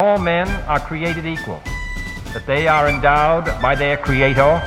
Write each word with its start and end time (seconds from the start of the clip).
All 0.00 0.18
men 0.18 0.48
are 0.66 0.80
created 0.80 1.24
equal, 1.24 1.62
that 2.32 2.42
they 2.46 2.66
are 2.66 2.88
endowed 2.88 3.44
by 3.62 3.76
their 3.76 3.96
Creator 3.96 4.60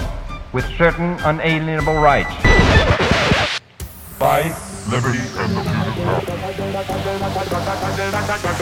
with 0.53 0.63
certain 0.77 1.19
unalienable 1.19 1.95
rights. 1.95 2.31
Life, 4.21 4.87
liberty, 4.87 5.19
and 5.35 5.51
the 5.51 5.67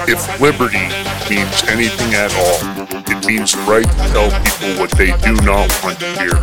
If 0.08 0.42
liberty 0.42 0.90
means 1.30 1.64
anything 1.70 2.16
at 2.16 2.34
all, 2.34 2.58
it 3.14 3.26
means 3.28 3.52
the 3.52 3.62
right 3.70 3.86
to 3.86 3.98
tell 4.10 4.32
people 4.42 4.74
what 4.82 4.90
they 4.98 5.14
do 5.22 5.36
not 5.46 5.70
want 5.84 6.00
to 6.00 6.08
hear. 6.18 6.34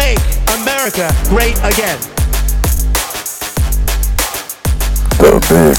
Make 0.00 0.18
America 0.62 1.12
great 1.24 1.58
again. 1.58 2.00
The 5.18 5.36
Big 5.50 5.76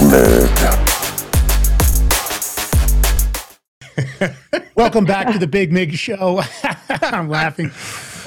Mig. 4.22 4.66
Welcome 4.76 5.06
back 5.06 5.32
to 5.34 5.40
the 5.40 5.48
Big 5.48 5.72
Mig 5.72 5.96
Show. 5.96 6.44
I'm 6.90 7.30
laughing. 7.30 7.72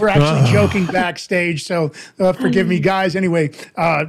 We're 0.00 0.08
actually 0.08 0.50
joking 0.50 0.86
backstage, 0.86 1.62
so 1.62 1.92
uh, 2.18 2.32
forgive 2.32 2.66
me, 2.66 2.80
guys. 2.80 3.14
Anyway, 3.14 3.52
uh, 3.76 4.06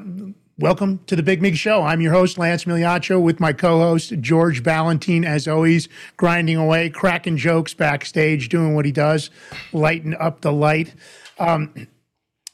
welcome 0.57 1.01
to 1.05 1.15
the 1.15 1.21
Big 1.21 1.39
Mig 1.39 1.55
Show. 1.55 1.83
I'm 1.83 2.01
your 2.01 2.13
host, 2.13 2.39
Lance 2.39 2.63
Migliaccio, 2.65 3.21
with 3.21 3.39
my 3.39 3.53
co 3.53 3.77
host, 3.77 4.11
George 4.21 4.63
Balloutine, 4.63 5.23
as 5.23 5.47
always, 5.47 5.87
grinding 6.17 6.57
away, 6.57 6.89
cracking 6.89 7.37
jokes 7.37 7.75
backstage, 7.75 8.49
doing 8.49 8.73
what 8.73 8.85
he 8.85 8.91
does, 8.91 9.29
lighting 9.71 10.15
up 10.15 10.41
the 10.41 10.51
light. 10.51 10.95
Um, 11.37 11.87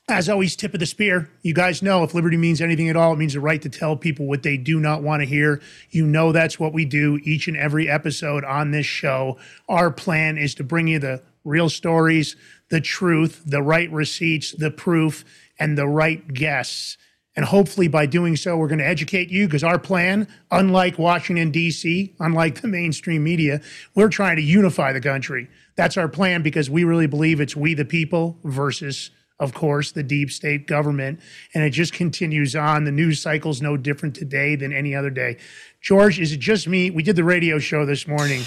as 0.10 0.28
always, 0.28 0.56
tip 0.56 0.74
of 0.74 0.80
the 0.80 0.86
spear. 0.86 1.30
You 1.42 1.54
guys 1.54 1.82
know 1.82 2.04
if 2.04 2.14
liberty 2.14 2.36
means 2.36 2.60
anything 2.60 2.90
at 2.90 2.98
all, 2.98 3.14
it 3.14 3.18
means 3.18 3.34
the 3.34 3.40
right 3.40 3.62
to 3.62 3.70
tell 3.70 3.96
people 3.96 4.26
what 4.26 4.44
they 4.44 4.58
do 4.58 4.80
not 4.80 5.04
want 5.04 5.22
to 5.22 5.26
hear. 5.26 5.62
You 5.90 6.06
know 6.06 6.32
that's 6.32 6.60
what 6.60 6.74
we 6.74 6.86
do 6.86 7.20
each 7.24 7.48
and 7.48 7.56
every 7.56 7.90
episode 7.90 8.44
on 8.44 8.72
this 8.72 8.86
show. 8.86 9.40
Our 9.70 9.90
plan 9.90 10.38
is 10.38 10.54
to 10.56 10.64
bring 10.64 10.88
you 10.88 11.00
the 11.00 11.22
real 11.44 11.70
stories, 11.70 12.36
the 12.70 12.82
truth, 12.82 13.44
the 13.46 13.62
right 13.62 13.92
receipts, 13.92 14.52
the 14.52 14.72
proof, 14.72 15.24
and 15.60 15.78
the 15.78 15.88
right 15.88 16.34
guests. 16.34 16.98
And 17.34 17.46
hopefully, 17.46 17.88
by 17.88 18.08
doing 18.08 18.36
so, 18.36 18.58
we're 18.58 18.68
going 18.68 18.80
to 18.80 18.88
educate 18.88 19.30
you 19.30 19.48
because 19.48 19.64
our 19.64 19.80
plan, 19.80 20.28
unlike 20.52 21.00
Washington, 21.00 21.52
D.C., 21.52 22.14
unlike 22.20 22.60
the 22.60 22.68
mainstream 22.68 23.24
media, 23.24 23.62
we're 23.96 24.10
trying 24.10 24.36
to 24.36 24.42
unify 24.42 24.92
the 24.92 25.00
country. 25.00 25.48
That's 25.76 25.98
our 25.98 26.08
plan 26.08 26.42
because 26.42 26.70
we 26.70 26.84
really 26.84 27.08
believe 27.08 27.42
it's 27.42 27.56
we 27.56 27.74
the 27.74 27.86
people 27.86 28.38
versus 28.44 29.12
of 29.42 29.56
course, 29.56 29.92
the 29.92 30.04
deep 30.04 30.32
state 30.32 30.68
government. 30.68 31.20
And 31.56 31.64
it 31.64 31.72
just 31.72 31.94
continues 31.94 32.56
on. 32.56 32.84
The 32.84 32.92
news 32.92 33.20
cycle's 33.20 33.60
no 33.60 33.76
different 33.76 34.16
today 34.16 34.56
than 34.56 34.72
any 34.72 34.96
other 34.96 35.10
day. 35.10 35.38
George, 35.82 36.20
is 36.20 36.32
it 36.32 36.40
just 36.40 36.68
me? 36.68 36.92
We 36.92 37.02
did 37.02 37.16
the 37.16 37.24
radio 37.24 37.58
show 37.58 37.84
this 37.84 38.08
morning. 38.08 38.44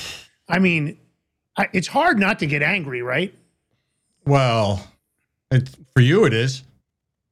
I 0.49 0.61
mean, 0.61 0.97
I, 1.57 1.67
it's 1.73 1.89
hard 1.89 2.21
not 2.21 2.39
to 2.39 2.47
get 2.47 2.63
angry, 2.63 3.03
right? 3.03 3.35
Well, 4.25 4.89
for 5.51 6.01
you 6.01 6.25
it 6.27 6.33
is. 6.33 6.63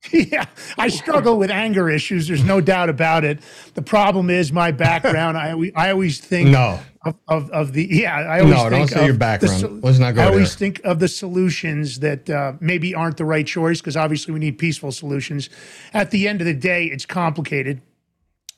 yeah, 0.13 0.47
I 0.79 0.89
struggle 0.89 1.39
with 1.39 1.51
anger 1.51 1.89
issues. 1.89 2.27
There's 2.27 2.43
no 2.45 2.61
doubt 2.61 2.89
about 2.89 3.25
it. 3.25 3.39
The 3.75 3.83
problem 3.83 4.31
is 4.31 4.53
my 4.53 4.73
background. 4.73 5.39
I 5.39 5.53
always, 5.53 5.73
I 5.77 5.91
always 5.91 6.21
think 6.21 6.49
No. 6.51 6.81
of, 7.05 7.15
of, 7.29 7.51
of 7.51 7.73
the 7.73 7.87
yeah. 7.89 8.17
I 8.17 8.41
always 8.41 8.55
No, 8.57 8.63
don't 8.69 8.79
think 8.81 8.91
say 8.91 9.01
of 9.01 9.05
your 9.07 9.13
the 9.13 9.19
background. 9.19 9.61
so- 9.61 9.79
Let's 9.83 9.99
not 10.01 10.15
go 10.17 10.23
I 10.23 10.27
always 10.27 10.55
think 10.57 10.81
of 10.83 10.99
the 10.99 11.07
solutions 11.09 12.01
that 12.01 12.29
uh, 12.29 12.55
maybe 12.61 12.95
aren't 12.95 13.17
the 13.17 13.25
right 13.25 13.47
choice 13.47 13.81
because 13.81 13.97
obviously 13.97 14.35
we 14.35 14.41
need 14.41 14.59
peaceful 14.59 14.91
solutions. 14.91 15.49
At 15.95 16.11
the 16.11 16.27
end 16.27 16.41
of 16.41 16.47
the 16.47 16.55
day, 16.55 16.87
it's 16.87 17.07
complicated. 17.07 17.81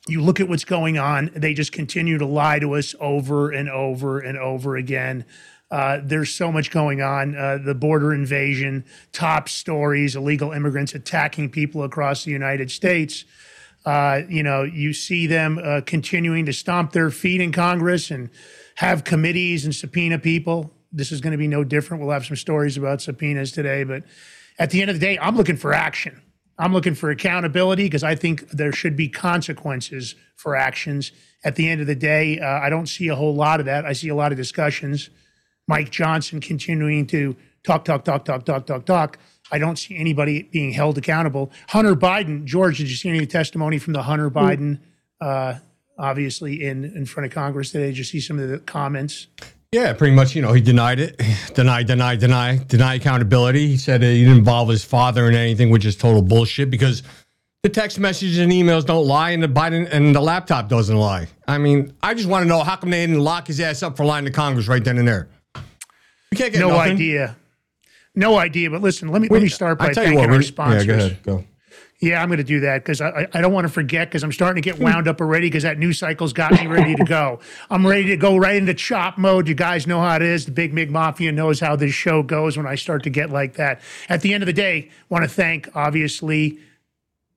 You 0.07 0.21
look 0.21 0.39
at 0.39 0.47
what's 0.47 0.65
going 0.65 0.97
on; 0.99 1.31
they 1.35 1.53
just 1.55 1.71
continue 1.71 2.17
to 2.19 2.25
lie 2.27 2.59
to 2.59 2.75
us 2.75 2.93
over 2.99 3.51
and 3.51 3.69
over 3.69 4.19
and 4.19 4.37
over 4.37 4.75
again. 4.77 5.25
Uh, 5.71 5.99
there's 6.03 6.33
so 6.33 6.51
much 6.51 6.71
going 6.71 7.01
on. 7.01 7.35
Uh, 7.35 7.57
the 7.57 7.73
border 7.73 8.13
invasion, 8.13 8.85
top 9.11 9.49
stories, 9.49 10.15
illegal 10.15 10.51
immigrants 10.51 10.93
attacking 10.93 11.49
people 11.49 11.83
across 11.83 12.23
the 12.23 12.31
United 12.31 12.69
States. 12.69 13.25
Uh, 13.85 14.21
you 14.29 14.43
know, 14.43 14.63
you 14.63 14.93
see 14.93 15.27
them 15.27 15.59
uh, 15.63 15.81
continuing 15.85 16.45
to 16.45 16.53
stomp 16.53 16.91
their 16.91 17.11
feet 17.11 17.41
in 17.41 17.51
Congress 17.51 18.11
and 18.11 18.29
have 18.75 19.03
committees 19.03 19.65
and 19.65 19.73
subpoena 19.73 20.19
people. 20.19 20.71
This 20.91 21.11
is 21.11 21.21
going 21.21 21.31
to 21.31 21.37
be 21.37 21.47
no 21.47 21.63
different. 21.63 22.01
We'll 22.01 22.13
have 22.13 22.25
some 22.25 22.35
stories 22.35 22.77
about 22.77 23.01
subpoenas 23.01 23.51
today, 23.51 23.83
but 23.83 24.03
at 24.57 24.69
the 24.69 24.81
end 24.81 24.89
of 24.89 24.99
the 24.99 25.05
day, 25.05 25.17
I'm 25.19 25.35
looking 25.35 25.57
for 25.57 25.73
action. 25.73 26.21
I'm 26.57 26.73
looking 26.73 26.95
for 26.95 27.09
accountability 27.09 27.83
because 27.83 28.03
I 28.03 28.15
think 28.15 28.49
there 28.49 28.71
should 28.71 28.95
be 28.95 29.09
consequences 29.09 30.15
for 30.35 30.55
actions. 30.55 31.11
At 31.43 31.55
the 31.55 31.69
end 31.69 31.81
of 31.81 31.87
the 31.87 31.95
day, 31.95 32.39
uh, 32.39 32.59
I 32.59 32.69
don't 32.69 32.87
see 32.87 33.09
a 33.09 33.15
whole 33.15 33.35
lot 33.35 33.59
of 33.59 33.65
that. 33.65 33.85
I 33.85 33.93
see 33.93 34.07
a 34.07 34.15
lot 34.15 34.31
of 34.31 34.37
discussions. 34.37 35.09
Mike 35.67 35.89
Johnson 35.89 36.39
continuing 36.39 37.07
to 37.07 37.35
talk, 37.63 37.85
talk, 37.85 38.03
talk, 38.03 38.25
talk, 38.25 38.45
talk, 38.45 38.65
talk, 38.65 38.85
talk. 38.85 39.17
I 39.51 39.57
don't 39.57 39.77
see 39.77 39.95
anybody 39.95 40.43
being 40.43 40.71
held 40.71 40.97
accountable. 40.97 41.51
Hunter 41.69 41.95
Biden, 41.95 42.45
George, 42.45 42.77
did 42.77 42.89
you 42.89 42.95
see 42.95 43.09
any 43.09 43.25
testimony 43.25 43.77
from 43.77 43.93
the 43.93 44.03
Hunter 44.03 44.29
Biden, 44.29 44.79
uh, 45.21 45.55
obviously 45.97 46.63
in 46.63 46.85
in 46.85 47.05
front 47.05 47.25
of 47.27 47.33
Congress 47.33 47.71
today? 47.71 47.87
Did 47.87 47.97
you 47.97 48.03
see 48.03 48.19
some 48.19 48.39
of 48.39 48.49
the 48.49 48.59
comments? 48.59 49.27
Yeah, 49.71 49.93
pretty 49.93 50.15
much. 50.15 50.35
You 50.35 50.41
know, 50.41 50.53
he 50.53 50.61
denied 50.61 50.99
it, 50.99 51.21
deny, 51.53 51.83
deny, 51.83 52.15
deny, 52.15 52.57
deny 52.57 52.95
accountability. 52.95 53.67
He 53.67 53.77
said 53.77 54.01
he 54.01 54.23
didn't 54.23 54.39
involve 54.39 54.69
his 54.69 54.83
father 54.83 55.27
in 55.27 55.35
anything, 55.35 55.69
which 55.69 55.85
is 55.85 55.95
total 55.95 56.21
bullshit 56.21 56.71
because 56.71 57.03
the 57.61 57.69
text 57.69 57.99
messages 57.99 58.37
and 58.39 58.51
emails 58.51 58.85
don't 58.85 59.07
lie, 59.07 59.31
and 59.31 59.43
the 59.43 59.47
Biden 59.47 59.87
and 59.91 60.15
the 60.15 60.21
laptop 60.21 60.69
doesn't 60.69 60.97
lie. 60.97 61.27
I 61.47 61.57
mean, 61.57 61.93
I 62.01 62.13
just 62.13 62.27
want 62.29 62.43
to 62.43 62.47
know 62.47 62.63
how 62.63 62.75
come 62.77 62.89
they 62.91 63.05
didn't 63.05 63.21
lock 63.21 63.47
his 63.47 63.59
ass 63.59 63.83
up 63.83 63.97
for 63.97 64.05
lying 64.05 64.25
to 64.25 64.31
Congress 64.31 64.67
right 64.67 64.83
then 64.83 64.97
and 64.97 65.07
there. 65.07 65.29
We 66.31 66.37
can't 66.37 66.51
get 66.53 66.59
No 66.59 66.69
nothing. 66.69 66.93
idea. 66.93 67.35
No 68.15 68.37
idea. 68.37 68.69
But 68.69 68.81
listen, 68.81 69.09
let 69.09 69.21
me 69.21 69.27
let 69.29 69.41
me 69.41 69.49
start 69.49 69.77
by 69.79 69.85
I 69.85 69.89
you 69.89 69.93
thanking 69.95 70.19
what, 70.19 70.29
our 70.29 70.41
sponsors. 70.41 70.85
Yeah, 70.85 70.93
go 70.93 70.97
ahead. 71.05 71.23
Go. 71.23 71.43
Yeah, 72.01 72.21
I'm 72.21 72.27
going 72.27 72.37
to 72.37 72.43
do 72.43 72.59
that 72.59 72.83
because 72.83 72.99
I, 72.99 73.07
I- 73.09 73.27
I 73.35 73.41
don't 73.41 73.53
want 73.53 73.65
to 73.67 73.71
forget 73.73 74.09
because 74.09 74.21
I'm 74.23 74.31
starting 74.31 74.61
to 74.61 74.69
get 74.69 74.79
wound 74.79 75.07
up 75.07 75.21
already 75.21 75.47
because 75.47 75.63
that 75.63 75.79
news 75.79 75.97
cycle's 75.97 76.33
got 76.33 76.51
me 76.51 76.67
ready 76.67 76.93
to 76.95 77.03
go. 77.05 77.39
I'm 77.69 77.87
ready 77.87 78.03
to 78.07 78.17
go 78.17 78.35
right 78.35 78.55
into 78.57 78.73
chop 78.73 79.17
mode. 79.17 79.47
You 79.47 79.55
guys 79.55 79.87
know 79.87 80.01
how 80.01 80.15
it 80.17 80.21
is. 80.21 80.45
The 80.45 80.51
Big 80.51 80.73
Mig 80.73 80.91
Mafia 80.91 81.31
knows 81.31 81.59
how 81.61 81.75
this 81.77 81.93
show 81.93 82.21
goes 82.21 82.57
when 82.57 82.67
I 82.67 82.75
start 82.75 83.03
to 83.03 83.09
get 83.09 83.29
like 83.29 83.53
that. 83.53 83.81
At 84.09 84.21
the 84.21 84.33
end 84.33 84.43
of 84.43 84.47
the 84.47 84.53
day, 84.53 84.89
want 85.09 85.23
to 85.23 85.29
thank, 85.29 85.69
obviously, 85.73 86.59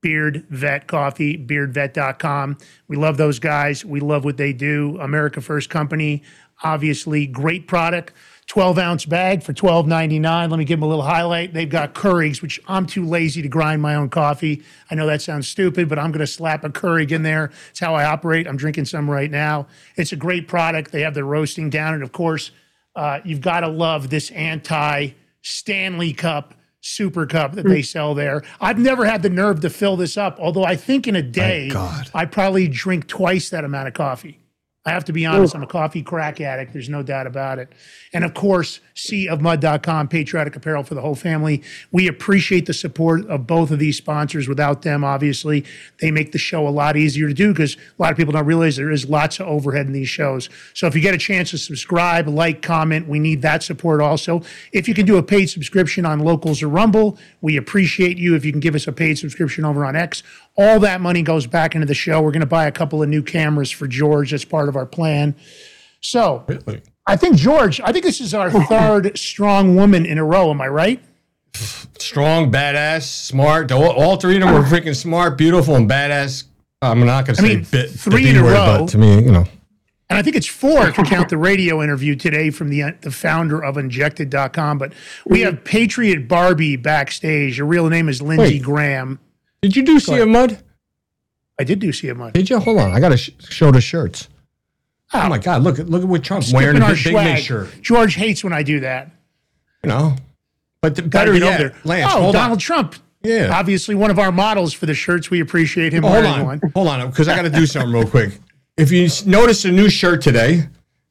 Beard 0.00 0.44
Vet 0.50 0.86
Coffee, 0.88 1.36
beardvet.com. 1.38 2.58
We 2.88 2.96
love 2.96 3.16
those 3.16 3.38
guys. 3.38 3.84
We 3.84 4.00
love 4.00 4.24
what 4.24 4.36
they 4.36 4.52
do. 4.52 4.98
America 5.00 5.40
First 5.40 5.70
Company, 5.70 6.22
obviously, 6.64 7.26
great 7.26 7.68
product. 7.68 8.12
12 8.48 8.78
ounce 8.78 9.04
bag 9.04 9.42
for 9.42 9.52
$12.99. 9.52 10.50
Let 10.50 10.58
me 10.58 10.64
give 10.64 10.80
them 10.80 10.84
a 10.84 10.88
little 10.88 11.04
highlight. 11.04 11.52
They've 11.52 11.68
got 11.68 11.94
Keurigs, 11.94 12.40
which 12.40 12.58
I'm 12.66 12.86
too 12.86 13.04
lazy 13.04 13.42
to 13.42 13.48
grind 13.48 13.82
my 13.82 13.94
own 13.94 14.08
coffee. 14.08 14.62
I 14.90 14.94
know 14.94 15.06
that 15.06 15.20
sounds 15.20 15.46
stupid, 15.46 15.88
but 15.88 15.98
I'm 15.98 16.10
going 16.10 16.20
to 16.20 16.26
slap 16.26 16.64
a 16.64 16.70
Keurig 16.70 17.12
in 17.12 17.22
there. 17.22 17.52
It's 17.70 17.78
how 17.78 17.94
I 17.94 18.04
operate. 18.04 18.46
I'm 18.46 18.56
drinking 18.56 18.86
some 18.86 19.08
right 19.08 19.30
now. 19.30 19.66
It's 19.96 20.12
a 20.12 20.16
great 20.16 20.48
product. 20.48 20.92
They 20.92 21.02
have 21.02 21.12
the 21.12 21.24
roasting 21.24 21.68
down. 21.68 21.92
And 21.92 22.02
of 22.02 22.12
course, 22.12 22.50
uh, 22.96 23.20
you've 23.22 23.42
got 23.42 23.60
to 23.60 23.68
love 23.68 24.08
this 24.08 24.30
anti 24.30 25.10
Stanley 25.42 26.14
Cup 26.14 26.54
super 26.80 27.26
cup 27.26 27.52
that 27.52 27.66
they 27.66 27.82
sell 27.82 28.14
there. 28.14 28.42
I've 28.60 28.78
never 28.78 29.04
had 29.04 29.22
the 29.22 29.28
nerve 29.28 29.60
to 29.60 29.68
fill 29.68 29.96
this 29.96 30.16
up, 30.16 30.38
although 30.40 30.64
I 30.64 30.76
think 30.76 31.06
in 31.06 31.16
a 31.16 31.22
day, 31.22 31.68
God. 31.68 32.10
I 32.14 32.24
probably 32.24 32.66
drink 32.68 33.08
twice 33.08 33.50
that 33.50 33.64
amount 33.64 33.88
of 33.88 33.94
coffee. 33.94 34.38
I 34.88 34.92
have 34.92 35.04
to 35.04 35.12
be 35.12 35.26
honest, 35.26 35.54
I'm 35.54 35.62
a 35.62 35.66
coffee 35.66 36.02
crack 36.02 36.40
addict. 36.40 36.72
There's 36.72 36.88
no 36.88 37.02
doubt 37.02 37.26
about 37.26 37.58
it. 37.58 37.70
And 38.14 38.24
of 38.24 38.32
course, 38.32 38.80
seaofmud.com, 38.94 40.08
patriotic 40.08 40.56
apparel 40.56 40.82
for 40.82 40.94
the 40.94 41.02
whole 41.02 41.14
family. 41.14 41.62
We 41.92 42.08
appreciate 42.08 42.64
the 42.64 42.72
support 42.72 43.26
of 43.26 43.46
both 43.46 43.70
of 43.70 43.78
these 43.78 43.98
sponsors. 43.98 44.48
Without 44.48 44.80
them, 44.80 45.04
obviously, 45.04 45.66
they 46.00 46.10
make 46.10 46.32
the 46.32 46.38
show 46.38 46.66
a 46.66 46.70
lot 46.70 46.96
easier 46.96 47.28
to 47.28 47.34
do 47.34 47.52
because 47.52 47.76
a 47.76 48.02
lot 48.02 48.10
of 48.10 48.16
people 48.16 48.32
don't 48.32 48.46
realize 48.46 48.76
there 48.76 48.90
is 48.90 49.08
lots 49.10 49.40
of 49.40 49.46
overhead 49.46 49.86
in 49.86 49.92
these 49.92 50.08
shows. 50.08 50.48
So 50.72 50.86
if 50.86 50.94
you 50.94 51.02
get 51.02 51.14
a 51.14 51.18
chance 51.18 51.50
to 51.50 51.58
subscribe, 51.58 52.26
like, 52.26 52.62
comment, 52.62 53.06
we 53.08 53.18
need 53.18 53.42
that 53.42 53.62
support 53.62 54.00
also. 54.00 54.42
If 54.72 54.88
you 54.88 54.94
can 54.94 55.04
do 55.04 55.18
a 55.18 55.22
paid 55.22 55.46
subscription 55.50 56.06
on 56.06 56.20
Locals 56.20 56.62
or 56.62 56.68
Rumble, 56.68 57.18
we 57.42 57.58
appreciate 57.58 58.16
you. 58.16 58.34
If 58.34 58.46
you 58.46 58.52
can 58.52 58.60
give 58.60 58.74
us 58.74 58.86
a 58.86 58.92
paid 58.92 59.18
subscription 59.18 59.66
over 59.66 59.84
on 59.84 59.96
X, 59.96 60.22
all 60.58 60.80
that 60.80 61.00
money 61.00 61.22
goes 61.22 61.46
back 61.46 61.74
into 61.74 61.86
the 61.86 61.94
show. 61.94 62.20
We're 62.20 62.32
going 62.32 62.40
to 62.40 62.46
buy 62.46 62.66
a 62.66 62.72
couple 62.72 63.02
of 63.02 63.08
new 63.08 63.22
cameras 63.22 63.70
for 63.70 63.86
George. 63.86 64.32
That's 64.32 64.44
part 64.44 64.68
of 64.68 64.76
our 64.76 64.86
plan. 64.86 65.34
So 66.00 66.44
Really? 66.48 66.82
I 67.06 67.16
think 67.16 67.36
George, 67.36 67.80
I 67.80 67.92
think 67.92 68.04
this 68.04 68.20
is 68.20 68.34
our 68.34 68.50
third 68.66 69.16
strong 69.18 69.74
woman 69.76 70.04
in 70.04 70.18
a 70.18 70.24
row. 70.24 70.50
Am 70.50 70.60
I 70.60 70.68
right? 70.68 71.02
Strong, 71.98 72.52
badass, 72.52 73.02
smart. 73.02 73.72
All, 73.72 73.90
all 73.90 74.16
three 74.16 74.36
of 74.36 74.42
them 74.42 74.52
were 74.54 74.62
freaking 74.62 74.94
smart, 74.94 75.38
beautiful, 75.38 75.74
and 75.76 75.88
badass. 75.88 76.44
I'm 76.82 77.04
not 77.04 77.26
going 77.26 77.36
to 77.36 77.42
I 77.42 77.46
say 77.48 77.54
mean, 77.56 77.66
bit, 77.70 77.90
three 77.90 78.24
the 78.24 78.28
in 78.30 78.34
B 78.36 78.40
a 78.40 78.44
word, 78.44 78.52
row. 78.52 78.76
but 78.80 78.88
to 78.90 78.98
me, 78.98 79.14
you 79.16 79.32
know, 79.32 79.44
and 80.10 80.18
I 80.18 80.22
think 80.22 80.36
it's 80.36 80.46
four 80.46 80.86
if 80.86 80.96
you 80.96 81.04
count 81.04 81.28
the 81.28 81.36
radio 81.38 81.82
interview 81.82 82.14
today 82.14 82.50
from 82.50 82.68
the 82.68 82.94
the 83.00 83.10
founder 83.10 83.62
of 83.62 83.76
Injected.com. 83.76 84.78
But 84.78 84.92
we 85.26 85.40
have 85.40 85.64
Patriot 85.64 86.28
Barbie 86.28 86.76
backstage. 86.76 87.58
Her 87.58 87.64
real 87.64 87.88
name 87.88 88.08
is 88.08 88.22
Lindsey 88.22 88.58
Graham. 88.60 89.18
Did 89.62 89.76
you 89.76 89.84
do 89.84 89.98
see 90.00 90.20
a 90.20 90.26
mud? 90.26 90.62
I 91.58 91.64
did 91.64 91.80
do 91.80 91.92
see 91.92 92.08
a 92.08 92.14
Mud. 92.14 92.34
Did 92.34 92.48
you? 92.48 92.58
Hold 92.58 92.78
on. 92.78 92.92
I 92.92 93.00
got 93.00 93.08
to 93.08 93.16
sh- 93.16 93.30
show 93.48 93.70
the 93.72 93.80
shirts. 93.80 94.28
Oh. 95.12 95.22
oh. 95.24 95.28
my 95.28 95.38
God. 95.38 95.62
Look 95.62 95.78
at 95.78 95.88
look 95.88 96.02
at 96.02 96.08
what 96.08 96.22
Trump's 96.22 96.52
wearing 96.52 96.80
a 96.80 96.84
our 96.84 96.94
big, 96.94 97.04
big 97.04 97.12
swag. 97.12 97.34
Mig 97.34 97.42
shirt. 97.42 97.68
George 97.82 98.14
hates 98.14 98.44
when 98.44 98.52
I 98.52 98.62
do 98.62 98.80
that. 98.80 99.10
You 99.82 99.88
know. 99.88 100.16
But 100.80 100.94
the, 100.94 101.02
Gotta 101.02 101.10
better 101.10 101.32
get 101.32 101.42
over 101.42 101.50
yet, 101.50 101.58
there. 101.58 101.74
Lance, 101.84 102.12
oh, 102.14 102.22
hold 102.22 102.34
Donald 102.34 102.52
on. 102.52 102.58
Trump. 102.58 102.94
Yeah. 103.24 103.50
Obviously, 103.52 103.96
one 103.96 104.12
of 104.12 104.20
our 104.20 104.30
models 104.30 104.72
for 104.72 104.86
the 104.86 104.94
shirts. 104.94 105.28
We 105.28 105.40
appreciate 105.40 105.92
him 105.92 106.04
Hold 106.04 106.14
wearing 106.14 106.40
on. 106.40 106.46
one. 106.46 106.60
Hold 106.74 106.86
on. 106.86 107.10
Because 107.10 107.26
I 107.26 107.34
got 107.34 107.42
to 107.42 107.50
do 107.50 107.66
something 107.66 107.92
real 107.92 108.06
quick. 108.06 108.38
If 108.76 108.92
you 108.92 109.08
notice 109.26 109.64
a 109.64 109.72
new 109.72 109.90
shirt 109.90 110.22
today, 110.22 110.68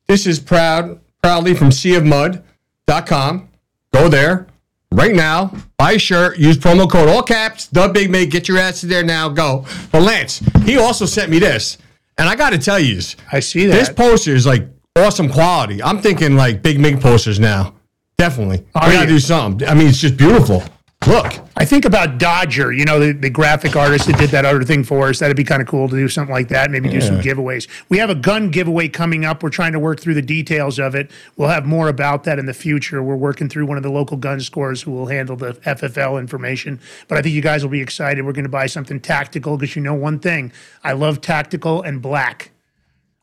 this 0.07 0.25
is 0.25 0.39
proud 0.39 1.01
proudly 1.21 1.53
from 1.53 1.69
seaofmud.com. 1.69 3.49
Go 3.91 4.07
there 4.07 4.46
right 4.91 5.13
now. 5.13 5.53
Buy 5.77 5.93
a 5.93 5.99
shirt. 5.99 6.37
Use 6.37 6.57
promo 6.57 6.89
code 6.89 7.09
all 7.09 7.23
caps. 7.23 7.67
The 7.67 7.87
Big 7.87 8.09
Mig. 8.09 8.31
Get 8.31 8.47
your 8.47 8.57
ass 8.57 8.83
in 8.83 8.89
there 8.89 9.03
now. 9.03 9.29
Go. 9.29 9.65
But 9.91 10.01
Lance, 10.01 10.39
he 10.63 10.77
also 10.77 11.05
sent 11.05 11.31
me 11.31 11.39
this, 11.39 11.77
and 12.17 12.27
I 12.27 12.35
got 12.35 12.51
to 12.51 12.57
tell 12.57 12.79
you, 12.79 12.99
I 13.31 13.39
see 13.39 13.65
that. 13.67 13.73
this 13.73 13.89
poster 13.89 14.33
is 14.33 14.45
like 14.45 14.67
awesome 14.95 15.29
quality. 15.29 15.81
I'm 15.81 16.01
thinking 16.01 16.35
like 16.35 16.61
Big 16.61 16.79
Mig 16.79 17.01
posters 17.01 17.39
now. 17.39 17.75
Definitely. 18.17 18.65
Are 18.73 18.87
we 18.87 18.93
got 18.93 19.03
to 19.03 19.09
you? 19.09 19.15
do 19.15 19.19
something. 19.19 19.67
I 19.67 19.73
mean, 19.75 19.87
it's 19.87 19.99
just 19.99 20.17
beautiful. 20.17 20.63
Look. 21.05 21.33
I 21.59 21.65
think 21.65 21.85
about 21.85 22.19
Dodger, 22.19 22.71
you 22.71 22.85
know, 22.85 22.99
the, 22.99 23.13
the 23.13 23.31
graphic 23.31 23.75
artist 23.75 24.05
that 24.05 24.19
did 24.19 24.29
that 24.29 24.45
other 24.45 24.63
thing 24.63 24.83
for 24.83 25.09
us. 25.09 25.17
That'd 25.17 25.35
be 25.35 25.43
kind 25.43 25.59
of 25.59 25.67
cool 25.67 25.89
to 25.89 25.95
do 25.95 26.07
something 26.07 26.33
like 26.33 26.49
that. 26.49 26.69
Maybe 26.69 26.87
do 26.87 27.01
some 27.01 27.19
giveaways. 27.19 27.67
We 27.89 27.97
have 27.97 28.11
a 28.11 28.15
gun 28.15 28.51
giveaway 28.51 28.89
coming 28.89 29.25
up. 29.25 29.41
We're 29.41 29.49
trying 29.49 29.73
to 29.73 29.79
work 29.79 29.99
through 29.99 30.13
the 30.13 30.21
details 30.21 30.77
of 30.77 30.93
it. 30.93 31.09
We'll 31.35 31.49
have 31.49 31.65
more 31.65 31.89
about 31.89 32.25
that 32.25 32.37
in 32.37 32.45
the 32.45 32.53
future. 32.53 33.01
We're 33.01 33.15
working 33.15 33.49
through 33.49 33.65
one 33.65 33.75
of 33.75 33.81
the 33.81 33.89
local 33.89 34.17
gun 34.17 34.39
stores 34.39 34.83
who 34.83 34.91
will 34.91 35.07
handle 35.07 35.35
the 35.35 35.53
FFL 35.53 36.19
information. 36.19 36.79
But 37.07 37.17
I 37.17 37.23
think 37.23 37.33
you 37.33 37.41
guys 37.41 37.63
will 37.63 37.71
be 37.71 37.81
excited. 37.81 38.23
We're 38.23 38.33
going 38.33 38.45
to 38.45 38.49
buy 38.49 38.67
something 38.67 38.99
tactical 38.99 39.57
because 39.57 39.75
you 39.75 39.81
know 39.81 39.95
one 39.95 40.19
thing 40.19 40.51
I 40.83 40.93
love 40.93 41.21
tactical 41.21 41.81
and 41.81 42.03
black. 42.03 42.51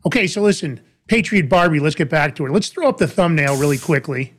Okay, 0.05 0.27
so 0.27 0.43
listen, 0.43 0.81
Patriot 1.06 1.49
Barbie, 1.49 1.79
let's 1.79 1.94
get 1.94 2.11
back 2.11 2.35
to 2.37 2.44
her. 2.44 2.50
Let's 2.50 2.69
throw 2.69 2.88
up 2.88 2.99
the 2.99 3.06
thumbnail 3.06 3.56
really 3.56 3.79
quickly. 3.79 4.33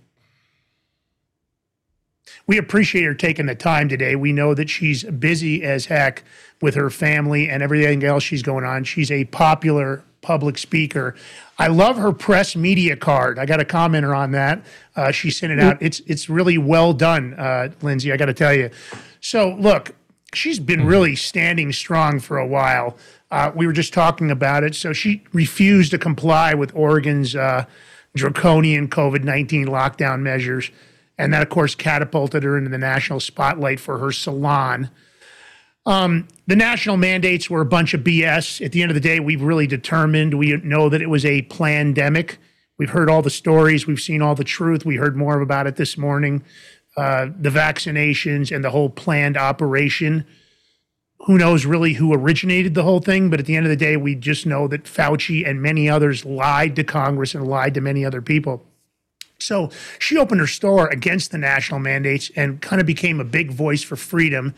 We 2.48 2.58
appreciate 2.58 3.04
her 3.04 3.16
taking 3.16 3.48
the 3.48 3.56
time 3.56 3.90
today. 3.90 4.16
We 4.16 4.32
know 4.32 4.54
that 4.54 4.70
she's 4.70 5.04
busy 5.04 5.64
as 5.64 5.88
heck 5.88 6.24
with 6.62 6.76
her 6.76 6.90
family 6.90 7.50
and 7.50 7.64
everything 7.64 8.04
else 8.04 8.24
she's 8.24 8.44
going 8.44 8.66
on. 8.66 8.84
She's 8.84 9.12
a 9.12 9.26
popular 9.26 10.04
public 10.22 10.58
speaker. 10.58 11.16
I 11.58 11.68
love 11.68 11.98
her 11.98 12.12
press 12.12 12.56
media 12.56 12.96
card. 12.98 13.40
I 13.40 13.46
got 13.46 13.62
a 13.62 13.66
commenter 13.66 14.16
on 14.16 14.32
that. 14.32 14.66
Uh, 14.96 15.12
she 15.12 15.30
sent 15.30 15.54
it 15.54 15.60
out. 15.60 15.78
It's 15.82 16.02
it's 16.02 16.30
really 16.30 16.58
well 16.58 16.94
done, 16.94 17.34
uh, 17.36 17.70
Lindsey. 17.82 18.12
I 18.12 18.18
got 18.18 18.26
to 18.26 18.34
tell 18.34 18.54
you. 18.54 18.70
So 19.22 19.56
look, 19.60 19.96
she's 20.34 20.60
been 20.60 20.86
really 20.86 21.16
standing 21.16 21.72
strong 21.72 22.20
for 22.20 22.38
a 22.38 22.48
while. 22.48 22.98
Uh, 23.32 23.52
we 23.56 23.66
were 23.66 23.74
just 23.74 23.94
talking 23.94 24.30
about 24.32 24.64
it. 24.64 24.76
So 24.76 24.94
she 24.94 25.24
refused 25.34 25.92
to 25.92 25.98
comply 25.98 26.54
with 26.54 26.76
Oregon's 26.76 27.36
uh, 27.36 27.66
draconian 28.16 28.88
COVID 28.88 29.24
19 29.24 29.68
lockdown 29.68 30.22
measures. 30.22 30.72
And 31.18 31.34
that, 31.34 31.42
of 31.42 31.50
course, 31.50 31.76
catapulted 31.76 32.44
her 32.44 32.58
into 32.58 32.70
the 32.70 32.78
national 32.78 33.20
spotlight 33.20 33.80
for 33.80 34.00
her 34.00 34.12
salon. 34.12 34.90
Um, 35.86 36.28
the 36.48 36.56
national 36.56 36.98
mandates 36.98 37.50
were 37.50 37.62
a 37.62 37.66
bunch 37.66 37.94
of 37.94 38.02
BS. 38.02 38.64
At 38.64 38.72
the 38.72 38.82
end 38.82 38.92
of 38.92 38.96
the 38.96 39.02
day, 39.02 39.20
we've 39.20 39.42
really 39.42 39.68
determined, 39.68 40.34
we 40.34 40.58
know 40.58 40.90
that 40.90 41.02
it 41.02 41.10
was 41.10 41.26
a 41.26 41.44
pandemic. 41.44 42.40
We've 42.78 42.90
heard 42.90 43.10
all 43.10 43.22
the 43.22 43.30
stories, 43.30 43.88
we've 43.88 44.00
seen 44.00 44.22
all 44.22 44.36
the 44.36 44.44
truth. 44.44 44.86
We 44.86 44.98
heard 44.98 45.16
more 45.16 45.40
about 45.40 45.68
it 45.68 45.76
this 45.76 45.98
morning. 45.98 46.44
Uh, 46.98 47.28
the 47.40 47.50
vaccinations 47.50 48.54
and 48.54 48.64
the 48.64 48.70
whole 48.72 48.90
planned 48.90 49.38
operation. 49.38 50.26
Who 51.26 51.38
knows 51.38 51.66
really 51.66 51.94
who 51.94 52.14
originated 52.14 52.74
the 52.74 52.84
whole 52.84 53.00
thing? 53.00 53.30
But 53.30 53.40
at 53.40 53.46
the 53.46 53.56
end 53.56 53.66
of 53.66 53.70
the 53.70 53.76
day, 53.76 53.96
we 53.98 54.16
just 54.16 54.46
know 54.46 54.68
that 54.68 54.84
Fauci 54.84 55.48
and 55.48 55.62
many 55.62 55.90
others 55.90 56.26
lied 56.26 56.76
to 56.78 56.84
Congress 56.84 57.36
and 57.36 57.48
lied 57.48 57.74
to 57.76 57.82
many 57.82 58.06
other 58.06 58.22
people. 58.22 58.66
So 59.40 59.70
she 60.00 60.18
opened 60.18 60.42
her 60.42 60.48
store 60.48 60.88
against 60.88 61.32
the 61.32 61.38
national 61.38 61.80
mandates 61.80 62.32
and 62.36 62.62
kind 62.62 62.80
of 62.80 62.88
became 62.88 63.20
a 63.20 63.26
big 63.26 63.52
voice 63.52 63.84
for 63.84 63.96
freedom. 63.96 64.56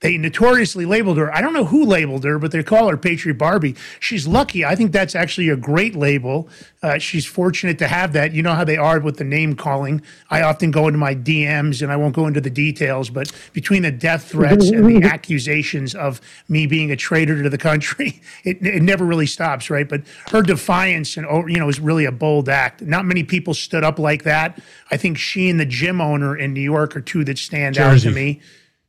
They 0.00 0.16
notoriously 0.16 0.86
labeled 0.86 1.18
her. 1.18 1.34
I 1.34 1.40
don't 1.40 1.52
know 1.52 1.64
who 1.64 1.84
labeled 1.84 2.22
her, 2.22 2.38
but 2.38 2.52
they 2.52 2.62
call 2.62 2.88
her 2.88 2.96
Patriot 2.96 3.36
Barbie. 3.36 3.74
She's 3.98 4.28
lucky. 4.28 4.64
I 4.64 4.76
think 4.76 4.92
that's 4.92 5.16
actually 5.16 5.48
a 5.48 5.56
great 5.56 5.96
label. 5.96 6.48
Uh, 6.84 6.98
she's 6.98 7.26
fortunate 7.26 7.80
to 7.80 7.88
have 7.88 8.12
that. 8.12 8.32
You 8.32 8.44
know 8.44 8.54
how 8.54 8.62
they 8.62 8.76
are 8.76 9.00
with 9.00 9.16
the 9.16 9.24
name 9.24 9.56
calling. 9.56 10.00
I 10.30 10.42
often 10.42 10.70
go 10.70 10.86
into 10.86 10.98
my 10.98 11.16
DMs 11.16 11.82
and 11.82 11.90
I 11.90 11.96
won't 11.96 12.14
go 12.14 12.28
into 12.28 12.40
the 12.40 12.50
details, 12.50 13.10
but 13.10 13.32
between 13.52 13.82
the 13.82 13.90
death 13.90 14.30
threats 14.30 14.70
and 14.70 14.86
the 14.86 15.02
accusations 15.12 15.96
of 15.96 16.20
me 16.48 16.66
being 16.66 16.92
a 16.92 16.96
traitor 16.96 17.42
to 17.42 17.50
the 17.50 17.58
country, 17.58 18.22
it, 18.44 18.64
it 18.64 18.82
never 18.84 19.04
really 19.04 19.26
stops, 19.26 19.68
right? 19.68 19.88
But 19.88 20.02
her 20.30 20.42
defiance 20.42 21.16
and 21.16 21.26
oh, 21.26 21.44
you 21.48 21.56
know 21.56 21.68
is 21.68 21.80
really 21.80 22.04
a 22.04 22.12
bold 22.12 22.48
act. 22.48 22.82
Not 22.82 23.04
many 23.04 23.24
people 23.24 23.52
stood 23.52 23.82
up 23.82 23.98
like 23.98 24.22
that. 24.22 24.60
I 24.92 24.96
think 24.96 25.18
she 25.18 25.50
and 25.50 25.58
the 25.58 25.66
gym 25.66 26.00
owner 26.00 26.36
in 26.36 26.52
New 26.52 26.60
York 26.60 26.96
are 26.96 27.00
two 27.00 27.24
that 27.24 27.38
stand 27.38 27.74
Jersey. 27.74 28.08
out 28.08 28.10
to 28.10 28.14
me. 28.14 28.40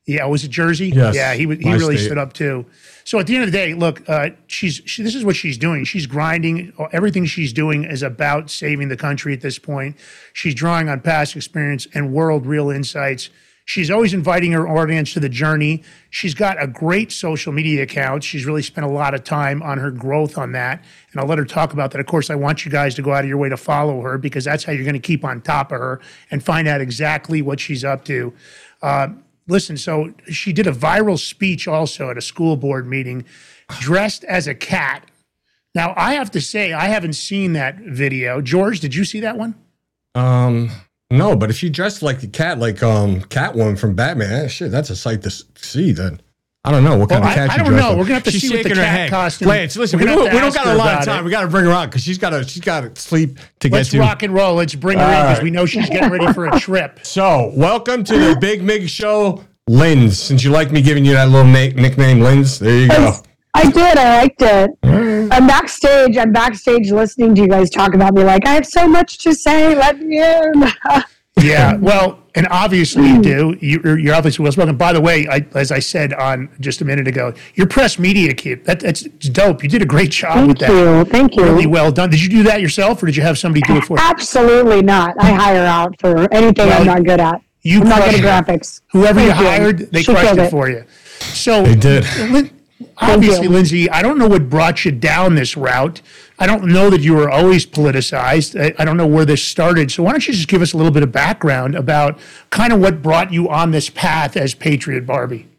Yeah, 0.09 0.25
was 0.25 0.43
it 0.43 0.49
Jersey? 0.49 0.89
Yes, 0.89 1.15
Yeah, 1.15 1.33
he 1.33 1.41
he 1.41 1.71
really 1.73 1.97
state. 1.97 2.05
stood 2.07 2.17
up 2.17 2.33
too. 2.33 2.65
So 3.03 3.19
at 3.19 3.27
the 3.27 3.35
end 3.35 3.43
of 3.43 3.51
the 3.51 3.57
day, 3.57 3.73
look, 3.75 4.01
uh, 4.09 4.29
she's 4.47 4.81
she, 4.85 5.03
this 5.03 5.13
is 5.13 5.23
what 5.23 5.35
she's 5.35 5.57
doing. 5.57 5.83
She's 5.85 6.07
grinding. 6.07 6.73
Everything 6.91 7.25
she's 7.25 7.53
doing 7.53 7.83
is 7.83 8.01
about 8.01 8.49
saving 8.49 8.87
the 8.89 8.97
country 8.97 9.33
at 9.33 9.41
this 9.41 9.59
point. 9.59 9.97
She's 10.33 10.55
drawing 10.55 10.89
on 10.89 11.01
past 11.01 11.35
experience 11.35 11.87
and 11.93 12.11
world 12.11 12.45
real 12.47 12.69
insights. 12.71 13.29
She's 13.65 13.91
always 13.91 14.15
inviting 14.15 14.51
her 14.53 14.67
audience 14.67 15.13
to 15.13 15.19
the 15.19 15.29
journey. 15.29 15.83
She's 16.09 16.33
got 16.33 16.59
a 16.59 16.65
great 16.65 17.11
social 17.11 17.53
media 17.53 17.83
account. 17.83 18.23
She's 18.23 18.47
really 18.47 18.63
spent 18.63 18.83
a 18.87 18.89
lot 18.89 19.13
of 19.13 19.23
time 19.23 19.61
on 19.61 19.77
her 19.77 19.91
growth 19.91 20.39
on 20.39 20.53
that. 20.53 20.83
And 21.11 21.21
I'll 21.21 21.27
let 21.27 21.37
her 21.37 21.45
talk 21.45 21.71
about 21.71 21.91
that. 21.91 21.99
Of 21.99 22.07
course, 22.07 22.31
I 22.31 22.35
want 22.35 22.65
you 22.65 22.71
guys 22.71 22.95
to 22.95 23.03
go 23.03 23.13
out 23.13 23.23
of 23.25 23.29
your 23.29 23.37
way 23.37 23.47
to 23.49 23.57
follow 23.57 24.01
her 24.01 24.17
because 24.17 24.43
that's 24.43 24.63
how 24.63 24.71
you're 24.71 24.85
going 24.85 24.95
to 24.95 24.99
keep 24.99 25.23
on 25.23 25.39
top 25.41 25.71
of 25.71 25.77
her 25.79 26.01
and 26.31 26.43
find 26.43 26.67
out 26.67 26.81
exactly 26.81 27.43
what 27.43 27.59
she's 27.59 27.85
up 27.85 28.05
to. 28.05 28.33
Uh, 28.81 29.09
listen, 29.49 29.77
so 29.77 30.13
she 30.29 30.53
did 30.53 30.67
a 30.67 30.71
viral 30.71 31.19
speech 31.19 31.67
also 31.67 32.09
at 32.09 32.17
a 32.17 32.21
school 32.21 32.55
board 32.55 32.87
meeting 32.87 33.25
dressed 33.79 34.23
as 34.23 34.47
a 34.47 34.55
cat. 34.55 35.09
Now, 35.75 35.93
I 35.95 36.13
have 36.13 36.31
to 36.31 36.41
say, 36.41 36.73
I 36.73 36.87
haven't 36.87 37.13
seen 37.13 37.53
that 37.53 37.77
video. 37.77 38.41
George, 38.41 38.79
did 38.79 38.95
you 38.95 39.05
see 39.05 39.19
that 39.19 39.37
one? 39.37 39.55
Um, 40.15 40.71
no, 41.11 41.35
but 41.35 41.49
if 41.49 41.57
she 41.57 41.69
dressed 41.69 42.01
like 42.01 42.23
a 42.23 42.27
cat, 42.27 42.59
like 42.59 42.81
um 42.83 43.21
Catwoman 43.21 43.77
from 43.77 43.95
Batman, 43.95 44.47
shit, 44.47 44.71
that's 44.71 44.89
a 44.89 44.95
sight 44.95 45.21
to 45.23 45.29
see. 45.29 45.91
Then 45.91 46.21
I 46.65 46.71
don't 46.71 46.83
know 46.83 46.97
what 46.97 47.09
kind 47.09 47.21
Well, 47.21 47.31
of 47.31 47.37
I- 47.37 47.47
cat 47.47 47.49
I 47.51 47.53
she 47.57 47.63
don't 47.63 47.75
know. 47.77 47.89
like. 47.89 47.97
We're 47.97 48.03
gonna 48.03 48.13
have 48.15 48.23
to 48.23 48.31
She's 48.31 48.41
see 48.41 48.49
what 48.57 48.63
the 48.63 48.69
her 48.69 48.75
cat 48.75 48.85
head. 48.85 49.09
costume- 49.09 49.47
Lance, 49.47 49.77
listen, 49.77 49.97
we're 49.97 50.05
we 50.07 50.11
don't, 50.11 50.33
we 50.33 50.39
don't 50.39 50.53
got 50.53 50.67
a 50.67 50.73
lot 50.73 50.99
of 50.99 51.05
time. 51.05 51.21
it. 51.21 51.23
We 51.25 51.31
got 51.31 51.41
to 51.43 51.47
bring 51.47 51.63
her 51.65 51.71
on 51.71 51.87
because 51.87 52.03
she's 52.03 52.17
got 52.17 52.31
to 52.31 52.43
she's 52.43 52.61
got 52.61 52.95
to 52.95 53.01
sleep 53.01 53.39
to 53.61 53.69
Let's 53.69 53.89
get 53.91 53.97
to. 53.97 54.03
rock 54.03 54.23
and 54.23 54.33
roll. 54.33 54.55
Let's 54.55 54.75
bring 54.75 54.97
her 54.97 55.05
in 55.05 55.09
because 55.09 55.37
right. 55.37 55.43
we 55.43 55.51
know 55.51 55.65
she's 55.65 55.89
getting 55.89 56.09
ready 56.09 56.31
for 56.33 56.47
a 56.47 56.59
trip. 56.59 56.99
So, 57.03 57.53
welcome 57.55 58.03
to 58.03 58.17
the 58.17 58.37
Big 58.41 58.61
Mig 58.61 58.89
Show, 58.89 59.41
Linz. 59.69 60.19
Since 60.21 60.43
you 60.43 60.51
like 60.51 60.69
me 60.71 60.81
giving 60.81 61.05
you 61.05 61.13
that 61.13 61.29
little 61.29 61.47
na- 61.49 61.81
nickname, 61.81 62.19
Linz, 62.19 62.59
there 62.59 62.77
you 62.77 62.89
go. 62.89 63.13
I 63.53 63.71
did. 63.71 63.97
I 63.97 64.17
liked 64.21 64.41
it. 64.41 64.69
I'm 65.31 65.47
backstage. 65.47 66.17
I'm 66.17 66.33
backstage 66.33 66.91
listening 66.91 67.35
to 67.35 67.41
you 67.41 67.47
guys 67.47 67.69
talk 67.69 67.93
about 67.93 68.13
me. 68.13 68.23
Like 68.25 68.45
I 68.45 68.53
have 68.55 68.65
so 68.65 68.85
much 68.85 69.17
to 69.19 69.33
say. 69.33 69.75
Let 69.75 69.99
me 70.01 70.21
in. 70.21 70.65
Yeah, 71.41 71.77
well, 71.77 72.19
and 72.39 72.47
obviously 72.51 73.05
you 73.05 73.21
do. 73.21 73.57
You're, 73.59 73.99
you're 73.99 74.15
obviously 74.15 74.43
well 74.43 74.53
spoken. 74.53 74.77
By 74.77 74.93
the 74.93 75.01
way, 75.01 75.27
I, 75.27 75.45
as 75.55 75.73
I 75.73 75.79
said 75.79 76.13
on 76.13 76.47
just 76.61 76.79
a 76.79 76.85
minute 76.85 77.05
ago, 77.05 77.33
your 77.55 77.67
press 77.67 77.99
media 77.99 78.33
kit, 78.33 78.63
that, 78.63 78.79
that's 78.79 79.01
dope. 79.01 79.61
You 79.61 79.67
did 79.67 79.81
a 79.81 79.85
great 79.85 80.09
job 80.11 80.47
with 80.47 80.59
that. 80.59 80.69
Thank 80.69 81.05
you. 81.05 81.11
Thank 81.11 81.35
you. 81.35 81.43
Really 81.43 81.67
well 81.67 81.91
done. 81.91 82.09
Did 82.09 82.23
you 82.23 82.29
do 82.29 82.43
that 82.43 82.61
yourself 82.61 83.03
or 83.03 83.07
did 83.07 83.17
you 83.17 83.23
have 83.23 83.37
somebody 83.37 83.61
do 83.63 83.75
it 83.75 83.83
for 83.83 83.97
you? 83.97 84.03
Absolutely 84.03 84.81
not. 84.81 85.15
I 85.19 85.33
hire 85.33 85.65
out 85.65 85.99
for 85.99 86.33
anything 86.33 86.67
Well, 86.67 86.79
I'm 86.79 86.87
not 86.87 87.03
good 87.03 87.19
at. 87.19 87.41
You 87.61 87.81
I'm 87.81 87.89
not 87.89 88.09
good 88.09 88.23
at 88.23 88.45
graphics. 88.47 88.79
Whoever 88.93 89.19
you 89.19 89.31
Thank 89.31 89.41
you. 89.41 89.47
hired, 89.47 89.77
they 89.91 90.03
She 90.03 90.13
crushed 90.13 90.37
it, 90.37 90.43
it. 90.43 90.49
for 90.49 90.69
you. 90.69 90.85
So 91.19 91.63
They 91.63 91.75
did. 91.75 92.05
Obviously. 93.01 93.49
Lindsey, 93.49 93.89
I 93.89 94.01
don't 94.01 94.17
know 94.17 94.29
what 94.29 94.49
brought 94.49 94.85
you 94.85 94.91
down 94.91 95.35
this 95.35 95.57
route. 95.57 96.01
I 96.41 96.47
don't 96.47 96.65
know 96.65 96.89
that 96.89 97.01
you 97.01 97.15
were 97.15 97.29
always 97.29 97.65
politicized. 97.65 98.59
I, 98.59 98.73
I 98.81 98.85
don't 98.85 98.95
know 98.95 99.05
where 99.05 99.25
this 99.25 99.43
started. 99.43 99.91
So 99.91 100.03
why 100.03 100.11
don't 100.11 100.25
you 100.25 100.33
just 100.33 100.47
give 100.47 100.61
us 100.61 100.71
a 100.71 100.77
little 100.77 100.91
bit 100.91 101.03
of 101.03 101.11
background 101.11 101.75
about 101.75 102.17
kind 102.49 102.71
of 102.71 102.79
what 102.79 103.01
brought 103.01 103.33
you 103.33 103.49
on 103.49 103.71
this 103.71 103.89
path 103.89 104.37
as 104.37 104.55
Patriot 104.55 105.05
Barbie? 105.05 105.49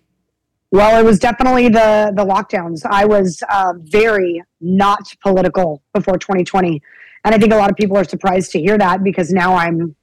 Well, 0.72 0.99
it 0.99 1.04
was 1.04 1.18
definitely 1.18 1.68
the 1.68 2.12
the 2.16 2.25
lockdowns. 2.25 2.87
I 2.88 3.04
was 3.04 3.42
uh, 3.50 3.75
very 3.78 4.42
not 4.60 5.12
political 5.20 5.82
before 5.92 6.16
2020, 6.16 6.80
and 7.25 7.34
I 7.34 7.38
think 7.38 7.52
a 7.52 7.56
lot 7.56 7.70
of 7.70 7.76
people 7.76 7.96
are 7.96 8.04
surprised 8.04 8.52
to 8.52 8.60
hear 8.60 8.78
that 8.78 9.02
because 9.02 9.32
now 9.32 9.56
I'm, 9.56 9.96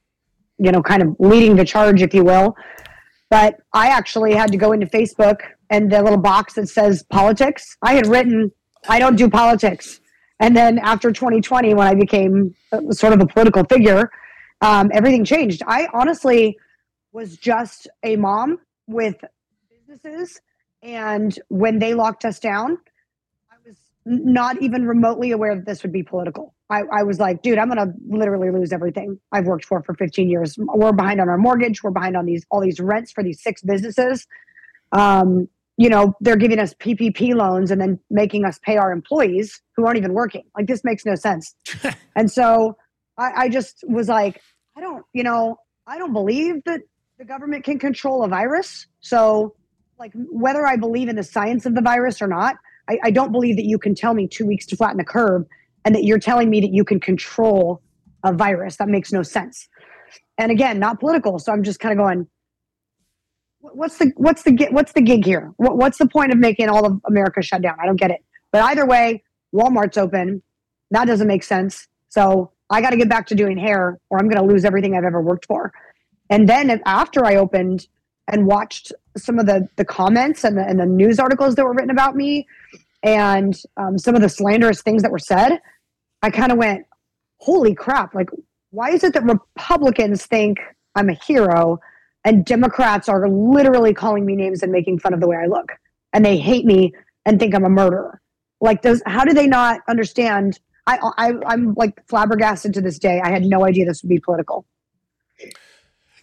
you 0.57 0.71
know, 0.71 0.83
kind 0.83 1.01
of 1.01 1.15
leading 1.19 1.55
the 1.55 1.63
charge, 1.63 2.01
if 2.01 2.13
you 2.13 2.23
will. 2.25 2.55
But 3.29 3.61
I 3.73 3.87
actually 3.87 4.35
had 4.35 4.51
to 4.51 4.57
go 4.57 4.73
into 4.73 4.87
Facebook 4.87 5.39
and 5.69 5.89
the 5.89 6.01
little 6.03 6.19
box 6.19 6.55
that 6.55 6.67
says 6.67 7.03
politics. 7.09 7.77
I 7.81 7.93
had 7.93 8.05
written, 8.05 8.51
"I 8.89 8.99
don't 8.99 9.15
do 9.15 9.29
politics," 9.29 10.01
And 10.39 10.55
then 10.55 10.79
after 10.79 11.11
2020, 11.11 11.73
when 11.73 11.87
I 11.87 11.95
became 11.95 12.55
uh, 12.71 12.91
sort 12.91 13.13
of 13.13 13.21
a 13.21 13.25
political 13.25 13.63
figure, 13.63 14.11
um, 14.61 14.91
everything 14.93 15.25
changed. 15.25 15.63
I 15.67 15.87
honestly 15.93 16.57
was 17.11 17.37
just 17.37 17.87
a 18.03 18.15
mom 18.15 18.59
with 18.87 19.15
businesses. 19.69 20.39
And 20.83 21.37
when 21.49 21.79
they 21.79 21.93
locked 21.93 22.25
us 22.25 22.39
down, 22.39 22.77
I 23.49 23.55
was 23.67 23.77
not 24.05 24.61
even 24.61 24.85
remotely 24.85 25.31
aware 25.31 25.55
that 25.55 25.65
this 25.65 25.81
would 25.83 25.91
be 25.91 26.03
political. 26.03 26.53
I, 26.69 26.83
I 26.91 27.03
was 27.03 27.19
like, 27.19 27.41
dude, 27.41 27.57
I'm 27.57 27.69
going 27.69 27.77
to 27.77 27.93
literally 28.07 28.51
lose 28.51 28.73
everything 28.73 29.19
I've 29.31 29.45
worked 29.45 29.65
for 29.65 29.81
for 29.83 29.95
15 29.95 30.29
years. 30.29 30.55
We're 30.59 30.91
behind 30.91 31.21
on 31.21 31.29
our 31.29 31.37
mortgage. 31.37 31.81
We're 31.81 31.91
behind 31.91 32.17
on 32.17 32.25
these 32.25 32.45
all 32.51 32.61
these 32.61 32.79
rents 32.79 33.11
for 33.11 33.23
these 33.23 33.41
six 33.41 33.61
businesses. 33.61 34.27
Um, 34.91 35.47
you 35.77 35.89
know, 35.89 36.15
they're 36.19 36.37
giving 36.37 36.59
us 36.59 36.73
PPP 36.75 37.35
loans 37.35 37.69
and 37.69 37.79
then 37.79 37.99
making 38.09 38.45
us 38.45 38.59
pay 38.63 38.77
our 38.77 38.91
employees 38.91 39.61
who 39.75 39.85
aren't 39.85 39.97
even 39.97 40.13
working. 40.13 40.43
Like 40.55 40.67
this 40.67 40.83
makes 40.83 41.05
no 41.05 41.15
sense. 41.15 41.53
and 42.15 42.31
so 42.31 42.75
I, 43.17 43.43
I 43.43 43.49
just 43.49 43.83
was 43.87 44.09
like, 44.09 44.41
I 44.75 44.81
don't, 44.81 45.05
you 45.13 45.23
know, 45.23 45.57
I 45.85 45.97
don't 45.97 46.13
believe 46.13 46.63
that 46.65 46.81
the 47.17 47.25
government 47.25 47.63
can 47.63 47.79
control 47.79 48.23
a 48.23 48.27
virus. 48.27 48.87
So, 48.99 49.55
like, 49.99 50.11
whether 50.13 50.67
I 50.67 50.75
believe 50.75 51.09
in 51.09 51.15
the 51.15 51.23
science 51.23 51.65
of 51.65 51.73
the 51.73 51.81
virus 51.81 52.21
or 52.21 52.27
not, 52.27 52.55
I, 52.87 52.99
I 53.05 53.11
don't 53.11 53.31
believe 53.31 53.55
that 53.55 53.65
you 53.65 53.79
can 53.79 53.95
tell 53.95 54.13
me 54.13 54.27
two 54.27 54.45
weeks 54.45 54.65
to 54.67 54.75
flatten 54.75 54.97
the 54.97 55.03
curve 55.03 55.45
and 55.85 55.95
that 55.95 56.03
you're 56.03 56.19
telling 56.19 56.49
me 56.49 56.61
that 56.61 56.71
you 56.71 56.83
can 56.83 56.99
control 56.99 57.81
a 58.23 58.33
virus. 58.33 58.77
That 58.77 58.89
makes 58.89 59.11
no 59.11 59.23
sense. 59.23 59.67
And 60.37 60.51
again, 60.51 60.79
not 60.79 60.99
political. 60.99 61.39
So 61.39 61.51
I'm 61.51 61.63
just 61.63 61.79
kind 61.79 61.91
of 61.91 61.97
going, 61.97 62.27
what's 63.59 63.97
the 63.97 64.11
what's 64.15 64.43
the 64.43 64.67
what's 64.71 64.93
the 64.93 65.01
gig 65.01 65.25
here? 65.25 65.51
What's 65.57 65.97
the 65.97 66.07
point 66.07 66.31
of 66.31 66.37
making 66.37 66.69
all 66.69 66.85
of 66.85 66.99
America 67.05 67.41
shut 67.41 67.61
down? 67.61 67.77
I 67.81 67.85
don't 67.85 67.99
get 67.99 68.11
it. 68.11 68.23
But 68.51 68.61
either 68.63 68.85
way, 68.85 69.23
Walmart's 69.53 69.97
open. 69.97 70.41
That 70.91 71.05
doesn't 71.05 71.27
make 71.27 71.43
sense. 71.43 71.87
So 72.09 72.51
I 72.69 72.81
got 72.81 72.91
to 72.91 72.97
get 72.97 73.09
back 73.09 73.27
to 73.27 73.35
doing 73.35 73.57
hair, 73.57 73.99
or 74.09 74.19
I'm 74.19 74.29
going 74.29 74.41
to 74.41 74.53
lose 74.53 74.65
everything 74.65 74.95
I've 74.95 75.03
ever 75.03 75.21
worked 75.21 75.45
for. 75.45 75.73
And 76.29 76.47
then 76.47 76.81
after 76.85 77.25
I 77.25 77.35
opened 77.35 77.87
and 78.27 78.45
watched 78.45 78.91
some 79.15 79.39
of 79.39 79.45
the 79.45 79.67
the 79.75 79.85
comments 79.85 80.43
and 80.43 80.57
the, 80.57 80.65
and 80.65 80.79
the 80.79 80.85
news 80.85 81.19
articles 81.19 81.55
that 81.55 81.65
were 81.65 81.73
written 81.73 81.91
about 81.91 82.15
me, 82.15 82.47
and 83.03 83.59
um, 83.77 83.97
some 83.97 84.15
of 84.15 84.21
the 84.21 84.29
slanderous 84.29 84.81
things 84.81 85.01
that 85.01 85.11
were 85.11 85.19
said, 85.19 85.59
I 86.21 86.29
kind 86.29 86.51
of 86.51 86.57
went, 86.57 86.85
"Holy 87.39 87.73
crap! 87.73 88.13
Like, 88.13 88.29
why 88.71 88.91
is 88.91 89.03
it 89.03 89.13
that 89.13 89.23
Republicans 89.23 90.25
think 90.25 90.59
I'm 90.95 91.09
a 91.09 91.13
hero?" 91.13 91.79
And 92.25 92.45
Democrats 92.45 93.07
are 93.09 93.27
literally 93.29 93.93
calling 93.93 94.25
me 94.25 94.35
names 94.35 94.63
and 94.63 94.71
making 94.71 94.99
fun 94.99 95.13
of 95.13 95.19
the 95.19 95.27
way 95.27 95.37
I 95.37 95.45
look, 95.45 95.71
and 96.13 96.25
they 96.25 96.37
hate 96.37 96.65
me 96.65 96.93
and 97.25 97.39
think 97.39 97.55
I'm 97.55 97.65
a 97.65 97.69
murderer. 97.69 98.21
Like, 98.61 98.81
does 98.81 99.01
how 99.05 99.23
do 99.23 99.33
they 99.33 99.47
not 99.47 99.81
understand? 99.87 100.59
I, 100.87 100.99
I 101.17 101.33
I'm 101.45 101.73
like 101.75 102.05
flabbergasted 102.07 102.73
to 102.75 102.81
this 102.81 102.97
day. 102.97 103.21
I 103.23 103.29
had 103.29 103.43
no 103.43 103.65
idea 103.65 103.85
this 103.85 104.01
would 104.03 104.09
be 104.09 104.19
political. 104.19 104.65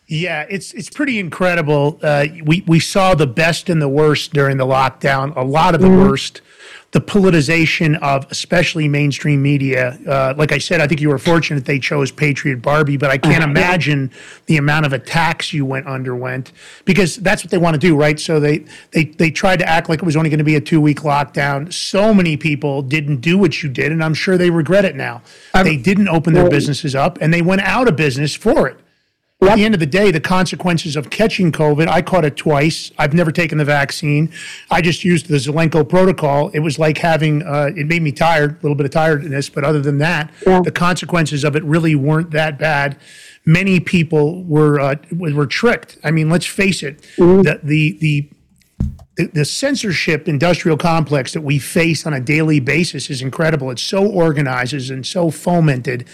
Yeah, 0.07 0.45
it's 0.51 0.73
it's 0.75 0.91
pretty 0.91 1.19
incredible. 1.19 1.99
Uh, 2.03 2.27
we 2.45 2.63
we 2.67 2.79
saw 2.79 3.15
the 3.15 3.27
best 3.27 3.71
and 3.71 3.81
the 3.81 3.89
worst 3.89 4.33
during 4.33 4.59
the 4.59 4.67
lockdown. 4.67 5.35
A 5.35 5.43
lot 5.43 5.75
of 5.75 5.81
the 5.81 5.89
mm-hmm. 5.89 6.09
worst 6.09 6.43
the 6.95 7.01
politicization 7.01 7.99
of 8.03 8.25
especially 8.31 8.87
mainstream 8.87 9.43
media. 9.43 9.99
Uh, 10.07 10.33
like 10.37 10.53
I 10.53 10.59
said, 10.59 10.81
I 10.81 10.87
think 10.87 11.01
you 11.01 11.09
were 11.09 11.19
fortunate 11.19 11.65
they 11.65 11.81
chose 11.81 12.13
Patriot 12.13 12.63
Barbie, 12.63 12.97
but 12.97 13.11
I 13.11 13.19
can't 13.19 13.43
uh, 13.45 13.49
imagine 13.49 14.11
yeah. 14.13 14.19
the 14.47 14.57
amount 14.59 14.87
of 14.87 14.93
attacks 14.93 15.53
you 15.53 15.67
went 15.67 15.89
underwent 15.89 16.53
because 16.85 17.17
that's 17.17 17.43
what 17.43 17.51
they 17.51 17.59
want 17.59 17.75
to 17.75 17.81
do, 17.81 17.97
right? 17.97 18.21
So 18.21 18.39
they 18.39 18.65
they 18.93 19.07
they 19.07 19.33
tried 19.33 19.59
to 19.59 19.69
act 19.69 19.89
like 19.89 19.99
it 19.99 20.05
was 20.05 20.17
only 20.17 20.31
going 20.31 20.39
to 20.39 20.45
be 20.45 20.55
a 20.55 20.61
two 20.61 20.81
week 20.81 21.01
lockdown. 21.01 21.73
So 21.73 22.15
many 22.15 22.37
people 22.37 22.81
didn't 22.81 23.17
do 23.17 23.39
what 23.39 23.61
you 23.61 23.69
did, 23.69 23.91
and 23.91 24.05
I'm 24.05 24.15
sure 24.15 24.39
they 24.39 24.51
regret 24.51 24.85
it 24.85 24.95
now. 24.95 25.23
I'm, 25.53 25.65
they 25.65 25.77
didn't 25.77 26.09
open 26.09 26.33
their 26.33 26.49
businesses 26.49 26.95
up, 26.95 27.19
and 27.21 27.35
they 27.35 27.43
went 27.43 27.63
out 27.63 27.89
of 27.89 27.97
business 27.97 28.37
for 28.37 28.69
it. 28.69 28.79
Yep. 29.41 29.51
At 29.51 29.57
the 29.57 29.65
end 29.65 29.75
of 29.75 29.81
the 29.81 29.87
day, 29.87 30.11
the 30.11 30.21
consequences 30.21 30.97
of 30.97 31.11
catching 31.11 31.51
COVID, 31.53 31.89
I 31.89 32.03
caught 32.03 32.25
it 32.25 32.37
twice. 32.37 32.93
I've 32.99 33.13
never 33.13 33.33
taken 33.33 33.59
the 33.59 33.65
vaccine. 33.65 34.33
I 34.71 34.81
just 34.81 35.05
used 35.05 35.27
the 35.27 35.37
Zelenko 35.37 35.87
protocol. 35.89 36.49
It 36.51 36.61
was 36.61 36.79
like 36.79 36.99
having, 36.99 37.43
uh, 37.43 37.71
it 37.77 37.87
made 37.87 38.03
me 38.03 38.13
tired, 38.13 38.53
a 38.53 38.63
little 38.63 38.77
bit 38.77 38.87
of 38.87 38.93
tiredness, 38.93 39.51
but 39.51 39.65
other 39.65 39.81
than 39.81 39.99
that, 39.99 40.33
yeah. 40.47 40.61
the 40.63 40.71
consequences 40.71 41.45
of 41.45 41.57
it 41.57 41.65
really 41.65 41.95
weren't 41.95 42.31
that 42.31 42.59
bad. 42.59 42.97
Many 43.45 43.81
people 43.81 44.45
were 44.45 44.81
uh, 44.81 44.95
were 45.13 45.47
tricked. 45.47 45.99
I 46.03 46.11
mean, 46.11 46.31
let's 46.31 46.47
face 46.47 46.83
it, 46.83 47.03
mm-hmm. 47.17 47.43
the, 47.43 47.61
the, 47.63 47.99
the 48.01 48.31
the, 49.17 49.27
the, 49.27 49.45
censorship 49.45 50.27
industrial 50.27 50.77
complex 50.77 51.33
that 51.35 51.43
we 51.43 51.59
face 51.59 52.05
on 52.05 52.15
a 52.15 52.21
daily 52.21 52.59
basis 52.59 53.11
is 53.11 53.23
incredible. 53.23 53.71
It's 53.71 53.83
so 53.83 54.05
organized 54.05 54.91
and 54.91 55.07
so 55.07 55.31
fomented 55.31 56.07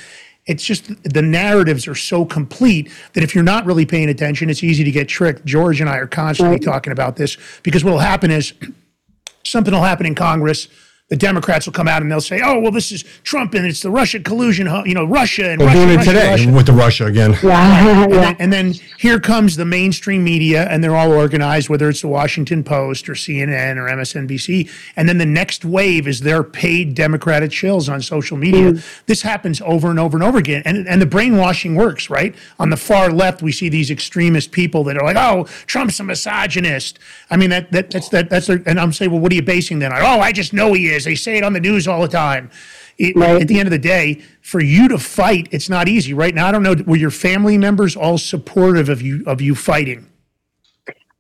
it's 0.47 0.65
just 0.65 0.91
the 1.05 1.23
narratives 1.23 1.87
are 1.87 1.95
so 1.95 2.25
complete 2.25 2.91
that 3.13 3.23
if 3.23 3.35
you're 3.35 3.45
not 3.45 3.67
really 3.67 3.87
paying 3.87 4.09
attention, 4.09 4.51
it's 4.51 4.65
easy 4.65 4.85
to 4.85 4.91
get 4.91 5.09
tricked. 5.09 5.45
George 5.45 5.81
and 5.81 5.89
I 5.89 5.97
are 5.97 6.07
constantly 6.07 6.59
talking 6.59 6.93
about 6.93 7.17
this 7.17 7.37
because 7.63 7.85
what 7.85 7.93
will 7.93 7.99
happen 7.99 8.31
is 8.31 8.53
something 9.45 9.73
will 9.73 9.83
happen 9.83 10.07
in 10.07 10.15
Congress 10.15 10.69
the 11.11 11.17
Democrats 11.17 11.67
will 11.67 11.73
come 11.73 11.89
out 11.89 12.03
and 12.03 12.11
they'll 12.11 12.21
say, 12.21 12.41
"Oh, 12.43 12.61
well, 12.61 12.71
this 12.71 12.93
is 12.93 13.03
Trump 13.25 13.55
and 13.55 13.67
it's 13.67 13.83
the 13.83 13.91
Russia 13.91 14.21
collusion, 14.21 14.69
you 14.87 14.95
know, 14.95 15.05
Russia 15.05 15.51
and 15.51 15.61
We're 15.61 15.67
Russia, 15.67 15.79
doing 15.79 15.91
it 15.91 15.97
Russia, 15.97 16.13
today 16.13 16.31
Russia. 16.31 16.51
with 16.53 16.67
the 16.67 16.73
Russia 16.73 17.07
again." 17.07 17.37
Yeah. 17.51 18.07
and, 18.07 18.13
then, 18.13 18.37
and, 18.39 18.53
then, 18.53 18.73
here 18.99 19.19
comes 19.19 19.57
the 19.57 19.65
mainstream 19.65 20.23
media, 20.23 20.69
and 20.69 20.85
they're 20.85 20.95
all 20.95 21.11
organized, 21.11 21.69
whether 21.69 21.89
it's 21.89 22.01
the 22.01 22.09
Washington 22.09 22.63
Post 22.63 23.09
or 23.09 23.15
CNN 23.15 23.77
or 23.77 23.89
MSNBC, 23.89 24.71
and 24.95 25.09
then 25.09 25.19
the 25.19 25.27
next 25.27 25.65
wave 25.65 26.07
is 26.07 26.21
their 26.21 26.45
paid 26.45 26.95
Democratic 26.95 27.51
shills 27.51 27.93
on 27.93 28.03
social 28.03 28.37
media. 28.37 28.73
Mm. 28.73 29.05
This 29.07 29.23
happens 29.23 29.61
over 29.63 29.91
and 29.91 29.99
over 29.99 30.17
and 30.17 30.23
over 30.23 30.39
again, 30.39 30.63
and 30.65 30.87
and 30.87 31.03
the 31.03 31.07
brainwashing 31.07 31.75
works. 31.75 32.09
Right 32.09 32.35
on 32.61 32.71
the 32.71 32.77
far 32.77 33.11
left, 33.11 33.43
we 33.43 33.51
see 33.53 33.69
these 33.69 33.91
extremist 33.91 34.53
people 34.53 34.85
that 34.85 34.97
are 34.97 35.05
like, 35.05 35.17
"Oh, 35.17 35.45
Trump's 35.67 35.99
a 35.99 36.05
misogynist." 36.05 36.99
I 37.31 37.37
mean, 37.37 37.51
that, 37.51 37.73
that 37.73 37.91
that's 37.91 38.09
that 38.11 38.31
that's 38.31 38.47
their, 38.47 38.63
and 38.67 38.79
I'm 38.79 38.93
saying, 38.93 39.11
well, 39.11 39.21
what 39.21 39.33
are 39.33 39.37
you 39.37 39.43
basing 39.43 39.81
that 39.81 39.93
on? 39.93 40.03
Oh, 40.03 40.21
I 40.21 40.33
just 40.33 40.53
know 40.53 40.73
he 40.73 40.89
is. 40.89 41.00
They 41.05 41.15
say 41.15 41.37
it 41.37 41.45
on 41.45 41.53
the 41.53 41.61
news 41.61 41.89
all 41.89 42.03
the 42.03 42.09
time. 42.09 42.51
It, 42.99 43.17
right. 43.17 43.41
At 43.41 43.49
the 43.49 43.59
end 43.59 43.67
of 43.67 43.71
the 43.71 43.79
day, 43.79 44.23
for 44.43 44.61
you 44.61 44.87
to 44.89 44.99
fight, 44.99 45.49
it's 45.53 45.71
not 45.71 45.89
easy. 45.89 46.13
Right 46.13 46.35
now, 46.35 46.49
I 46.49 46.53
don't 46.53 46.63
know. 46.63 46.75
Were 46.87 46.97
your 46.97 47.11
family 47.11 47.57
members 47.57 47.97
all 47.97 48.19
supportive 48.19 48.89
of 48.89 49.01
you 49.01 49.25
of 49.27 49.41
you 49.41 49.55
fighting? 49.55 50.07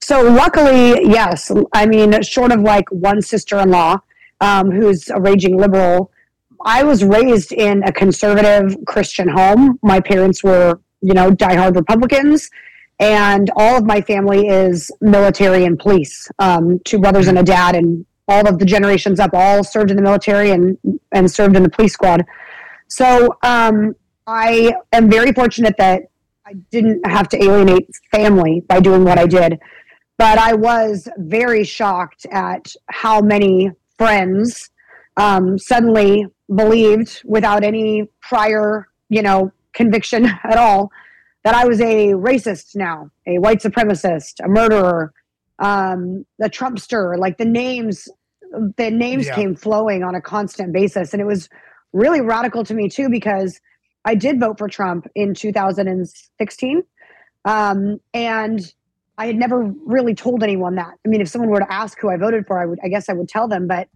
So 0.02 0.22
luckily, 0.22 1.08
yes. 1.08 1.50
I 1.72 1.86
mean, 1.86 2.20
short 2.22 2.52
of 2.52 2.60
like 2.60 2.90
one 2.90 3.22
sister-in-law 3.22 3.98
um, 4.40 4.70
who's 4.70 5.08
a 5.08 5.20
raging 5.20 5.56
liberal, 5.56 6.10
I 6.64 6.82
was 6.82 7.04
raised 7.04 7.52
in 7.52 7.82
a 7.84 7.92
conservative 7.92 8.76
Christian 8.86 9.28
home. 9.28 9.78
My 9.82 10.00
parents 10.00 10.42
were, 10.42 10.80
you 11.00 11.14
know, 11.14 11.30
diehard 11.30 11.76
Republicans, 11.76 12.50
and 12.98 13.50
all 13.56 13.76
of 13.76 13.84
my 13.84 14.00
family 14.00 14.48
is 14.48 14.90
military 15.00 15.64
and 15.64 15.78
police. 15.78 16.28
Um, 16.38 16.80
two 16.84 16.98
brothers 16.98 17.28
and 17.28 17.38
a 17.38 17.42
dad, 17.42 17.74
and 17.76 18.04
all 18.30 18.48
of 18.48 18.58
the 18.58 18.64
generations 18.64 19.18
up 19.20 19.30
all 19.34 19.64
served 19.64 19.90
in 19.90 19.96
the 19.96 20.02
military 20.02 20.50
and 20.50 20.78
and 21.12 21.30
served 21.30 21.56
in 21.56 21.62
the 21.62 21.68
police 21.68 21.92
squad. 21.92 22.24
So 22.88 23.36
um, 23.42 23.94
I 24.26 24.72
am 24.92 25.10
very 25.10 25.32
fortunate 25.32 25.74
that 25.78 26.02
I 26.46 26.54
didn't 26.70 27.06
have 27.06 27.28
to 27.30 27.42
alienate 27.42 27.88
family 28.10 28.62
by 28.68 28.80
doing 28.80 29.04
what 29.04 29.18
I 29.18 29.26
did. 29.26 29.58
But 30.18 30.38
I 30.38 30.54
was 30.54 31.08
very 31.16 31.64
shocked 31.64 32.26
at 32.30 32.74
how 32.88 33.20
many 33.20 33.70
friends 33.96 34.70
um, 35.16 35.58
suddenly 35.58 36.26
believed, 36.54 37.22
without 37.24 37.64
any 37.64 38.08
prior, 38.20 38.88
you 39.08 39.22
know, 39.22 39.52
conviction 39.72 40.26
at 40.44 40.58
all, 40.58 40.90
that 41.44 41.54
I 41.54 41.64
was 41.66 41.80
a 41.80 42.08
racist 42.08 42.76
now, 42.76 43.10
a 43.26 43.38
white 43.38 43.60
supremacist, 43.60 44.34
a 44.44 44.48
murderer, 44.48 45.12
um, 45.58 46.26
a 46.40 46.50
Trumpster. 46.50 47.16
Like 47.18 47.38
the 47.38 47.44
names 47.44 48.08
the 48.50 48.90
names 48.90 49.26
yeah. 49.26 49.34
came 49.34 49.54
flowing 49.54 50.02
on 50.02 50.14
a 50.14 50.20
constant 50.20 50.72
basis. 50.72 51.12
And 51.12 51.20
it 51.20 51.26
was 51.26 51.48
really 51.92 52.20
radical 52.20 52.64
to 52.64 52.74
me 52.74 52.88
too, 52.88 53.08
because 53.08 53.60
I 54.04 54.14
did 54.14 54.40
vote 54.40 54.58
for 54.58 54.68
Trump 54.68 55.06
in 55.14 55.34
2016. 55.34 56.82
Um, 57.44 57.98
and 58.12 58.60
I 59.18 59.26
had 59.26 59.36
never 59.36 59.70
really 59.84 60.14
told 60.14 60.42
anyone 60.42 60.76
that. 60.76 60.94
I 61.04 61.08
mean, 61.08 61.20
if 61.20 61.28
someone 61.28 61.50
were 61.50 61.60
to 61.60 61.72
ask 61.72 61.98
who 62.00 62.10
I 62.10 62.16
voted 62.16 62.46
for, 62.46 62.60
I 62.60 62.66
would, 62.66 62.78
I 62.82 62.88
guess 62.88 63.08
I 63.08 63.12
would 63.12 63.28
tell 63.28 63.48
them, 63.48 63.66
but 63.66 63.88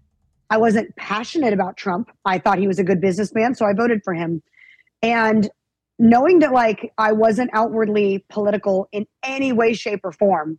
I 0.51 0.59
wasn't 0.59 0.95
passionate 0.97 1.53
about 1.53 1.77
Trump. 1.77 2.11
I 2.25 2.39
thought 2.39 2.59
he 2.59 2.67
was 2.67 2.79
a 2.79 2.85
good 2.85 3.01
businessman, 3.01 3.55
so 3.55 3.65
I 3.65 3.73
voted 3.73 4.03
for 4.05 4.13
him. 4.13 4.43
And 5.03 5.49
knowing 5.99 6.41
that 6.41 6.53
like 6.53 6.93
I 6.99 7.13
wasn't 7.13 7.51
outwardly 7.53 8.25
political 8.29 8.89
in 8.93 9.07
any 9.23 9.53
way, 9.53 9.73
shape, 9.73 10.01
or 10.05 10.13
form, 10.13 10.59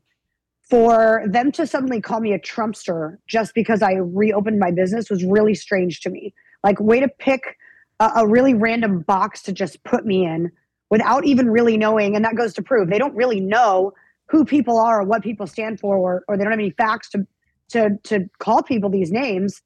for 0.70 1.24
them 1.28 1.52
to 1.54 1.68
suddenly 1.68 2.02
call 2.02 2.20
me 2.20 2.34
a 2.34 2.40
Trumpster 2.40 3.18
just 3.28 3.54
because 3.54 3.82
I 3.82 3.94
reopened 3.94 4.60
my 4.60 4.72
business 4.72 5.10
was 5.10 5.24
really 5.24 5.54
strange 5.54 6.02
to 6.02 6.10
me. 6.10 6.34
Like, 6.64 6.80
way 6.80 7.00
to 7.00 7.08
pick 7.08 7.58
a, 8.00 8.12
a, 8.18 8.28
really 8.28 8.54
random 8.56 9.02
box 9.02 9.44
to 9.44 9.54
just 9.54 9.84
put 9.84 10.06
me 10.06 10.26
in 10.26 10.52
without 10.90 11.26
even 11.26 11.50
really 11.50 11.78
knowing. 11.78 12.16
And 12.16 12.26
that 12.26 12.36
goes 12.36 12.54
to 12.56 12.64
prove 12.64 12.90
they 12.90 12.98
don't 12.98 13.16
really 13.16 13.40
know 13.40 13.94
who 14.28 14.44
people 14.44 14.80
are 14.80 15.02
or 15.02 15.04
what 15.04 15.22
people 15.22 15.46
stand 15.46 15.80
for, 15.80 15.96
or, 15.96 16.24
or 16.28 16.36
they 16.36 16.44
don't 16.44 16.52
have 16.52 16.60
any 16.60 16.72
facts 16.72 17.10
to, 17.10 17.28
to, 17.70 17.98
to 18.04 18.28
call 18.40 18.64
people 18.64 18.90
these 18.90 19.12
names. 19.12 19.62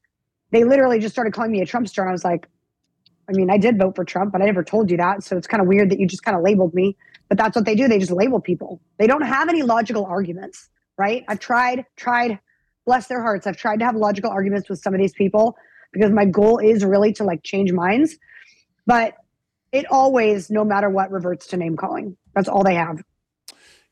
they 0.52 0.66
literally 0.66 1.00
just 1.00 1.16
started 1.16 1.34
calling 1.34 1.52
me 1.52 1.62
a 1.62 1.66
Trumpster. 1.66 2.00
And 2.00 2.10
I 2.10 2.12
was 2.12 2.26
like, 2.26 2.48
I 3.30 3.32
mean, 3.32 3.50
I 3.50 3.58
did 3.58 3.78
vote 3.78 3.96
for 3.96 4.04
Trump, 4.04 4.32
but 4.34 4.42
I 4.42 4.46
never 4.46 4.64
told 4.64 4.90
you 4.92 4.98
that. 4.98 5.24
So 5.24 5.38
it's 5.38 5.48
kind 5.48 5.62
of 5.62 5.68
weird 5.68 5.92
that 5.92 6.00
you 6.00 6.08
just 6.08 6.24
kind 6.24 6.36
of 6.36 6.44
labeled 6.44 6.74
me. 6.74 6.98
But 7.30 7.38
that's 7.38 7.56
what 7.56 7.66
they 7.66 7.76
do. 7.76 7.88
They 7.88 8.00
just 8.00 8.12
label 8.12 8.42
people. 8.42 8.82
They 8.98 9.06
don't 9.06 9.22
have 9.22 9.50
any 9.50 9.62
logical 9.62 10.06
arguments, 10.06 10.68
right? 11.00 11.24
I've 11.28 11.40
tried, 11.40 11.86
tried, 11.96 12.38
bless 12.86 13.08
their 13.08 13.22
hearts. 13.22 13.48
I've 13.48 13.58
tried 13.58 13.80
to 13.80 13.86
have 13.86 13.96
logical 13.96 14.30
arguments 14.30 14.70
with 14.70 14.80
some 14.80 14.94
of 14.94 15.00
these 15.00 15.14
people 15.14 15.56
because 15.94 16.12
my 16.12 16.26
goal 16.26 16.60
is 16.60 16.84
really 16.84 17.14
to 17.14 17.24
like 17.24 17.42
change 17.42 17.72
minds. 17.72 18.18
But 18.86 19.16
it 19.72 19.86
always, 19.90 20.50
no 20.50 20.64
matter 20.64 20.90
what, 20.90 21.10
reverts 21.12 21.48
to 21.48 21.58
name 21.58 21.78
calling. 21.78 22.18
That's 22.36 22.50
all 22.50 22.64
they 22.64 22.76
have. 22.76 23.02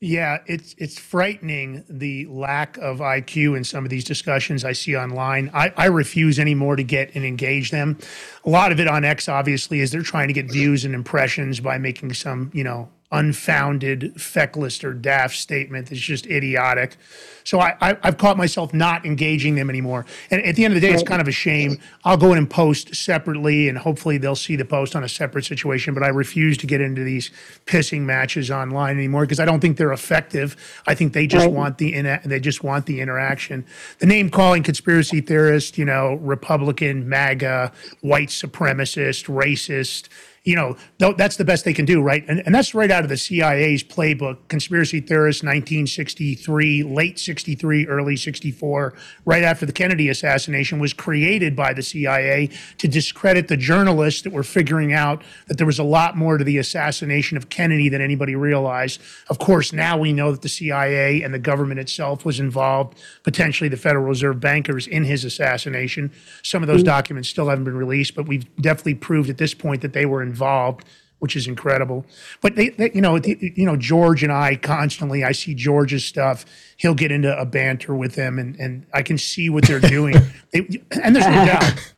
Yeah, 0.00 0.38
it's 0.46 0.76
it's 0.78 0.96
frightening 0.96 1.84
the 1.88 2.26
lack 2.26 2.76
of 2.76 2.98
IQ 2.98 3.56
in 3.56 3.64
some 3.64 3.82
of 3.82 3.90
these 3.90 4.04
discussions 4.04 4.64
I 4.64 4.70
see 4.70 4.96
online. 4.96 5.50
I, 5.52 5.72
I 5.76 5.86
refuse 5.86 6.38
anymore 6.38 6.76
to 6.76 6.84
get 6.84 7.16
and 7.16 7.24
engage 7.24 7.72
them. 7.72 7.98
A 8.44 8.50
lot 8.50 8.70
of 8.70 8.78
it 8.78 8.86
on 8.86 9.04
X 9.04 9.28
obviously 9.28 9.80
is 9.80 9.90
they're 9.90 10.02
trying 10.02 10.28
to 10.28 10.34
get 10.34 10.52
views 10.52 10.84
and 10.84 10.94
impressions 10.94 11.58
by 11.58 11.78
making 11.78 12.14
some, 12.14 12.52
you 12.54 12.62
know, 12.62 12.88
unfounded, 13.10 14.20
feckless, 14.20 14.84
or 14.84 14.92
daft 14.92 15.36
statement 15.36 15.88
that's 15.88 16.00
just 16.00 16.26
idiotic. 16.26 16.96
So 17.42 17.60
I, 17.60 17.74
I, 17.80 17.96
have 18.02 18.18
caught 18.18 18.36
myself 18.36 18.74
not 18.74 19.06
engaging 19.06 19.54
them 19.54 19.70
anymore. 19.70 20.04
And 20.30 20.44
at 20.44 20.56
the 20.56 20.66
end 20.66 20.74
of 20.74 20.80
the 20.80 20.86
day, 20.86 20.92
it's 20.92 21.02
kind 21.02 21.22
of 21.22 21.28
a 21.28 21.32
shame. 21.32 21.78
I'll 22.04 22.18
go 22.18 22.32
in 22.32 22.38
and 22.38 22.50
post 22.50 22.94
separately, 22.94 23.70
and 23.70 23.78
hopefully 23.78 24.18
they'll 24.18 24.36
see 24.36 24.54
the 24.54 24.66
post 24.66 24.94
on 24.94 25.02
a 25.02 25.08
separate 25.08 25.46
situation. 25.46 25.94
But 25.94 26.02
I 26.02 26.08
refuse 26.08 26.58
to 26.58 26.66
get 26.66 26.82
into 26.82 27.04
these 27.04 27.30
pissing 27.64 28.02
matches 28.02 28.50
online 28.50 28.98
anymore 28.98 29.22
because 29.22 29.40
I 29.40 29.46
don't 29.46 29.60
think 29.60 29.78
they're 29.78 29.92
effective. 29.94 30.56
I 30.86 30.94
think 30.94 31.14
they 31.14 31.26
just 31.26 31.46
right. 31.46 31.54
want 31.54 31.78
the 31.78 31.94
in, 31.94 32.20
they 32.26 32.40
just 32.40 32.62
want 32.62 32.84
the 32.84 33.00
interaction. 33.00 33.64
The 34.00 34.06
name 34.06 34.28
calling 34.28 34.62
conspiracy 34.62 35.22
theorist, 35.22 35.78
you 35.78 35.86
know, 35.86 36.16
Republican, 36.16 37.08
MAGA, 37.08 37.72
white 38.02 38.28
supremacist, 38.28 39.24
racist 39.24 40.08
you 40.48 40.54
know, 40.56 40.76
that's 40.98 41.36
the 41.36 41.44
best 41.44 41.66
they 41.66 41.74
can 41.74 41.84
do, 41.84 42.00
right? 42.00 42.24
And, 42.26 42.40
and 42.46 42.54
that's 42.54 42.74
right 42.74 42.90
out 42.90 43.02
of 43.02 43.10
the 43.10 43.18
CIA's 43.18 43.84
playbook, 43.84 44.38
conspiracy 44.48 44.98
theorists, 44.98 45.42
1963, 45.42 46.84
late 46.84 47.18
63, 47.18 47.86
early 47.86 48.16
64, 48.16 48.94
right 49.26 49.42
after 49.42 49.66
the 49.66 49.72
Kennedy 49.72 50.08
assassination, 50.08 50.78
was 50.78 50.94
created 50.94 51.54
by 51.54 51.74
the 51.74 51.82
CIA 51.82 52.48
to 52.78 52.88
discredit 52.88 53.48
the 53.48 53.58
journalists 53.58 54.22
that 54.22 54.32
were 54.32 54.42
figuring 54.42 54.94
out 54.94 55.22
that 55.48 55.58
there 55.58 55.66
was 55.66 55.78
a 55.78 55.84
lot 55.84 56.16
more 56.16 56.38
to 56.38 56.44
the 56.44 56.56
assassination 56.56 57.36
of 57.36 57.50
Kennedy 57.50 57.90
than 57.90 58.00
anybody 58.00 58.34
realized. 58.34 59.02
Of 59.28 59.38
course, 59.38 59.74
now 59.74 59.98
we 59.98 60.14
know 60.14 60.32
that 60.32 60.40
the 60.40 60.48
CIA 60.48 61.22
and 61.22 61.34
the 61.34 61.38
government 61.38 61.78
itself 61.78 62.24
was 62.24 62.40
involved, 62.40 62.98
potentially 63.22 63.68
the 63.68 63.76
Federal 63.76 64.06
Reserve 64.06 64.40
bankers 64.40 64.86
in 64.86 65.04
his 65.04 65.26
assassination. 65.26 66.10
Some 66.42 66.62
of 66.62 66.68
those 66.68 66.78
mm-hmm. 66.78 66.86
documents 66.86 67.28
still 67.28 67.50
haven't 67.50 67.64
been 67.64 67.76
released, 67.76 68.14
but 68.14 68.26
we've 68.26 68.46
definitely 68.56 68.94
proved 68.94 69.28
at 69.28 69.36
this 69.36 69.52
point 69.52 69.82
that 69.82 69.92
they 69.92 70.06
were 70.06 70.22
involved 70.22 70.37
involved, 70.38 70.84
which 71.18 71.34
is 71.34 71.48
incredible. 71.48 72.06
But 72.40 72.54
they, 72.54 72.68
they 72.70 72.92
you 72.94 73.00
know, 73.00 73.18
the, 73.18 73.36
you 73.56 73.66
know, 73.66 73.76
George 73.76 74.22
and 74.22 74.32
I 74.32 74.56
constantly, 74.56 75.24
I 75.24 75.32
see 75.32 75.54
George's 75.54 76.04
stuff. 76.04 76.44
He'll 76.76 76.94
get 76.94 77.10
into 77.10 77.36
a 77.36 77.44
banter 77.44 77.94
with 77.94 78.14
them, 78.14 78.38
and 78.38 78.56
and 78.56 78.86
I 78.94 79.02
can 79.02 79.18
see 79.18 79.50
what 79.50 79.66
they're 79.66 79.80
doing. 79.80 80.14
they, 80.52 80.60
and 81.02 81.14
there's 81.14 81.26
no 81.26 81.44
doubt. 81.44 81.94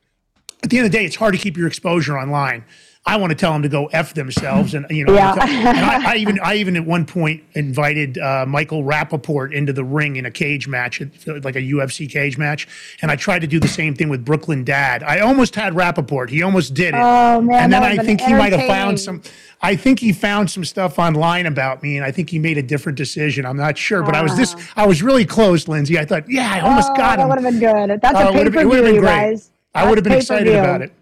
At 0.62 0.68
the 0.68 0.78
end 0.78 0.86
of 0.86 0.92
the 0.92 0.98
day, 0.98 1.04
it's 1.04 1.16
hard 1.16 1.34
to 1.34 1.40
keep 1.40 1.56
your 1.56 1.66
exposure 1.66 2.18
online. 2.18 2.64
I 3.10 3.16
want 3.16 3.32
to 3.32 3.34
tell 3.34 3.52
them 3.52 3.62
to 3.62 3.68
go 3.68 3.86
f 3.86 4.14
themselves, 4.14 4.72
and 4.72 4.86
you 4.88 5.04
know, 5.04 5.12
yeah. 5.12 5.32
and 5.32 5.78
I, 5.80 6.12
I, 6.12 6.16
even 6.18 6.38
I 6.44 6.54
even 6.54 6.76
at 6.76 6.86
one 6.86 7.04
point 7.04 7.42
invited 7.54 8.18
uh, 8.18 8.46
Michael 8.46 8.84
Rapaport 8.84 9.52
into 9.52 9.72
the 9.72 9.82
ring 9.82 10.14
in 10.14 10.26
a 10.26 10.30
cage 10.30 10.68
match, 10.68 11.00
like 11.26 11.56
a 11.56 11.60
UFC 11.60 12.08
cage 12.08 12.38
match, 12.38 12.68
and 13.02 13.10
I 13.10 13.16
tried 13.16 13.40
to 13.40 13.48
do 13.48 13.58
the 13.58 13.66
same 13.66 13.96
thing 13.96 14.10
with 14.10 14.24
Brooklyn 14.24 14.62
Dad. 14.62 15.02
I 15.02 15.18
almost 15.20 15.56
had 15.56 15.72
Rapaport; 15.72 16.28
he 16.28 16.44
almost 16.44 16.72
did 16.72 16.94
it, 16.94 17.00
oh, 17.00 17.40
man, 17.40 17.64
and 17.64 17.72
then 17.72 17.82
I 17.82 17.96
think 17.96 18.20
he 18.20 18.32
might 18.32 18.52
have 18.52 18.68
found 18.68 19.00
some. 19.00 19.22
I 19.60 19.74
think 19.74 19.98
he 19.98 20.12
found 20.12 20.48
some 20.48 20.64
stuff 20.64 20.96
online 21.00 21.46
about 21.46 21.82
me, 21.82 21.96
and 21.96 22.06
I 22.06 22.12
think 22.12 22.30
he 22.30 22.38
made 22.38 22.58
a 22.58 22.62
different 22.62 22.96
decision. 22.96 23.44
I'm 23.44 23.56
not 23.56 23.76
sure, 23.76 24.04
but 24.04 24.14
uh, 24.14 24.18
I 24.18 24.22
was 24.22 24.36
this. 24.36 24.54
I 24.76 24.86
was 24.86 25.02
really 25.02 25.24
close, 25.24 25.66
Lindsey. 25.66 25.98
I 25.98 26.04
thought, 26.04 26.30
yeah, 26.30 26.48
I 26.48 26.60
almost 26.60 26.92
oh, 26.92 26.96
got 26.96 27.18
him. 27.18 27.28
That 27.28 27.34
would 27.34 27.44
have 27.44 27.60
been 27.60 27.88
good. 27.88 28.00
That's 28.00 28.16
uh, 28.16 28.28
a 28.28 28.32
pay 28.32 28.44
per 28.44 28.68
view, 28.68 29.02
guys. 29.02 29.50
I 29.74 29.88
would 29.88 29.98
have 29.98 30.04
been 30.04 30.12
excited 30.12 30.54
about 30.54 30.82
it. 30.82 30.92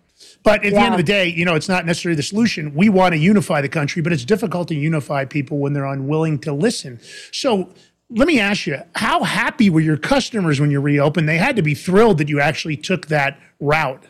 But 0.42 0.64
at 0.64 0.72
yeah. 0.72 0.80
the 0.80 0.86
end 0.86 0.94
of 0.94 0.98
the 0.98 1.04
day, 1.04 1.28
you 1.28 1.44
know, 1.44 1.54
it's 1.54 1.68
not 1.68 1.84
necessarily 1.84 2.16
the 2.16 2.22
solution. 2.22 2.74
We 2.74 2.88
want 2.88 3.12
to 3.12 3.18
unify 3.18 3.60
the 3.60 3.68
country, 3.68 4.02
but 4.02 4.12
it's 4.12 4.24
difficult 4.24 4.68
to 4.68 4.74
unify 4.74 5.24
people 5.24 5.58
when 5.58 5.72
they're 5.72 5.84
unwilling 5.84 6.38
to 6.40 6.52
listen. 6.52 7.00
So 7.32 7.72
let 8.10 8.26
me 8.26 8.40
ask 8.40 8.66
you, 8.66 8.78
how 8.94 9.24
happy 9.24 9.68
were 9.68 9.80
your 9.80 9.96
customers 9.96 10.60
when 10.60 10.70
you 10.70 10.80
reopened? 10.80 11.28
They 11.28 11.38
had 11.38 11.56
to 11.56 11.62
be 11.62 11.74
thrilled 11.74 12.18
that 12.18 12.28
you 12.28 12.40
actually 12.40 12.76
took 12.76 13.08
that 13.08 13.38
route. 13.60 14.04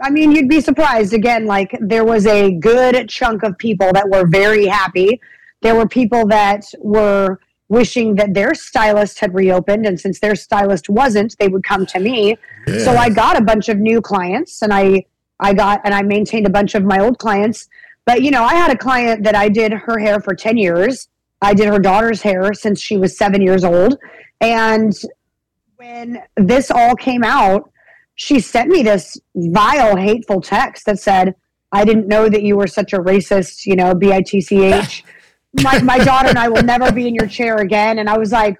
I 0.00 0.10
mean, 0.10 0.32
you'd 0.32 0.48
be 0.48 0.60
surprised. 0.60 1.14
Again, 1.14 1.46
like 1.46 1.76
there 1.80 2.04
was 2.04 2.26
a 2.26 2.52
good 2.52 3.08
chunk 3.08 3.42
of 3.42 3.56
people 3.58 3.92
that 3.92 4.08
were 4.08 4.26
very 4.26 4.66
happy. 4.66 5.20
There 5.62 5.74
were 5.74 5.88
people 5.88 6.26
that 6.28 6.64
were 6.80 7.38
wishing 7.68 8.14
that 8.16 8.34
their 8.34 8.54
stylist 8.54 9.18
had 9.18 9.34
reopened 9.34 9.86
and 9.86 9.98
since 9.98 10.20
their 10.20 10.34
stylist 10.34 10.88
wasn't 10.88 11.36
they 11.38 11.48
would 11.48 11.64
come 11.64 11.86
to 11.86 11.98
me. 11.98 12.36
Yeah. 12.66 12.78
so 12.78 12.90
i 12.96 13.08
got 13.08 13.36
a 13.36 13.42
bunch 13.42 13.68
of 13.68 13.78
new 13.78 14.00
clients 14.00 14.62
and 14.62 14.72
i 14.72 15.04
i 15.40 15.52
got 15.52 15.80
and 15.84 15.94
i 15.94 16.02
maintained 16.02 16.46
a 16.46 16.50
bunch 16.50 16.74
of 16.74 16.84
my 16.84 17.00
old 17.00 17.18
clients. 17.18 17.68
But 18.06 18.22
you 18.22 18.30
know 18.30 18.44
i 18.44 18.54
had 18.54 18.70
a 18.70 18.76
client 18.76 19.24
that 19.24 19.34
i 19.34 19.48
did 19.48 19.72
her 19.72 19.98
hair 19.98 20.20
for 20.20 20.34
10 20.34 20.56
years. 20.56 21.08
I 21.42 21.54
did 21.54 21.68
her 21.68 21.78
daughter's 21.78 22.22
hair 22.22 22.54
since 22.54 22.80
she 22.80 22.96
was 22.96 23.16
7 23.18 23.42
years 23.42 23.64
old. 23.64 23.98
And 24.40 24.92
when 25.76 26.22
this 26.36 26.70
all 26.70 26.94
came 26.96 27.24
out 27.24 27.70
she 28.16 28.40
sent 28.40 28.68
me 28.68 28.82
this 28.82 29.18
vile 29.34 29.96
hateful 29.96 30.40
text 30.40 30.86
that 30.86 30.98
said 30.98 31.34
i 31.72 31.84
didn't 31.84 32.06
know 32.06 32.28
that 32.28 32.42
you 32.42 32.56
were 32.56 32.66
such 32.66 32.92
a 32.92 32.98
racist 32.98 33.66
you 33.66 33.76
know 33.76 33.94
b-i-t-c-h 33.94 35.04
my, 35.62 35.80
my 35.82 35.98
daughter 35.98 36.28
and 36.28 36.38
I 36.38 36.48
will 36.48 36.62
never 36.62 36.90
be 36.92 37.06
in 37.06 37.14
your 37.14 37.26
chair 37.26 37.56
again. 37.58 37.98
And 37.98 38.08
I 38.08 38.18
was 38.18 38.32
like, 38.32 38.56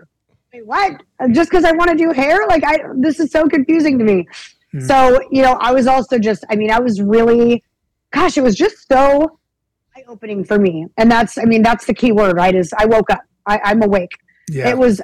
wait, 0.53 0.67
what? 0.67 1.03
Just 1.33 1.51
because 1.51 1.65
I 1.65 1.73
want 1.73 1.91
to 1.91 1.97
do 1.97 2.13
hair? 2.13 2.47
Like, 2.49 2.65
I 2.65 2.79
this 2.97 3.21
is 3.21 3.31
so 3.31 3.47
confusing 3.49 3.99
to 3.99 4.05
me. 4.05 4.27
Hmm. 4.73 4.81
So, 4.81 5.21
you 5.31 5.43
know, 5.43 5.59
I 5.61 5.73
was 5.73 5.87
also 5.87 6.19
just, 6.19 6.45
I 6.51 6.57
mean, 6.57 6.71
I 6.71 6.81
was 6.81 7.01
really, 7.01 7.63
gosh, 8.13 8.37
it 8.39 8.43
was 8.43 8.55
just 8.55 8.89
so 8.89 9.39
eye 9.97 10.05
opening 10.09 10.45
for 10.45 10.59
me. 10.59 10.87
And 10.97 11.11
that's, 11.11 11.39
I 11.39 11.45
mean, 11.45 11.63
that's 11.63 11.87
the 11.87 11.95
key 11.95 12.13
word, 12.13 12.37
right? 12.37 12.55
Is 12.55 12.73
I 12.77 12.87
woke 12.87 13.11
up, 13.11 13.23
I, 13.47 13.61
I'm 13.65 13.83
awake. 13.83 14.13
Yeah. 14.49 14.69
It 14.69 14.79
was 14.79 15.01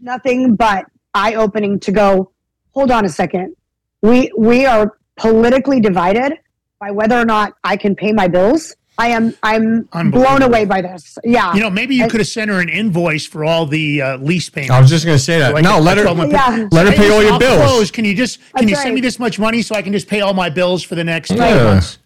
nothing 0.00 0.56
but 0.56 0.86
eye 1.14 1.34
opening 1.34 1.80
to 1.80 1.92
go, 1.92 2.32
hold 2.72 2.90
on 2.90 3.04
a 3.04 3.08
second. 3.08 3.56
We, 4.02 4.30
we 4.36 4.66
are 4.66 4.98
politically 5.16 5.80
divided 5.80 6.34
by 6.78 6.90
whether 6.90 7.18
or 7.18 7.24
not 7.24 7.54
I 7.64 7.76
can 7.76 7.96
pay 7.96 8.12
my 8.12 8.28
bills 8.28 8.76
I 8.98 9.08
am 9.08 9.36
I'm 9.42 10.10
blown 10.10 10.42
away 10.42 10.64
by 10.64 10.80
this. 10.80 11.18
Yeah. 11.22 11.54
You 11.54 11.60
know, 11.60 11.70
maybe 11.70 11.94
you 11.94 12.08
could 12.08 12.20
have 12.20 12.28
sent 12.28 12.50
her 12.50 12.60
an 12.60 12.68
invoice 12.68 13.26
for 13.26 13.44
all 13.44 13.66
the 13.66 14.00
uh, 14.00 14.16
lease 14.18 14.48
payments. 14.48 14.70
I 14.70 14.80
was 14.80 14.88
just 14.88 15.04
going 15.04 15.18
to 15.18 15.22
say 15.22 15.38
that. 15.38 15.52
Like 15.52 15.64
no, 15.64 15.78
let 15.78 15.98
her 15.98 16.04
yeah. 16.04 16.68
let 16.70 16.86
her 16.86 16.92
pay 16.92 17.10
all 17.10 17.22
your 17.22 17.38
bills. 17.38 17.62
Close. 17.62 17.90
Can 17.90 18.04
you 18.04 18.14
just 18.14 18.38
can 18.38 18.48
That's 18.54 18.70
you 18.70 18.76
send 18.76 18.88
right. 18.88 18.94
me 18.94 19.00
this 19.02 19.18
much 19.18 19.38
money 19.38 19.60
so 19.60 19.74
I 19.74 19.82
can 19.82 19.92
just 19.92 20.08
pay 20.08 20.22
all 20.22 20.32
my 20.32 20.48
bills 20.48 20.82
for 20.82 20.94
the 20.94 21.04
next 21.04 21.30
yeah. 21.30 21.64
months? 21.64 21.98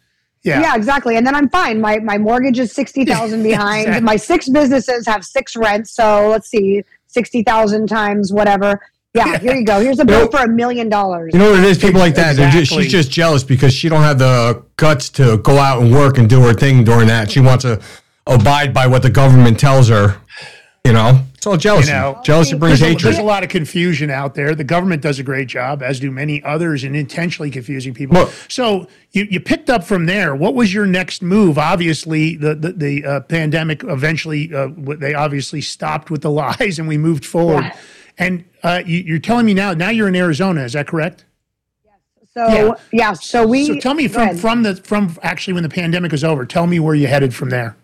Yeah. 0.42 0.60
Yeah, 0.60 0.74
exactly. 0.74 1.16
And 1.16 1.26
then 1.26 1.34
I'm 1.34 1.48
fine. 1.48 1.80
My 1.80 1.98
my 1.98 2.18
mortgage 2.18 2.58
is 2.58 2.72
60,000 2.72 3.42
behind. 3.44 3.82
exactly. 3.82 4.04
My 4.04 4.16
six 4.16 4.48
businesses 4.48 5.06
have 5.06 5.24
six 5.24 5.54
rents, 5.54 5.92
so 5.92 6.28
let's 6.28 6.48
see, 6.48 6.82
60,000 7.08 7.86
times 7.88 8.32
whatever. 8.32 8.80
Yeah, 9.12 9.38
here 9.38 9.56
you 9.56 9.64
go. 9.64 9.80
Here's 9.80 9.98
a 9.98 10.04
bill 10.04 10.28
for 10.30 10.38
a 10.38 10.48
million 10.48 10.88
dollars. 10.88 11.32
You 11.32 11.40
know 11.40 11.50
what 11.50 11.58
it 11.58 11.64
is? 11.64 11.78
People 11.78 11.98
like 11.98 12.14
that. 12.14 12.30
Exactly. 12.32 12.60
Just, 12.60 12.72
she's 12.72 12.90
just 12.92 13.10
jealous 13.10 13.42
because 13.42 13.74
she 13.74 13.88
don't 13.88 14.02
have 14.02 14.20
the 14.20 14.62
guts 14.76 15.08
to 15.10 15.38
go 15.38 15.58
out 15.58 15.82
and 15.82 15.92
work 15.92 16.18
and 16.18 16.28
do 16.28 16.40
her 16.42 16.54
thing 16.54 16.84
during 16.84 17.08
that. 17.08 17.30
She 17.30 17.40
wants 17.40 17.64
to 17.64 17.80
abide 18.26 18.72
by 18.72 18.86
what 18.86 19.02
the 19.02 19.10
government 19.10 19.58
tells 19.58 19.88
her. 19.88 20.20
You 20.84 20.94
know, 20.94 21.24
it's 21.34 21.46
all 21.46 21.58
jealousy. 21.58 21.88
You 21.88 21.94
know, 21.94 22.20
jealousy 22.24 22.56
brings 22.56 22.80
there's 22.80 22.92
hatred. 22.92 23.02
A, 23.02 23.04
there's 23.16 23.18
a 23.18 23.26
lot 23.26 23.42
of 23.42 23.50
confusion 23.50 24.10
out 24.10 24.34
there. 24.34 24.54
The 24.54 24.64
government 24.64 25.02
does 25.02 25.18
a 25.18 25.22
great 25.22 25.46
job, 25.46 25.82
as 25.82 26.00
do 26.00 26.10
many 26.10 26.42
others, 26.42 26.84
in 26.84 26.94
intentionally 26.94 27.50
confusing 27.50 27.92
people. 27.92 28.14
Well, 28.14 28.32
so 28.48 28.86
you, 29.10 29.26
you 29.30 29.40
picked 29.40 29.68
up 29.68 29.84
from 29.84 30.06
there. 30.06 30.34
What 30.34 30.54
was 30.54 30.72
your 30.72 30.86
next 30.86 31.20
move? 31.20 31.58
Obviously, 31.58 32.36
the 32.36 32.54
the, 32.54 32.72
the 32.72 33.04
uh, 33.04 33.20
pandemic 33.20 33.84
eventually 33.84 34.54
uh, 34.54 34.68
they 34.76 35.12
obviously 35.12 35.60
stopped 35.60 36.10
with 36.10 36.22
the 36.22 36.30
lies, 36.30 36.78
and 36.78 36.88
we 36.88 36.96
moved 36.96 37.26
forward. 37.26 37.64
Yeah. 37.64 37.76
And 38.20 38.44
uh, 38.62 38.82
you, 38.84 39.16
are 39.16 39.18
telling 39.18 39.46
me 39.46 39.54
now, 39.54 39.72
now 39.72 39.88
you're 39.88 40.06
in 40.06 40.14
Arizona, 40.14 40.62
is 40.62 40.74
that 40.74 40.86
correct? 40.86 41.24
Yes. 41.84 41.94
So 42.34 42.46
yeah, 42.46 42.74
yeah 42.92 43.12
so 43.14 43.46
we. 43.46 43.66
So 43.66 43.80
tell 43.80 43.94
me 43.94 44.08
from 44.08 44.36
from 44.36 44.62
the 44.62 44.76
from 44.76 45.16
actually 45.22 45.54
when 45.54 45.62
the 45.62 45.70
pandemic 45.70 46.12
was 46.12 46.22
over. 46.22 46.44
Tell 46.44 46.66
me 46.66 46.78
where 46.78 46.94
you 46.94 47.06
headed 47.06 47.34
from 47.34 47.48
there. 47.48 47.76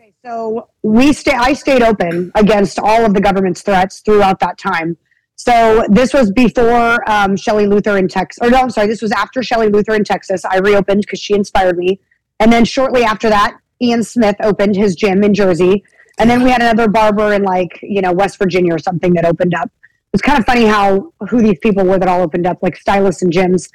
Okay, 0.00 0.14
so 0.24 0.70
we 0.82 1.12
stay. 1.12 1.32
I 1.32 1.52
stayed 1.52 1.82
open 1.82 2.32
against 2.34 2.78
all 2.78 3.04
of 3.04 3.12
the 3.12 3.20
government's 3.20 3.60
threats 3.60 4.00
throughout 4.00 4.40
that 4.40 4.56
time. 4.56 4.96
So 5.36 5.84
this 5.90 6.14
was 6.14 6.30
before 6.32 7.08
um, 7.08 7.36
Shelley 7.36 7.66
Luther 7.66 7.98
in 7.98 8.08
Texas. 8.08 8.42
Or 8.42 8.50
no, 8.50 8.58
I'm 8.58 8.70
sorry. 8.70 8.86
This 8.86 9.02
was 9.02 9.12
after 9.12 9.42
Shelley 9.42 9.68
Luther 9.68 9.94
in 9.94 10.04
Texas. 10.04 10.44
I 10.46 10.58
reopened 10.58 11.02
because 11.02 11.20
she 11.20 11.34
inspired 11.34 11.76
me. 11.76 12.00
And 12.40 12.50
then 12.50 12.64
shortly 12.64 13.04
after 13.04 13.28
that, 13.28 13.58
Ian 13.82 14.04
Smith 14.04 14.36
opened 14.42 14.76
his 14.76 14.94
gym 14.94 15.22
in 15.22 15.34
Jersey. 15.34 15.84
And 16.18 16.28
then 16.28 16.42
we 16.42 16.50
had 16.50 16.60
another 16.60 16.88
barber 16.88 17.32
in 17.32 17.42
like, 17.42 17.78
you 17.82 18.00
know, 18.00 18.12
West 18.12 18.38
Virginia 18.38 18.74
or 18.74 18.78
something 18.78 19.14
that 19.14 19.24
opened 19.24 19.54
up. 19.54 19.70
it's 20.12 20.22
kind 20.22 20.38
of 20.38 20.44
funny 20.44 20.66
how 20.66 21.12
who 21.28 21.40
these 21.40 21.58
people 21.60 21.84
were 21.84 21.98
that 21.98 22.08
all 22.08 22.20
opened 22.20 22.46
up, 22.46 22.58
like 22.62 22.76
stylists 22.76 23.22
and 23.22 23.32
gyms. 23.32 23.70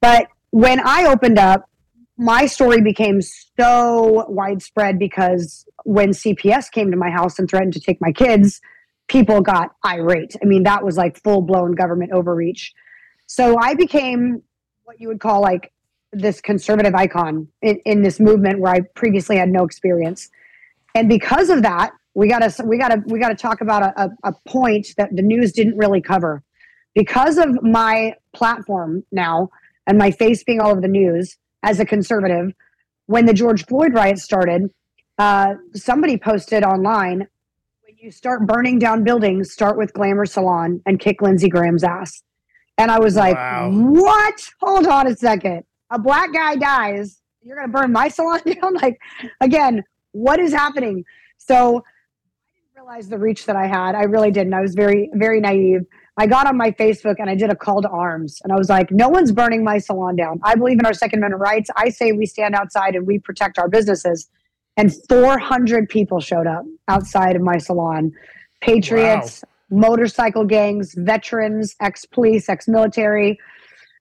But 0.00 0.28
when 0.50 0.80
I 0.80 1.06
opened 1.06 1.38
up, 1.38 1.68
my 2.16 2.46
story 2.46 2.82
became 2.82 3.20
so 3.22 4.26
widespread 4.28 4.98
because 4.98 5.64
when 5.84 6.10
CPS 6.10 6.70
came 6.70 6.90
to 6.90 6.96
my 6.96 7.10
house 7.10 7.38
and 7.38 7.48
threatened 7.48 7.72
to 7.72 7.80
take 7.80 8.00
my 8.00 8.12
kids, 8.12 8.60
people 9.08 9.40
got 9.40 9.74
irate. 9.84 10.36
I 10.42 10.46
mean, 10.46 10.64
that 10.64 10.84
was 10.84 10.96
like 10.96 11.22
full 11.22 11.42
blown 11.42 11.72
government 11.72 12.12
overreach. 12.12 12.72
So 13.26 13.56
I 13.58 13.74
became 13.74 14.42
what 14.84 15.00
you 15.00 15.08
would 15.08 15.20
call 15.20 15.40
like 15.40 15.72
this 16.12 16.40
conservative 16.40 16.94
icon 16.94 17.48
in, 17.62 17.76
in 17.84 18.02
this 18.02 18.20
movement 18.20 18.60
where 18.60 18.72
I 18.72 18.80
previously 18.94 19.36
had 19.36 19.48
no 19.48 19.64
experience. 19.64 20.28
And 20.94 21.08
because 21.08 21.50
of 21.50 21.62
that, 21.62 21.92
we 22.14 22.28
gotta 22.28 22.52
we 22.64 22.78
gotta 22.78 23.02
we 23.06 23.18
gotta 23.18 23.36
talk 23.36 23.60
about 23.60 23.82
a, 23.96 24.10
a, 24.24 24.32
point 24.48 24.88
that 24.96 25.14
the 25.14 25.22
news 25.22 25.52
didn't 25.52 25.76
really 25.76 26.00
cover. 26.00 26.42
Because 26.94 27.38
of 27.38 27.62
my 27.62 28.14
platform 28.32 29.04
now 29.12 29.50
and 29.86 29.96
my 29.96 30.10
face 30.10 30.42
being 30.42 30.60
all 30.60 30.70
over 30.70 30.80
the 30.80 30.88
news 30.88 31.36
as 31.62 31.78
a 31.78 31.84
conservative, 31.84 32.52
when 33.06 33.26
the 33.26 33.32
George 33.34 33.64
Floyd 33.66 33.94
riots 33.94 34.22
started, 34.22 34.70
uh, 35.18 35.54
somebody 35.74 36.16
posted 36.16 36.64
online 36.64 37.18
when 37.18 37.96
you 37.98 38.10
start 38.10 38.46
burning 38.46 38.78
down 38.78 39.04
buildings, 39.04 39.52
start 39.52 39.76
with 39.78 39.92
Glamour 39.92 40.26
Salon 40.26 40.80
and 40.86 40.98
kick 40.98 41.22
Lindsey 41.22 41.48
Graham's 41.48 41.84
ass. 41.84 42.22
And 42.78 42.90
I 42.90 42.98
was 42.98 43.14
like, 43.14 43.36
Wow. 43.36 43.70
what? 43.70 44.50
Hold 44.60 44.86
on 44.86 45.06
a 45.06 45.14
second. 45.16 45.64
A 45.90 45.98
black 45.98 46.32
guy 46.32 46.56
dies. 46.56 47.20
You're 47.42 47.56
going 47.56 47.68
to 47.68 47.72
burn 47.72 47.92
my 47.92 48.08
salon 48.16 48.40
down? 48.46 48.74
Like, 48.74 48.98
again, 49.40 49.84
what 50.12 50.40
is 50.40 50.52
happening? 50.52 51.04
So 51.38 51.56
I 51.56 52.52
didn't 52.54 52.76
realize 52.76 53.08
the 53.08 53.18
reach 53.18 53.46
that 53.46 53.56
I 53.56 53.66
had. 53.66 53.94
I 53.94 54.04
really 54.04 54.30
didn't. 54.30 54.54
I 54.54 54.60
was 54.60 54.74
very, 54.74 55.10
very 55.14 55.40
naive. 55.40 55.82
I 56.16 56.26
got 56.26 56.46
on 56.46 56.56
my 56.56 56.70
Facebook 56.72 57.16
and 57.18 57.30
I 57.30 57.34
did 57.34 57.50
a 57.50 57.56
call 57.56 57.80
to 57.82 57.88
arms. 57.88 58.40
And 58.44 58.52
I 58.52 58.56
was 58.56 58.68
like, 58.68 58.90
no 58.90 59.08
one's 59.08 59.32
burning 59.32 59.64
my 59.64 59.78
salon 59.78 60.16
down. 60.16 60.40
I 60.42 60.54
believe 60.54 60.78
in 60.78 60.84
our 60.84 60.92
Second 60.92 61.20
Amendment 61.20 61.40
rights. 61.40 61.70
I 61.76 61.88
say 61.88 62.12
we 62.12 62.26
stand 62.26 62.54
outside 62.54 62.94
and 62.94 63.06
we 63.06 63.18
protect 63.18 63.58
our 63.58 63.68
businesses. 63.68 64.28
And 64.76 64.92
400 65.08 65.88
people 65.88 66.20
showed 66.20 66.46
up 66.46 66.64
outside 66.88 67.36
of 67.36 67.42
my 67.42 67.58
salon 67.58 68.12
patriots, 68.60 69.42
motorcycle 69.70 70.44
gangs, 70.44 70.94
veterans, 70.94 71.74
ex 71.80 72.04
police, 72.04 72.48
ex 72.48 72.68
military. 72.68 73.38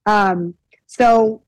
Um, 0.06 0.56
so 0.88 1.42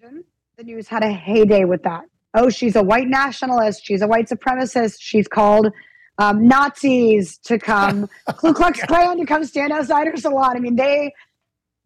imagine 0.00 0.24
the 0.56 0.64
news 0.64 0.88
had 0.88 1.02
a 1.02 1.10
heyday 1.10 1.64
with 1.64 1.82
that. 1.82 2.04
Oh, 2.36 2.50
she's 2.50 2.76
a 2.76 2.82
white 2.82 3.08
nationalist. 3.08 3.84
She's 3.84 4.02
a 4.02 4.06
white 4.06 4.28
supremacist. 4.28 4.98
She's 5.00 5.26
called 5.26 5.72
um, 6.18 6.46
Nazis 6.46 7.38
to 7.38 7.58
come, 7.58 8.08
Ku 8.36 8.52
Klux 8.52 8.82
Klan 8.82 9.18
to 9.18 9.26
come 9.26 9.44
stand 9.44 9.72
outside 9.72 10.06
her 10.06 10.16
salon. 10.16 10.56
I 10.56 10.60
mean, 10.60 10.76
they 10.76 11.12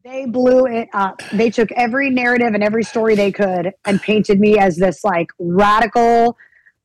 they 0.02 0.26
blew 0.26 0.66
it 0.66 0.88
up. 0.92 1.22
They 1.32 1.50
took 1.50 1.70
every 1.72 2.10
narrative 2.10 2.54
and 2.54 2.64
every 2.64 2.82
story 2.82 3.14
they 3.14 3.30
could 3.30 3.72
and 3.84 4.00
painted 4.00 4.40
me 4.40 4.58
as 4.58 4.76
this 4.76 5.04
like 5.04 5.28
radical 5.38 6.36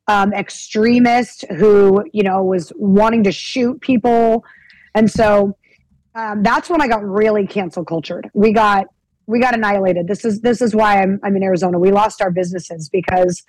um, 0.08 0.34
extremist 0.34 1.45
who 1.58 2.04
you 2.13 2.23
know 2.23 2.43
was 2.43 2.71
wanting 2.75 3.23
to 3.23 3.32
shoot 3.32 3.82
people, 3.82 4.43
and 4.93 5.10
so 5.10 5.58
um, 6.13 6.43
that's 6.43 6.69
when 6.69 6.82
I 6.82 6.88
got 6.88 7.04
really 7.04 7.47
cancel 7.47 7.84
cultured. 7.84 8.30
We 8.34 8.51
got 8.51 8.88
we 9.27 9.39
got 9.39 9.53
annihilated. 9.53 10.07
This 10.07 10.25
is 10.25 10.41
this 10.41 10.61
is 10.61 10.75
why 10.75 11.01
I'm 11.01 11.19
I'm 11.23 11.35
in 11.35 11.43
Arizona. 11.43 11.79
We 11.79 11.91
lost 11.91 12.21
our 12.21 12.31
businesses 12.31 12.89
because 12.89 13.43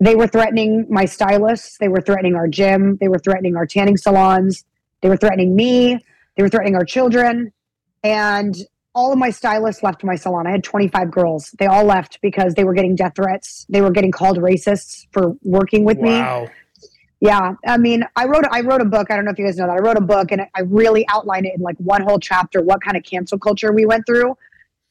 they 0.00 0.14
were 0.14 0.26
threatening 0.26 0.86
my 0.90 1.04
stylists. 1.04 1.78
They 1.78 1.88
were 1.88 2.00
threatening 2.00 2.34
our 2.34 2.48
gym. 2.48 2.98
They 3.00 3.08
were 3.08 3.18
threatening 3.18 3.56
our 3.56 3.66
tanning 3.66 3.96
salons. 3.96 4.64
They 5.00 5.08
were 5.08 5.16
threatening 5.16 5.56
me. 5.56 5.98
They 6.36 6.42
were 6.42 6.48
threatening 6.48 6.76
our 6.76 6.84
children. 6.84 7.52
And 8.04 8.54
all 8.94 9.12
of 9.12 9.18
my 9.18 9.30
stylists 9.30 9.82
left 9.82 10.04
my 10.04 10.16
salon. 10.16 10.46
I 10.46 10.50
had 10.52 10.64
25 10.64 11.10
girls. 11.10 11.54
They 11.58 11.66
all 11.66 11.84
left 11.84 12.18
because 12.22 12.54
they 12.54 12.64
were 12.64 12.72
getting 12.72 12.94
death 12.94 13.12
threats. 13.16 13.66
They 13.68 13.80
were 13.80 13.90
getting 13.90 14.10
called 14.10 14.38
racists 14.38 15.06
for 15.12 15.34
working 15.42 15.84
with 15.84 15.98
me. 15.98 16.10
Wow. 16.10 16.48
Yeah, 17.20 17.54
I 17.66 17.78
mean, 17.78 18.04
I 18.14 18.26
wrote 18.26 18.44
I 18.50 18.60
wrote 18.60 18.82
a 18.82 18.86
book. 18.86 19.10
I 19.10 19.16
don't 19.16 19.24
know 19.24 19.30
if 19.30 19.38
you 19.38 19.46
guys 19.46 19.56
know 19.56 19.66
that. 19.66 19.72
I 19.72 19.80
wrote 19.80 19.96
a 19.96 20.02
book 20.02 20.32
and 20.32 20.42
I 20.54 20.60
really 20.60 21.06
outlined 21.08 21.46
it 21.46 21.54
in 21.56 21.62
like 21.62 21.76
one 21.78 22.02
whole 22.02 22.18
chapter 22.18 22.60
what 22.60 22.82
kind 22.82 22.96
of 22.96 23.04
cancel 23.04 23.38
culture 23.38 23.72
we 23.72 23.86
went 23.86 24.04
through. 24.06 24.36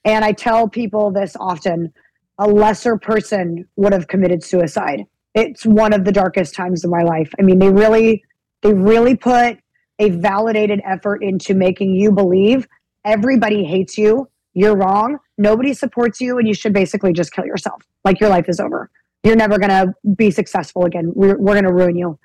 And 0.05 0.23
I 0.23 0.31
tell 0.31 0.69
people 0.69 1.11
this 1.11 1.35
often: 1.39 1.93
a 2.37 2.47
lesser 2.47 2.97
person 2.97 3.67
would 3.75 3.93
have 3.93 4.07
committed 4.07 4.43
suicide. 4.43 5.03
It's 5.33 5.65
one 5.65 5.91
of 5.91 6.05
the 6.05 6.11
darkest 6.11 6.55
times 6.55 6.85
of 6.85 6.91
my 6.91 7.03
life. 7.03 7.31
I 7.39 7.41
mean, 7.41 7.59
they 7.59 7.69
really 7.69 8.23
they 8.61 8.73
really 8.73 9.15
put 9.15 9.57
a 9.99 10.09
validated 10.09 10.81
effort 10.85 11.23
into 11.23 11.53
making 11.53 11.95
you 11.95 12.11
believe 12.11 12.67
everybody 13.05 13.63
hates 13.63 13.97
you, 13.97 14.27
you're 14.53 14.75
wrong, 14.75 15.19
nobody 15.37 15.73
supports 15.73 16.19
you, 16.19 16.37
and 16.39 16.47
you 16.47 16.53
should 16.53 16.73
basically 16.73 17.13
just 17.13 17.31
kill 17.31 17.45
yourself. 17.45 17.83
Like 18.03 18.19
your 18.19 18.29
life 18.29 18.49
is 18.49 18.59
over 18.59 18.89
you're 19.25 19.35
never 19.35 19.57
going 19.57 19.69
to 19.69 19.93
be 20.15 20.29
successful 20.29 20.85
again. 20.85 21.11
We're, 21.15 21.35
we're 21.37 21.53
going 21.53 21.65
to 21.65 21.73
ruin 21.73 21.97
you. 21.97 22.19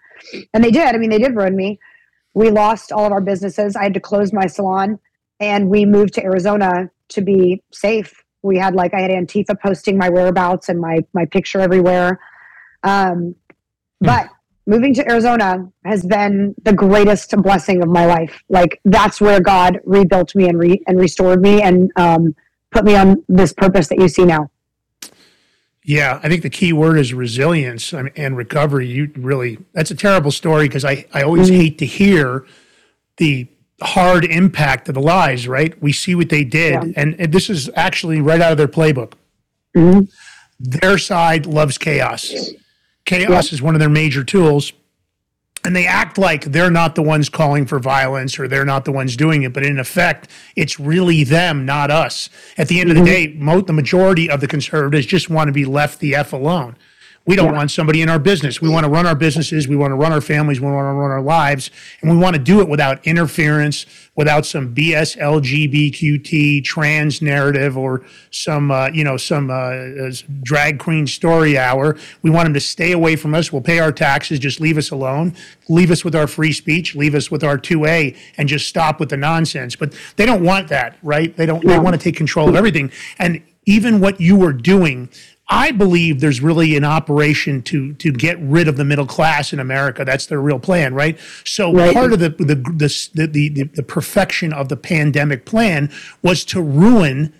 And 0.53 0.63
they 0.63 0.71
did. 0.71 0.95
I 0.95 0.99
mean, 0.99 1.09
they 1.09 1.19
did 1.19 1.35
ruin 1.35 1.57
me. 1.57 1.81
We 2.35 2.51
lost 2.51 2.93
all 2.93 3.07
of 3.07 3.13
our 3.13 3.23
businesses. 3.23 3.75
I 3.75 3.85
had 3.85 3.95
to 3.95 4.01
close 4.01 4.35
my 4.35 4.47
salon 4.47 4.99
and 5.41 5.71
we 5.71 5.87
moved 5.87 6.13
to 6.15 6.23
Arizona 6.23 6.91
to 7.11 7.21
be 7.21 7.63
safe. 7.73 8.25
We 8.43 8.57
had 8.57 8.75
like, 8.75 8.95
I 8.95 9.01
had 9.01 9.11
Antifa 9.11 9.61
posting 9.61 9.99
my 9.99 10.09
whereabouts 10.09 10.69
and 10.69 10.81
my, 10.81 11.05
my 11.13 11.27
picture 11.27 11.61
everywhere. 11.61 12.21
Um, 12.83 13.35
but 14.01 14.29
moving 14.67 14.95
to 14.95 15.09
Arizona 15.11 15.71
has 15.85 16.05
been 16.05 16.55
the 16.63 16.73
greatest 16.73 17.37
blessing 17.43 17.83
of 17.83 17.89
my 17.89 18.07
life. 18.07 18.43
Like 18.49 18.81
that's 18.85 19.21
where 19.21 19.41
God 19.41 19.81
rebuilt 19.85 20.35
me 20.35 20.49
and 20.49 20.59
re, 20.59 20.83
and 20.87 20.99
restored 20.99 21.43
me 21.43 21.61
and, 21.63 21.93
um, 21.97 22.35
put 22.71 22.85
me 22.85 22.95
on 22.95 23.23
this 23.29 23.53
purpose 23.53 23.89
that 23.89 23.99
you 23.99 24.09
see 24.09 24.25
now. 24.25 24.49
Yeah, 25.83 26.21
I 26.23 26.29
think 26.29 26.43
the 26.43 26.51
key 26.51 26.73
word 26.73 26.99
is 26.99 27.13
resilience 27.13 27.93
and 27.93 28.37
recovery. 28.37 28.87
You 28.87 29.11
really, 29.17 29.59
that's 29.73 29.91
a 29.91 29.95
terrible 29.97 30.31
story 30.31 30.69
because 30.69 30.85
I, 30.85 31.07
I 31.13 31.23
always 31.23 31.49
hate 31.49 31.79
to 31.79 31.87
hear 31.87 32.47
the 33.17 33.49
hard 33.83 34.25
impact 34.25 34.89
of 34.89 34.95
the 34.95 35.01
lies, 35.01 35.49
right? 35.49 35.81
We 35.83 35.93
see 35.93 36.15
what 36.15 36.29
they 36.29 36.45
did. 36.45 36.73
Yeah. 36.73 36.93
And, 36.97 37.19
and 37.21 37.33
this 37.33 37.49
is 37.51 37.71
actually 37.75 38.21
right 38.21 38.41
out 38.41 38.53
of 38.53 38.59
their 38.59 38.69
playbook. 38.69 39.13
Mhm. 39.77 40.09
Their 40.59 40.99
side 40.99 41.47
loves 41.47 41.79
chaos. 41.79 42.33
Chaos 43.07 43.53
is 43.53 43.63
one 43.63 43.75
of 43.75 43.81
their 43.81 43.89
major 43.89 44.23
tools. 44.25 44.73
And 45.63 45.77
they 45.77 45.87
act 45.87 46.17
like 46.17 46.45
they're 46.47 46.71
not 46.71 46.95
the 46.95 47.03
ones 47.03 47.29
calling 47.29 47.67
for 47.67 47.79
violence 47.79 48.39
or 48.39 48.49
they're 48.49 48.65
not 48.65 48.87
the 48.87 48.93
ones 48.93 49.15
doing 49.15 49.43
it. 49.43 49.53
But 49.53 49.63
in 49.63 49.79
effect, 49.79 50.29
it's 50.57 50.81
really 50.81 51.23
them, 51.23 51.67
not 51.67 51.91
us. 51.91 52.31
At 52.57 52.69
the 52.69 52.81
end 52.81 52.91
of 52.91 52.97
the 52.97 53.05
day, 53.05 53.35
mo- 53.37 53.61
the 53.61 53.75
majority 53.75 54.31
of 54.31 54.41
the 54.41 54.47
conservatives 54.47 55.05
just 55.07 55.29
want 55.29 55.49
to 55.49 55.53
be 55.53 55.67
left 55.67 56.01
the 56.01 56.15
F 56.15 56.33
alone. 56.33 56.77
We 57.27 57.37
don't 57.37 57.55
want 57.55 57.71
somebody 57.71 58.01
in 58.01 58.09
our 58.09 58.19
business. 58.19 58.63
We 58.63 58.71
want 58.71 58.85
to 58.85 58.91
run 58.91 59.07
our 59.07 59.15
businesses. 59.15 59.69
We 59.69 59.77
want 59.77 59.91
to 59.91 59.95
run 59.95 60.11
our 60.11 60.23
families. 60.23 60.59
We 60.59 60.67
want 60.67 60.87
to 60.87 60.93
run 60.95 61.11
our 61.11 61.21
lives. 61.21 61.71
And 62.01 62.11
we 62.11 62.17
want 62.17 62.35
to 62.35 62.43
do 62.43 62.61
it 62.61 62.69
without 62.69 63.07
interference, 63.07 63.85
without 64.17 64.47
some 64.47 64.75
BS 64.75 65.19
LGBTQT 65.19 66.65
trans 66.65 67.21
narrative 67.21 67.77
or 67.77 68.07
some, 68.31 68.71
uh, 68.71 68.89
you 68.89 69.05
know, 69.05 69.19
some 69.19 69.51
uh, 69.51 69.55
uh, 69.55 70.13
drag 70.43 70.79
queen 70.79 71.07
story 71.07 71.59
hour. 71.59 71.99
We 72.23 72.31
want 72.31 72.47
them 72.47 72.55
to 72.55 72.61
stay 72.61 72.93
away 72.93 73.17
from 73.17 73.35
us. 73.35 73.53
We'll 73.53 73.63
pay 73.63 73.81
our 73.81 73.93
taxes. 73.93 74.39
Just 74.39 74.59
leave 74.59 74.79
us 74.79 74.91
alone. 74.91 75.37
Leave 75.69 75.91
us 75.91 76.03
with 76.03 76.17
our 76.17 76.27
free 76.27 76.53
speech. 76.53 76.97
Leave 76.97 77.15
us 77.15 77.31
with 77.31 77.45
our 77.45 77.59
2A 77.59 78.17
and 78.39 78.49
just 78.49 78.67
stop 78.67 78.99
with 78.99 79.11
the 79.11 79.19
nonsense. 79.19 79.77
But 79.77 79.95
they 80.17 80.25
don't 80.25 80.43
want 80.43 80.69
that, 80.69 80.97
right? 81.03 81.37
They 81.37 81.45
don't, 81.45 81.63
they 81.65 81.79
want 81.79 81.95
to 81.95 82.03
take 82.03 82.17
control 82.17 82.49
of 82.49 82.55
everything. 82.57 82.91
And 83.19 83.43
even 83.67 84.01
what 84.01 84.21
you 84.21 84.37
were 84.37 84.55
doing, 84.55 85.11
I 85.53 85.73
believe 85.73 86.21
there's 86.21 86.41
really 86.41 86.77
an 86.77 86.85
operation 86.85 87.61
to 87.63 87.93
to 87.95 88.13
get 88.13 88.39
rid 88.41 88.69
of 88.69 88.77
the 88.77 88.85
middle 88.85 89.07
class 89.07 89.53
in 89.53 89.59
America. 89.59 90.05
That's 90.05 90.27
their 90.27 90.41
real 90.41 90.61
plan, 90.61 90.95
right? 90.95 91.19
So 91.45 91.73
Right. 91.73 91.93
part 91.93 92.13
of 92.13 92.21
the 92.21 92.29
the, 92.31 92.55
the 92.55 93.09
the 93.15 93.27
the 93.27 93.65
the 93.65 93.83
perfection 93.83 94.53
of 94.53 94.69
the 94.69 94.77
pandemic 94.77 95.45
plan 95.45 95.91
was 96.23 96.45
to 96.47 96.63
ruin 96.63 97.33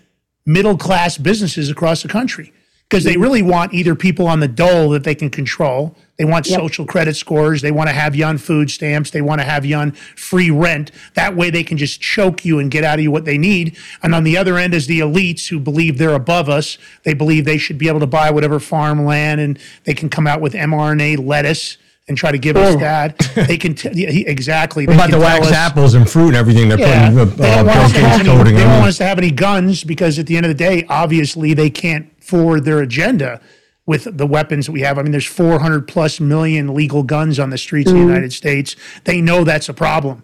middle 0.45 0.77
class 0.77 1.17
businesses 1.19 1.71
across 1.71 2.03
the 2.03 2.09
country 2.09 2.53
because 2.91 3.05
they 3.05 3.17
really 3.17 3.41
want 3.41 3.73
either 3.73 3.95
people 3.95 4.27
on 4.27 4.41
the 4.41 4.49
dole 4.49 4.91
that 4.91 5.05
they 5.05 5.15
can 5.15 5.31
control. 5.31 5.95
They 6.19 6.25
want 6.25 6.45
social 6.45 6.85
credit 6.85 7.15
scores. 7.15 7.63
They 7.63 7.71
want 7.71 7.89
to 7.89 7.95
have 7.95 8.17
you 8.17 8.25
on 8.25 8.37
food 8.37 8.69
stamps. 8.69 9.13
They 9.13 9.23
want 9.23 9.41
to 9.41 9.45
have 9.47 9.65
you 9.65 9.77
on 9.77 9.93
free 9.93 10.51
rent. 10.51 10.91
That 11.15 11.37
way 11.37 11.51
they 11.51 11.63
can 11.63 11.79
just 11.79 12.01
choke 12.01 12.45
you 12.45 12.59
and 12.59 12.69
get 12.69 12.83
out 12.83 12.99
of 12.99 13.03
you 13.05 13.13
what 13.13 13.25
they 13.25 13.39
need. 13.39 13.77
And 14.03 14.13
on 14.13 14.25
the 14.25 14.37
other 14.37 14.59
end 14.59 14.75
is 14.75 14.89
the 14.89 15.01
elites 15.01 15.49
who 15.49 15.61
believe 15.61 15.99
they're 15.99 16.15
above 16.15 16.49
us. 16.49 16.79
They 17.05 17.15
believe 17.15 17.45
they 17.45 17.59
should 17.59 17.79
be 17.79 17.87
able 17.87 18.01
to 18.01 18.09
buy 18.09 18.33
whatever 18.33 18.59
farmland 18.59 19.41
and 19.41 19.59
they 19.85 19.95
can 19.95 20.09
come 20.11 20.27
out 20.27 20.41
with 20.41 20.53
mRNA 20.55 21.25
lettuce 21.25 21.79
and 22.09 22.19
try 22.19 22.33
to 22.33 22.39
give 22.39 22.57
us 22.57 22.75
that. 22.81 23.17
They 23.47 23.57
can 23.57 23.77
t- 23.77 23.91
yeah, 23.95 24.09
exactly. 24.29 24.85
They 24.85 24.95
About 24.95 25.11
can 25.11 25.21
the 25.21 25.25
wax 25.25 25.47
us- 25.47 25.53
apples 25.53 25.95
and 25.95 26.11
fruit 26.11 26.29
and 26.29 26.37
everything 26.37 26.69
they're 26.69 26.79
yeah, 26.81 27.09
putting 27.09 27.21
uh, 27.21 27.25
they 27.25 27.55
don't, 27.55 27.61
uh, 27.61 27.65
want 27.69 27.79
us 27.79 27.93
to 27.93 28.01
have 28.01 28.21
any, 28.21 28.53
they 28.53 28.59
don't 28.59 28.79
want 28.79 28.89
us 28.89 28.99
to 28.99 29.05
have 29.05 29.19
any 29.19 29.31
guns 29.31 29.85
because 29.85 30.19
at 30.19 30.27
the 30.27 30.37
end 30.37 30.45
of 30.45 30.51
the 30.51 30.57
day, 30.57 30.85
obviously 30.89 31.55
they 31.55 31.71
can't 31.71 32.10
forward 32.31 32.65
their 32.65 32.81
agenda 32.81 33.41
with 33.87 34.17
the 34.17 34.27
weapons 34.27 34.67
that 34.67 34.73
we 34.73 34.83
have. 34.83 34.99
I 34.99 35.03
mean, 35.03 35.13
there's 35.13 35.27
400 35.27 35.89
plus 35.89 36.21
million 36.21 36.75
legal 36.75 37.03
guns 37.03 37.39
on 37.41 37.51
the 37.51 37.59
streets 37.59 37.91
of 37.91 37.95
the 37.95 38.01
mm-hmm. 38.01 38.09
United 38.09 38.33
States. 38.33 38.77
They 39.05 39.21
know 39.21 39.43
that's 39.43 39.69
a 39.69 39.75
problem. 39.75 40.23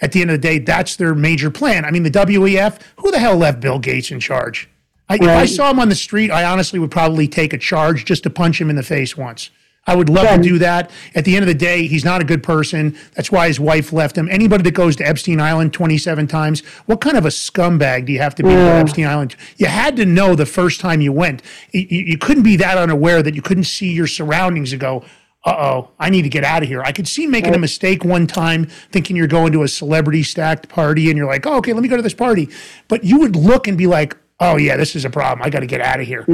at 0.00 0.10
the 0.12 0.20
end 0.20 0.30
of 0.30 0.42
the 0.42 0.48
day, 0.48 0.58
that's 0.58 0.96
their 0.96 1.14
major 1.14 1.50
plan. 1.50 1.84
I 1.84 1.90
mean, 1.92 2.02
the 2.02 2.10
WEF, 2.10 2.80
who 2.96 3.10
the 3.12 3.20
hell 3.20 3.36
left 3.36 3.60
Bill 3.60 3.78
Gates 3.78 4.10
in 4.10 4.18
charge? 4.20 4.68
I, 5.08 5.14
If 5.14 5.22
I 5.22 5.46
saw 5.46 5.70
him 5.70 5.78
on 5.78 5.88
the 5.88 5.94
street, 5.94 6.30
I 6.30 6.44
honestly 6.44 6.78
would 6.78 6.90
probably 6.90 7.28
take 7.28 7.52
a 7.52 7.58
charge 7.58 8.04
just 8.04 8.22
to 8.24 8.30
punch 8.30 8.60
him 8.60 8.68
in 8.68 8.76
the 8.76 8.82
face 8.82 9.16
once. 9.16 9.50
I 9.86 9.94
would 9.94 10.08
love 10.08 10.26
to 10.36 10.42
do 10.42 10.58
that. 10.58 10.90
At 11.14 11.24
the 11.24 11.36
end 11.36 11.42
of 11.42 11.48
the 11.48 11.54
day, 11.54 11.86
he's 11.86 12.04
not 12.04 12.22
a 12.22 12.24
good 12.24 12.42
person. 12.42 12.96
That's 13.14 13.30
why 13.30 13.48
his 13.48 13.60
wife 13.60 13.92
left 13.92 14.16
him. 14.16 14.28
Anybody 14.30 14.62
that 14.62 14.72
goes 14.74 14.96
to 14.96 15.06
Epstein 15.06 15.40
Island 15.40 15.72
27 15.74 16.26
times, 16.26 16.60
what 16.86 17.00
kind 17.00 17.16
of 17.18 17.26
a 17.26 17.28
scumbag 17.28 18.06
do 18.06 18.12
you 18.12 18.18
have 18.20 18.34
to 18.36 18.42
be 18.42 18.48
to 18.48 18.54
go 18.54 18.64
to 18.64 18.74
Epstein 18.76 19.06
Island? 19.06 19.36
You 19.56 19.66
had 19.66 19.96
to 19.96 20.06
know 20.06 20.34
the 20.34 20.46
first 20.46 20.80
time 20.80 21.00
you 21.00 21.12
went. 21.12 21.42
You, 21.72 21.86
you 21.88 22.18
couldn't 22.18 22.44
be 22.44 22.56
that 22.56 22.78
unaware 22.78 23.22
that 23.22 23.34
you 23.34 23.42
couldn't 23.42 23.64
see 23.64 23.92
your 23.92 24.06
surroundings 24.06 24.72
and 24.72 24.80
go, 24.80 25.04
uh 25.44 25.54
oh, 25.58 25.90
I 25.98 26.08
need 26.08 26.22
to 26.22 26.30
get 26.30 26.44
out 26.44 26.62
of 26.62 26.68
here. 26.68 26.82
I 26.82 26.92
could 26.92 27.06
see 27.06 27.26
making 27.26 27.54
a 27.54 27.58
mistake 27.58 28.04
one 28.04 28.26
time, 28.26 28.64
thinking 28.90 29.14
you're 29.16 29.26
going 29.26 29.52
to 29.52 29.62
a 29.62 29.68
celebrity 29.68 30.22
stacked 30.22 30.70
party 30.70 31.10
and 31.10 31.18
you're 31.18 31.26
like, 31.26 31.46
oh, 31.46 31.58
okay, 31.58 31.74
let 31.74 31.82
me 31.82 31.88
go 31.88 31.96
to 31.96 32.02
this 32.02 32.14
party. 32.14 32.48
But 32.88 33.04
you 33.04 33.18
would 33.18 33.36
look 33.36 33.68
and 33.68 33.76
be 33.76 33.86
like, 33.86 34.16
oh, 34.40 34.56
yeah, 34.56 34.78
this 34.78 34.96
is 34.96 35.04
a 35.04 35.10
problem. 35.10 35.44
I 35.44 35.50
got 35.50 35.60
to 35.60 35.66
get 35.66 35.82
out 35.82 36.00
of 36.00 36.06
here. 36.06 36.24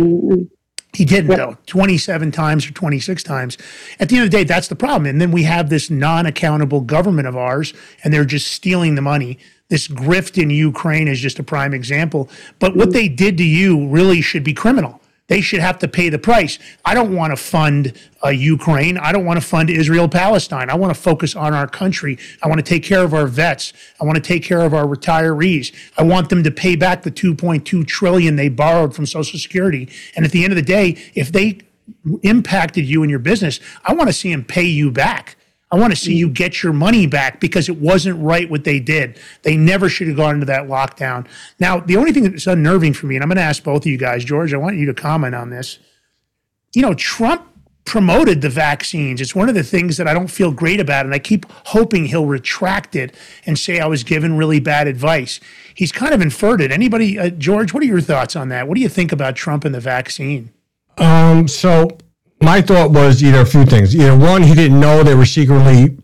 He 0.92 1.04
didn't 1.04 1.36
though. 1.36 1.56
27 1.66 2.32
times 2.32 2.66
or 2.66 2.72
26 2.72 3.22
times. 3.22 3.56
At 4.00 4.08
the 4.08 4.16
end 4.16 4.24
of 4.24 4.30
the 4.30 4.36
day, 4.38 4.44
that's 4.44 4.68
the 4.68 4.76
problem. 4.76 5.06
And 5.06 5.20
then 5.20 5.30
we 5.30 5.44
have 5.44 5.70
this 5.70 5.88
non-accountable 5.88 6.80
government 6.80 7.28
of 7.28 7.36
ours 7.36 7.72
and 8.02 8.12
they're 8.12 8.24
just 8.24 8.48
stealing 8.48 8.96
the 8.96 9.02
money. 9.02 9.38
This 9.68 9.86
grift 9.86 10.40
in 10.40 10.50
Ukraine 10.50 11.06
is 11.06 11.20
just 11.20 11.38
a 11.38 11.44
prime 11.44 11.72
example. 11.72 12.28
But 12.58 12.74
what 12.74 12.88
mm. 12.88 12.92
they 12.92 13.08
did 13.08 13.38
to 13.38 13.44
you 13.44 13.86
really 13.86 14.20
should 14.20 14.42
be 14.42 14.52
criminal. 14.52 14.99
They 15.30 15.40
should 15.40 15.60
have 15.60 15.78
to 15.78 15.86
pay 15.86 16.08
the 16.08 16.18
price. 16.18 16.58
I 16.84 16.92
don't 16.92 17.14
want 17.14 17.30
to 17.30 17.36
fund 17.36 17.92
uh, 18.24 18.30
Ukraine. 18.30 18.98
I 18.98 19.12
don't 19.12 19.24
want 19.24 19.40
to 19.40 19.46
fund 19.46 19.70
Israel 19.70 20.08
Palestine. 20.08 20.68
I 20.68 20.74
want 20.74 20.92
to 20.92 21.00
focus 21.00 21.36
on 21.36 21.54
our 21.54 21.68
country. 21.68 22.18
I 22.42 22.48
want 22.48 22.58
to 22.58 22.64
take 22.64 22.82
care 22.82 23.04
of 23.04 23.14
our 23.14 23.28
vets. 23.28 23.72
I 24.00 24.04
want 24.04 24.16
to 24.16 24.22
take 24.22 24.42
care 24.42 24.60
of 24.62 24.74
our 24.74 24.86
retirees. 24.86 25.72
I 25.96 26.02
want 26.02 26.30
them 26.30 26.42
to 26.42 26.50
pay 26.50 26.74
back 26.74 27.04
the 27.04 27.12
2.2 27.12 27.86
trillion 27.86 28.34
they 28.34 28.48
borrowed 28.48 28.92
from 28.92 29.06
Social 29.06 29.38
Security. 29.38 29.88
And 30.16 30.24
at 30.24 30.32
the 30.32 30.42
end 30.42 30.52
of 30.52 30.56
the 30.56 30.62
day, 30.62 31.00
if 31.14 31.30
they 31.30 31.60
impacted 32.24 32.84
you 32.84 33.04
and 33.04 33.10
your 33.10 33.20
business, 33.20 33.60
I 33.84 33.94
want 33.94 34.08
to 34.08 34.12
see 34.12 34.32
them 34.32 34.42
pay 34.42 34.64
you 34.64 34.90
back. 34.90 35.36
I 35.72 35.78
want 35.78 35.92
to 35.92 35.96
see 35.96 36.14
you 36.14 36.28
get 36.28 36.62
your 36.62 36.72
money 36.72 37.06
back 37.06 37.40
because 37.40 37.68
it 37.68 37.76
wasn't 37.76 38.20
right 38.20 38.50
what 38.50 38.64
they 38.64 38.80
did. 38.80 39.18
They 39.42 39.56
never 39.56 39.88
should 39.88 40.08
have 40.08 40.16
gone 40.16 40.34
into 40.34 40.46
that 40.46 40.66
lockdown. 40.66 41.26
Now, 41.60 41.78
the 41.78 41.96
only 41.96 42.12
thing 42.12 42.24
that's 42.24 42.46
unnerving 42.46 42.94
for 42.94 43.06
me, 43.06 43.14
and 43.14 43.22
I'm 43.22 43.28
going 43.28 43.36
to 43.36 43.42
ask 43.42 43.62
both 43.62 43.82
of 43.82 43.86
you 43.86 43.96
guys, 43.96 44.24
George, 44.24 44.52
I 44.52 44.56
want 44.56 44.76
you 44.76 44.86
to 44.86 44.94
comment 44.94 45.34
on 45.34 45.50
this. 45.50 45.78
You 46.74 46.82
know, 46.82 46.94
Trump 46.94 47.46
promoted 47.84 48.40
the 48.40 48.48
vaccines. 48.48 49.20
It's 49.20 49.34
one 49.34 49.48
of 49.48 49.54
the 49.54 49.62
things 49.62 49.96
that 49.96 50.06
I 50.06 50.14
don't 50.14 50.28
feel 50.30 50.52
great 50.52 50.80
about. 50.80 51.06
And 51.06 51.14
I 51.14 51.18
keep 51.18 51.46
hoping 51.66 52.06
he'll 52.06 52.26
retract 52.26 52.94
it 52.94 53.14
and 53.46 53.58
say 53.58 53.80
I 53.80 53.86
was 53.86 54.04
given 54.04 54.36
really 54.36 54.60
bad 54.60 54.86
advice. 54.86 55.40
He's 55.74 55.92
kind 55.92 56.14
of 56.14 56.20
inferred 56.20 56.60
it. 56.60 56.70
Anybody, 56.70 57.18
uh, 57.18 57.30
George, 57.30 57.72
what 57.72 57.82
are 57.82 57.86
your 57.86 58.00
thoughts 58.00 58.36
on 58.36 58.48
that? 58.50 58.68
What 58.68 58.74
do 58.74 58.80
you 58.80 58.88
think 58.88 59.12
about 59.12 59.34
Trump 59.34 59.64
and 59.64 59.74
the 59.74 59.80
vaccine? 59.80 60.52
Um, 60.98 61.48
so 61.48 61.98
my 62.42 62.60
thought 62.60 62.90
was 62.90 63.22
either 63.22 63.40
a 63.40 63.46
few 63.46 63.64
things. 63.64 63.94
Either 63.94 64.16
one, 64.16 64.42
he 64.42 64.54
didn't 64.54 64.80
know 64.80 65.02
they 65.02 65.14
were 65.14 65.26
secretly 65.26 65.96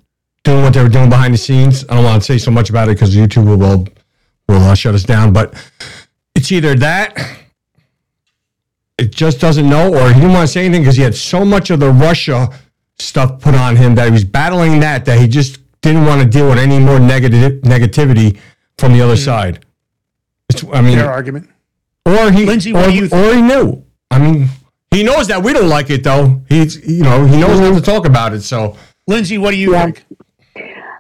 doing 0.45 0.63
what 0.63 0.73
they 0.75 0.83
were 0.83 0.89
doing 0.89 1.09
behind 1.09 1.35
the 1.35 1.39
scenes. 1.39 1.85
I 1.89 1.95
don't 1.95 2.05
want 2.05 2.23
to 2.23 2.27
say 2.27 2.39
so 2.39 2.51
much 2.51 2.71
about 2.71 2.89
it 2.89 2.93
because 2.97 3.17
YouTube 3.17 3.47
will 3.47 3.57
will, 3.59 3.87
will 4.49 4.63
uh, 4.63 4.75
shut 4.75 4.95
us 4.95 5.03
down. 5.03 5.33
But 5.33 5.55
it's 6.35 6.53
either 6.53 6.75
that 6.77 7.17
it 8.99 9.11
just 9.13 9.41
doesn't 9.41 9.69
know, 9.69 9.95
or 9.95 10.09
he 10.09 10.15
didn't 10.21 10.33
want 10.33 10.47
to 10.47 10.53
say 10.53 10.65
anything 10.65 10.83
because 10.83 10.97
he 10.97 11.03
had 11.03 11.15
so 11.15 11.45
much 11.45 11.71
of 11.71 11.81
the 11.81 11.91
Russia 11.91 12.49
stuff 12.99 13.41
put 13.41 13.55
on 13.55 13.77
him 13.77 13.95
that 13.95 14.07
he 14.07 14.11
was 14.11 14.25
battling 14.25 14.81
that 14.81 15.05
that 15.05 15.19
he 15.19 15.29
just 15.29 15.59
didn't 15.83 16.05
want 16.07 16.23
to 16.23 16.29
deal 16.29 16.49
with 16.49 16.59
any 16.59 16.79
more 16.79 16.99
negative 16.99 17.61
negativity 17.63 18.39
from 18.79 18.93
the 18.93 19.01
other 19.03 19.17
side. 19.17 19.65
It's, 20.49 20.65
I 20.73 20.81
mean, 20.81 20.99
Their 20.99 21.11
argument. 21.11 21.49
or 22.07 22.31
he, 22.31 22.47
Lindsey, 22.47 22.73
what 22.73 22.87
or, 22.87 22.91
do 22.91 22.97
you 22.97 23.09
think? 23.09 23.27
or 23.27 23.35
he 23.35 23.43
knew. 23.43 23.85
I 24.11 24.19
mean, 24.19 24.49
he 24.97 25.03
knows 25.03 25.29
that 25.29 25.43
we 25.43 25.53
don't 25.53 25.69
like 25.69 25.91
it 25.91 26.03
though. 26.03 26.43
He's, 26.49 26.77
you 26.89 27.05
know, 27.05 27.25
he 27.27 27.37
knows 27.37 27.61
not 27.61 27.75
to 27.75 27.81
talk 27.83 28.07
about 28.07 28.33
it. 28.33 28.41
So 28.43 28.77
Lindsey, 29.07 29.37
what 29.39 29.51
do 29.51 29.59
you 29.59 29.73
Yeah. 29.73 29.85
think? 29.85 30.05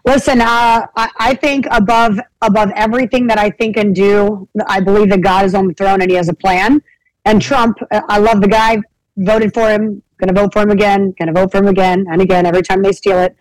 Listen, 0.04 0.40
uh, 0.40 0.86
I, 0.96 1.10
I 1.18 1.34
think 1.34 1.66
above 1.70 2.20
above 2.42 2.70
everything 2.76 3.26
that 3.26 3.38
I 3.38 3.50
think 3.50 3.76
and 3.76 3.94
do, 3.94 4.48
I 4.68 4.78
believe 4.80 5.08
that 5.10 5.20
God 5.22 5.44
is 5.44 5.54
on 5.54 5.66
the 5.66 5.74
throne 5.74 6.00
and 6.02 6.10
He 6.10 6.16
has 6.16 6.28
a 6.28 6.34
plan. 6.34 6.80
And 7.24 7.42
Trump, 7.42 7.78
uh, 7.90 8.02
I 8.08 8.18
love 8.18 8.40
the 8.40 8.48
guy. 8.48 8.78
Voted 9.16 9.52
for 9.54 9.68
him. 9.70 10.02
Going 10.18 10.32
to 10.32 10.40
vote 10.40 10.52
for 10.52 10.60
him 10.62 10.70
again. 10.70 11.14
Going 11.18 11.26
to 11.26 11.32
vote 11.32 11.50
for 11.50 11.58
him 11.58 11.68
again 11.68 12.04
and 12.10 12.20
again 12.20 12.46
every 12.46 12.62
time 12.62 12.82
they 12.82 12.92
steal 12.92 13.18
it. 13.18 13.34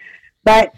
But 0.44 0.74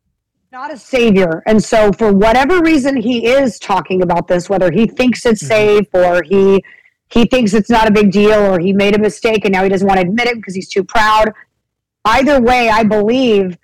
not 0.52 0.72
a 0.72 0.76
savior. 0.78 1.42
And 1.46 1.62
so, 1.64 1.90
for 1.92 2.12
whatever 2.12 2.60
reason, 2.60 2.96
he 2.96 3.26
is 3.26 3.58
talking 3.58 4.02
about 4.02 4.28
this, 4.28 4.48
whether 4.48 4.70
he 4.70 4.86
thinks 4.86 5.26
it's 5.26 5.40
safe 5.40 5.86
or 5.92 6.22
he 6.22 6.62
he 7.08 7.24
thinks 7.26 7.54
it's 7.54 7.70
not 7.70 7.86
a 7.86 7.90
big 7.90 8.10
deal 8.10 8.38
or 8.52 8.58
he 8.58 8.72
made 8.72 8.96
a 8.96 8.98
mistake 8.98 9.44
and 9.44 9.52
now 9.52 9.62
he 9.62 9.68
doesn't 9.68 9.86
want 9.86 10.00
to 10.00 10.06
admit 10.06 10.26
it 10.26 10.36
because 10.36 10.54
he's 10.54 10.68
too 10.68 10.84
proud. 10.84 11.32
Either 12.04 12.40
way, 12.40 12.68
I 12.68 12.82
believe 12.84 13.58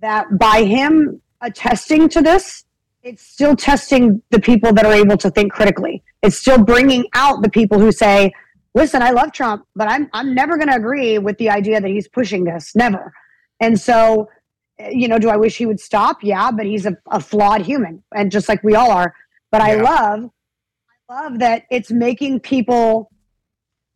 that 0.00 0.26
by 0.38 0.64
him 0.64 1.20
attesting 1.40 2.08
to 2.10 2.22
this, 2.22 2.64
it's 3.02 3.22
still 3.22 3.56
testing 3.56 4.22
the 4.30 4.40
people 4.40 4.72
that 4.72 4.84
are 4.84 4.92
able 4.92 5.16
to 5.18 5.30
think 5.30 5.52
critically. 5.52 6.02
It's 6.22 6.36
still 6.36 6.62
bringing 6.62 7.04
out 7.14 7.42
the 7.42 7.48
people 7.48 7.78
who 7.78 7.92
say, 7.92 8.32
"Listen, 8.74 9.02
I 9.02 9.10
love 9.10 9.32
Trump, 9.32 9.66
but 9.74 9.88
I'm 9.88 10.08
I'm 10.12 10.34
never 10.34 10.56
going 10.56 10.68
to 10.68 10.74
agree 10.74 11.18
with 11.18 11.38
the 11.38 11.48
idea 11.50 11.80
that 11.80 11.88
he's 11.88 12.08
pushing 12.08 12.44
this, 12.44 12.74
never." 12.74 13.12
And 13.60 13.80
so, 13.80 14.28
you 14.90 15.08
know, 15.08 15.18
do 15.18 15.28
I 15.28 15.36
wish 15.36 15.56
he 15.56 15.66
would 15.66 15.80
stop? 15.80 16.18
Yeah, 16.22 16.50
but 16.50 16.66
he's 16.66 16.86
a, 16.86 16.96
a 17.10 17.20
flawed 17.20 17.62
human, 17.62 18.02
and 18.14 18.30
just 18.30 18.48
like 18.48 18.62
we 18.62 18.74
all 18.74 18.90
are. 18.90 19.14
But 19.50 19.62
Yeah. 19.62 19.68
I 19.68 19.74
love 19.76 20.30
that 21.08 21.64
it's 21.70 21.90
making 21.90 22.40
people 22.40 23.10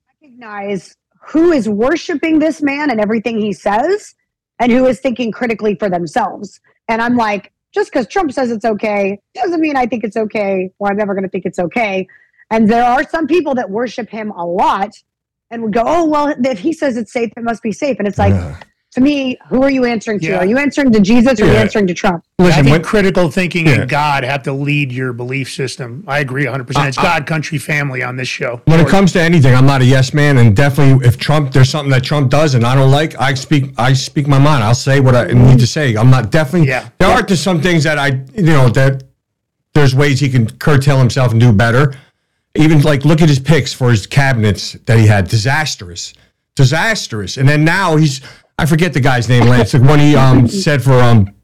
recognize 0.08 0.96
who 1.28 1.52
is 1.52 1.68
worshiping 1.68 2.38
this 2.38 2.62
man 2.62 2.90
and 2.90 3.00
everything 3.00 3.38
he 3.38 3.52
says 3.52 4.14
and 4.58 4.72
who 4.72 4.86
is 4.86 4.98
thinking 5.00 5.30
critically 5.30 5.74
for 5.74 5.90
themselves. 5.90 6.60
And 6.88 7.02
I'm 7.02 7.16
like, 7.16 7.52
just 7.74 7.92
because 7.92 8.06
Trump 8.06 8.32
says 8.32 8.50
it's 8.50 8.64
okay 8.64 9.18
doesn't 9.34 9.60
mean 9.60 9.76
I 9.76 9.86
think 9.86 10.04
it's 10.04 10.16
okay 10.16 10.70
or 10.78 10.90
I'm 10.90 10.96
never 10.96 11.14
going 11.14 11.24
to 11.24 11.28
think 11.28 11.44
it's 11.44 11.58
okay. 11.58 12.06
And 12.50 12.68
there 12.68 12.84
are 12.84 13.06
some 13.08 13.26
people 13.26 13.54
that 13.54 13.70
worship 13.70 14.08
him 14.08 14.30
a 14.30 14.44
lot 14.44 14.90
and 15.50 15.62
would 15.62 15.72
go, 15.72 15.82
oh, 15.86 16.06
well, 16.06 16.34
if 16.44 16.58
he 16.58 16.72
says 16.72 16.96
it's 16.96 17.12
safe, 17.12 17.30
it 17.36 17.42
must 17.42 17.62
be 17.62 17.72
safe. 17.72 17.98
And 17.98 18.08
it's 18.08 18.18
like, 18.18 18.32
to 18.92 19.00
me, 19.00 19.38
who 19.48 19.62
are 19.62 19.70
you 19.70 19.86
answering 19.86 20.20
to? 20.20 20.26
Yeah. 20.26 20.38
Are 20.38 20.44
you 20.44 20.58
answering 20.58 20.92
to 20.92 21.00
Jesus 21.00 21.40
or 21.40 21.44
are 21.44 21.46
you 21.48 21.54
answering 21.54 21.86
to 21.86 21.94
Trump? 21.94 22.24
I 22.38 22.42
listen, 22.44 22.64
think 22.64 22.72
when, 22.74 22.82
critical 22.82 23.30
thinking 23.30 23.66
Yeah. 23.66 23.80
and 23.80 23.88
God 23.88 24.22
have 24.22 24.42
to 24.42 24.52
lead 24.52 24.92
your 24.92 25.14
belief 25.14 25.50
system. 25.50 26.04
I 26.06 26.18
agree 26.18 26.44
100%. 26.44 26.76
Uh, 26.76 26.88
it's 26.88 26.98
uh, 26.98 27.02
God, 27.02 27.26
country, 27.26 27.56
family 27.56 28.02
on 28.02 28.16
this 28.16 28.28
show. 28.28 28.60
when 28.66 28.80
it 28.80 28.88
comes 28.88 29.12
to 29.12 29.20
anything, 29.20 29.54
I'm 29.54 29.64
not 29.64 29.80
a 29.80 29.86
yes 29.86 30.12
man, 30.12 30.36
and 30.36 30.54
definitely 30.54 31.06
if 31.06 31.16
Trump, 31.16 31.52
there's 31.52 31.70
something 31.70 31.90
that 31.90 32.04
Trump 32.04 32.30
does 32.30 32.54
and 32.54 32.66
I 32.66 32.74
don't 32.74 32.90
like, 32.90 33.18
I 33.18 33.32
speak, 33.32 33.72
I 33.78 33.94
speak 33.94 34.28
my 34.28 34.38
mind. 34.38 34.62
I'll 34.62 34.74
say 34.74 35.00
what 35.00 35.14
I 35.14 35.24
need 35.28 35.58
to 35.60 35.66
say. 35.66 35.94
I'm 35.94 36.10
not 36.10 36.30
definitely. 36.30 36.68
Yeah. 36.68 36.88
There 36.98 37.08
are 37.08 37.22
just 37.22 37.42
some 37.42 37.62
things 37.62 37.84
that 37.84 37.98
I, 37.98 38.08
you 38.34 38.42
know, 38.42 38.68
that 38.70 39.04
there's 39.72 39.94
ways 39.94 40.20
he 40.20 40.28
can 40.28 40.46
curtail 40.58 40.98
himself 40.98 41.32
and 41.32 41.40
do 41.40 41.50
better. 41.50 41.94
Even 42.56 42.82
like 42.82 43.06
look 43.06 43.22
at 43.22 43.30
his 43.30 43.38
picks 43.38 43.72
for 43.72 43.90
his 43.90 44.06
cabinets 44.06 44.72
that 44.84 44.98
he 44.98 45.06
had, 45.06 45.28
disastrous, 45.28 46.12
disastrous. 46.54 47.38
And 47.38 47.48
then 47.48 47.64
now 47.64 47.96
he's, 47.96 48.20
I 48.58 48.66
forget 48.66 48.92
the 48.92 49.00
guy's 49.00 49.28
name, 49.28 49.44
Lance, 49.48 49.72
the 49.72 49.80
one 49.80 49.98
he 49.98 50.14
um 50.16 50.46
said 50.64 50.82
for 50.82 50.94
um 51.00 51.34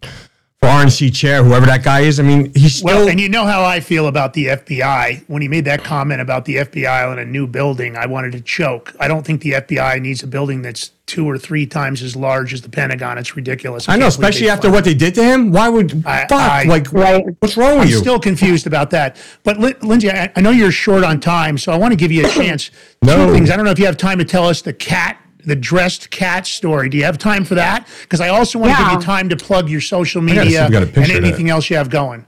for 0.60 0.66
RNC 0.68 1.14
chair, 1.14 1.44
whoever 1.44 1.66
that 1.66 1.84
guy 1.84 2.00
is. 2.00 2.18
I 2.18 2.24
mean, 2.24 2.52
he's 2.52 2.74
still. 2.76 2.86
Well, 2.86 3.08
and 3.08 3.20
you 3.20 3.28
know 3.28 3.46
how 3.46 3.62
I 3.64 3.78
feel 3.78 4.08
about 4.08 4.32
the 4.34 4.46
FBI. 4.46 5.22
When 5.28 5.40
he 5.40 5.46
made 5.46 5.64
that 5.66 5.84
comment 5.84 6.20
about 6.20 6.46
the 6.46 6.56
FBI 6.56 7.08
on 7.08 7.20
a 7.20 7.24
new 7.24 7.46
building, 7.46 7.96
I 7.96 8.06
wanted 8.06 8.32
to 8.32 8.40
choke. 8.40 8.92
I 8.98 9.06
don't 9.06 9.24
think 9.24 9.42
the 9.42 9.52
FBI 9.52 10.00
needs 10.02 10.24
a 10.24 10.26
building 10.26 10.62
that's 10.62 10.90
two 11.06 11.30
or 11.30 11.38
three 11.38 11.64
times 11.64 12.02
as 12.02 12.16
large 12.16 12.52
as 12.52 12.62
the 12.62 12.68
Pentagon. 12.68 13.18
It's 13.18 13.36
ridiculous. 13.36 13.88
I 13.88 13.94
know, 13.94 14.08
especially 14.08 14.48
after 14.50 14.62
funded 14.62 14.74
what 14.74 14.84
they 14.84 14.94
did 14.94 15.14
to 15.14 15.22
him. 15.22 15.52
Why 15.52 15.68
would 15.68 16.02
I- 16.04 16.22
fuck? 16.26 16.32
I- 16.32 16.64
like, 16.64 16.92
Right. 16.92 17.24
what's 17.38 17.56
wrong 17.56 17.78
with 17.78 17.88
you? 17.88 17.94
I'm 17.94 17.98
you? 17.98 17.98
still 18.00 18.18
confused 18.18 18.66
about 18.66 18.90
that. 18.90 19.16
But 19.44 19.60
Lin- 19.60 19.76
Lindsey, 19.82 20.10
I, 20.10 20.32
I 20.34 20.40
know 20.40 20.50
you're 20.50 20.72
short 20.72 21.04
on 21.04 21.20
time, 21.20 21.56
so 21.56 21.70
I 21.70 21.76
want 21.78 21.92
to 21.92 21.96
give 21.96 22.10
you 22.10 22.26
a 22.26 22.28
chance. 22.40 22.72
No. 23.00 23.28
Two 23.28 23.32
things. 23.32 23.48
I 23.48 23.54
don't 23.56 23.64
know 23.64 23.70
if 23.70 23.78
you 23.78 23.86
have 23.86 23.96
time 23.96 24.18
to 24.18 24.24
tell 24.24 24.48
us 24.48 24.60
the 24.60 24.72
cat, 24.72 25.18
the 25.48 25.56
dressed 25.56 26.10
cat 26.10 26.46
story. 26.46 26.88
Do 26.88 26.96
you 26.96 27.04
have 27.04 27.18
time 27.18 27.44
for 27.44 27.54
that? 27.56 27.88
Because 28.02 28.20
I 28.20 28.28
also 28.28 28.58
want 28.58 28.72
to 28.76 28.82
give 28.84 28.92
you 28.92 29.00
time 29.00 29.28
to 29.30 29.36
plug 29.36 29.68
your 29.68 29.80
social 29.80 30.20
gotta 30.22 30.34
see 30.34 30.40
if 30.40 30.44
media 30.46 30.66
we 30.66 30.72
got 30.72 30.82
a 30.82 30.86
and 30.86 30.94
picture 30.94 31.16
of 31.16 31.22
that. 31.22 31.26
anything 31.26 31.50
else 31.50 31.68
you 31.70 31.76
have 31.76 31.90
going. 31.90 32.26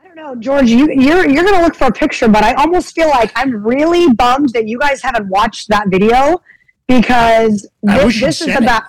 I 0.00 0.06
don't 0.06 0.16
know, 0.16 0.34
George. 0.36 0.68
You, 0.70 0.90
you're 0.92 1.28
you're 1.28 1.44
gonna 1.44 1.62
look 1.62 1.74
for 1.74 1.86
a 1.88 1.92
picture, 1.92 2.28
but 2.28 2.44
I 2.44 2.54
almost 2.54 2.94
feel 2.94 3.08
like 3.08 3.32
I'm 3.34 3.64
really 3.64 4.12
bummed 4.14 4.50
that 4.50 4.68
you 4.68 4.78
guys 4.78 5.02
haven't 5.02 5.28
watched 5.28 5.68
that 5.68 5.88
video 5.88 6.40
because 6.86 7.68
I 7.88 7.98
thi- 7.98 8.04
wish 8.04 8.20
you'd 8.20 8.28
this 8.28 8.40
is 8.42 8.46
sent 8.46 8.60
it. 8.60 8.62
about. 8.64 8.82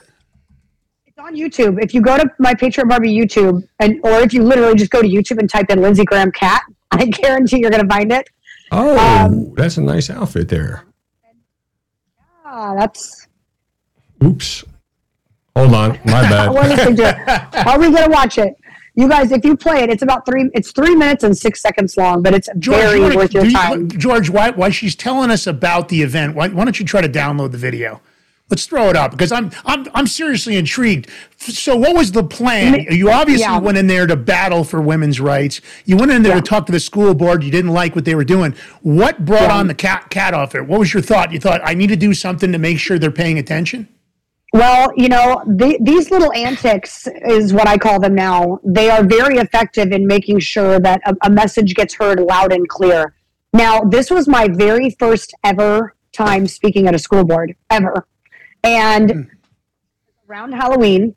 It's 1.06 1.18
on 1.20 1.36
YouTube. 1.36 1.82
If 1.82 1.94
you 1.94 2.02
go 2.02 2.18
to 2.18 2.26
my 2.40 2.54
Patriot 2.54 2.88
Barbie 2.88 3.16
YouTube, 3.16 3.68
and 3.80 4.00
or 4.04 4.20
if 4.22 4.34
you 4.34 4.44
literally 4.44 4.76
just 4.76 4.92
go 4.92 5.02
to 5.02 5.08
YouTube 5.08 5.40
and 5.40 5.50
type 5.50 5.70
in 5.70 5.82
Lindsey 5.82 6.04
Graham 6.06 6.32
cat, 6.32 6.64
I 6.92 7.06
guarantee 7.06 7.60
you're 7.60 7.72
gonna 7.72 7.88
find 7.88 8.12
it. 8.12 8.28
oh, 8.72 8.98
um, 8.98 9.54
that's 9.56 9.78
a 9.78 9.82
nice 9.82 10.10
outfit 10.10 10.50
there. 10.50 10.84
Ah, 12.46 12.76
that's. 12.78 13.28
Oops. 14.24 14.64
Hold 15.56 15.74
on, 15.74 16.00
my 16.06 16.22
We're 16.24 16.30
bad. 16.30 16.52
listening 16.70 16.96
to 16.98 17.10
it. 17.10 17.68
Are 17.68 17.80
we 17.80 17.92
gonna 17.92 18.10
watch 18.10 18.38
it? 18.38 18.56
You 18.96 19.08
guys, 19.10 19.32
if 19.32 19.44
you 19.44 19.58
play 19.58 19.82
it, 19.84 19.90
it's 19.90 20.04
about 20.04 20.26
three. 20.26 20.50
It's 20.54 20.72
three 20.72 20.96
minutes 20.96 21.24
and 21.24 21.36
six 21.38 21.62
seconds 21.62 21.98
long, 21.98 22.22
but 22.22 22.34
it's 22.34 22.48
George, 22.60 22.78
very 22.80 23.00
you 23.00 23.16
worth 23.16 23.34
your 23.34 23.44
do 23.44 23.50
you- 23.50 23.56
time. 23.56 23.90
George, 23.90 24.30
why, 24.30 24.52
why 24.52 24.70
she's 24.70 24.96
telling 24.96 25.30
us 25.32 25.48
about 25.48 25.90
the 25.90 26.02
event? 26.04 26.36
Why, 26.36 26.48
why 26.50 26.64
don't 26.64 26.80
you 26.80 26.86
try 26.86 27.02
to 27.02 27.10
download 27.10 27.52
the 27.52 27.58
video? 27.58 28.02
Let's 28.50 28.66
throw 28.68 28.90
it 28.90 28.96
up 28.96 29.12
because 29.12 29.32
I'm 29.32 29.50
I'm 29.66 29.88
I'm 29.96 30.06
seriously 30.06 30.58
intrigued. 30.58 31.10
So, 31.38 31.76
what 31.76 31.96
was 31.96 32.12
the 32.12 32.24
plan? 32.24 32.82
You 32.90 33.10
obviously 33.10 33.42
Yeah. 33.46 33.58
went 33.58 33.78
in 33.80 33.88
there 33.88 34.06
to 34.06 34.16
battle 34.16 34.64
for 34.64 34.80
women's 34.82 35.20
rights. 35.20 35.60
You 35.86 35.98
went 35.98 36.12
in 36.12 36.22
there 36.22 36.34
Yeah. 36.36 36.42
to 36.42 36.48
talk 36.48 36.66
to 36.68 36.72
the 36.72 36.80
school 36.80 37.16
board. 37.16 37.44
You 37.44 37.50
didn't 37.52 37.72
like 37.72 37.96
what 37.96 38.06
they 38.06 38.14
were 38.16 38.26
doing. 38.26 38.54
What 38.82 39.26
brought 39.26 39.44
Yeah. 39.44 39.58
on 39.58 39.68
the 39.68 39.74
cat 39.74 40.10
cat 40.12 40.34
off 40.36 40.52
there? 40.52 40.64
What 40.64 40.80
was 40.80 40.94
your 40.94 41.02
thought? 41.02 41.32
You 41.32 41.40
thought 41.40 41.62
I 41.64 41.74
need 41.74 41.88
to 41.88 41.96
do 41.96 42.14
something 42.14 42.52
to 42.52 42.58
make 42.60 42.78
sure 42.80 43.00
they're 43.00 43.12
paying 43.12 43.40
attention. 43.40 43.88
Well, 44.54 44.92
you 44.96 45.10
know, 45.10 45.44
the, 45.48 45.80
these 45.82 46.12
little 46.12 46.32
antics 46.34 47.08
is 47.26 47.54
what 47.54 47.68
I 47.68 47.76
call 47.76 48.00
them 48.00 48.14
now. 48.14 48.60
They 48.64 48.88
are 48.92 49.04
very 49.04 49.38
effective 49.38 49.92
in 49.92 50.06
making 50.06 50.40
sure 50.40 50.80
that 50.80 51.02
a, 51.06 51.16
a 51.24 51.30
message 51.30 51.74
gets 51.74 51.96
heard 51.96 52.20
loud 52.20 52.54
and 52.54 52.70
clear. 52.70 53.16
Now, 53.52 53.82
this 53.82 54.12
was 54.12 54.28
my 54.28 54.48
very 54.48 54.92
first 54.92 55.34
ever 55.44 55.96
time 56.12 56.48
speaking 56.48 56.88
at 56.88 56.94
a 56.94 57.00
school 57.00 57.24
board, 57.24 57.56
ever. 57.72 58.08
And 58.64 59.12
hmm. 59.12 59.22
around 60.30 60.54
Halloween, 60.54 61.16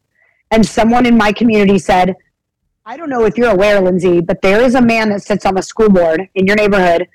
and 0.51 0.65
someone 0.65 1.05
in 1.05 1.17
my 1.19 1.31
community 1.31 1.79
said, 1.79 2.15
I 2.87 2.97
don't 2.97 3.11
know 3.11 3.27
if 3.27 3.37
you're 3.37 3.51
aware, 3.51 3.81
Lindsey, 3.81 4.23
but 4.23 4.41
there 4.41 4.63
is 4.63 4.75
a 4.75 4.81
man 4.81 5.11
that 5.11 5.23
sits 5.23 5.45
on 5.45 5.57
the 5.57 5.63
school 5.63 5.91
board 5.91 6.29
in 6.35 6.47
your 6.47 6.57
neighborhood 6.57 7.07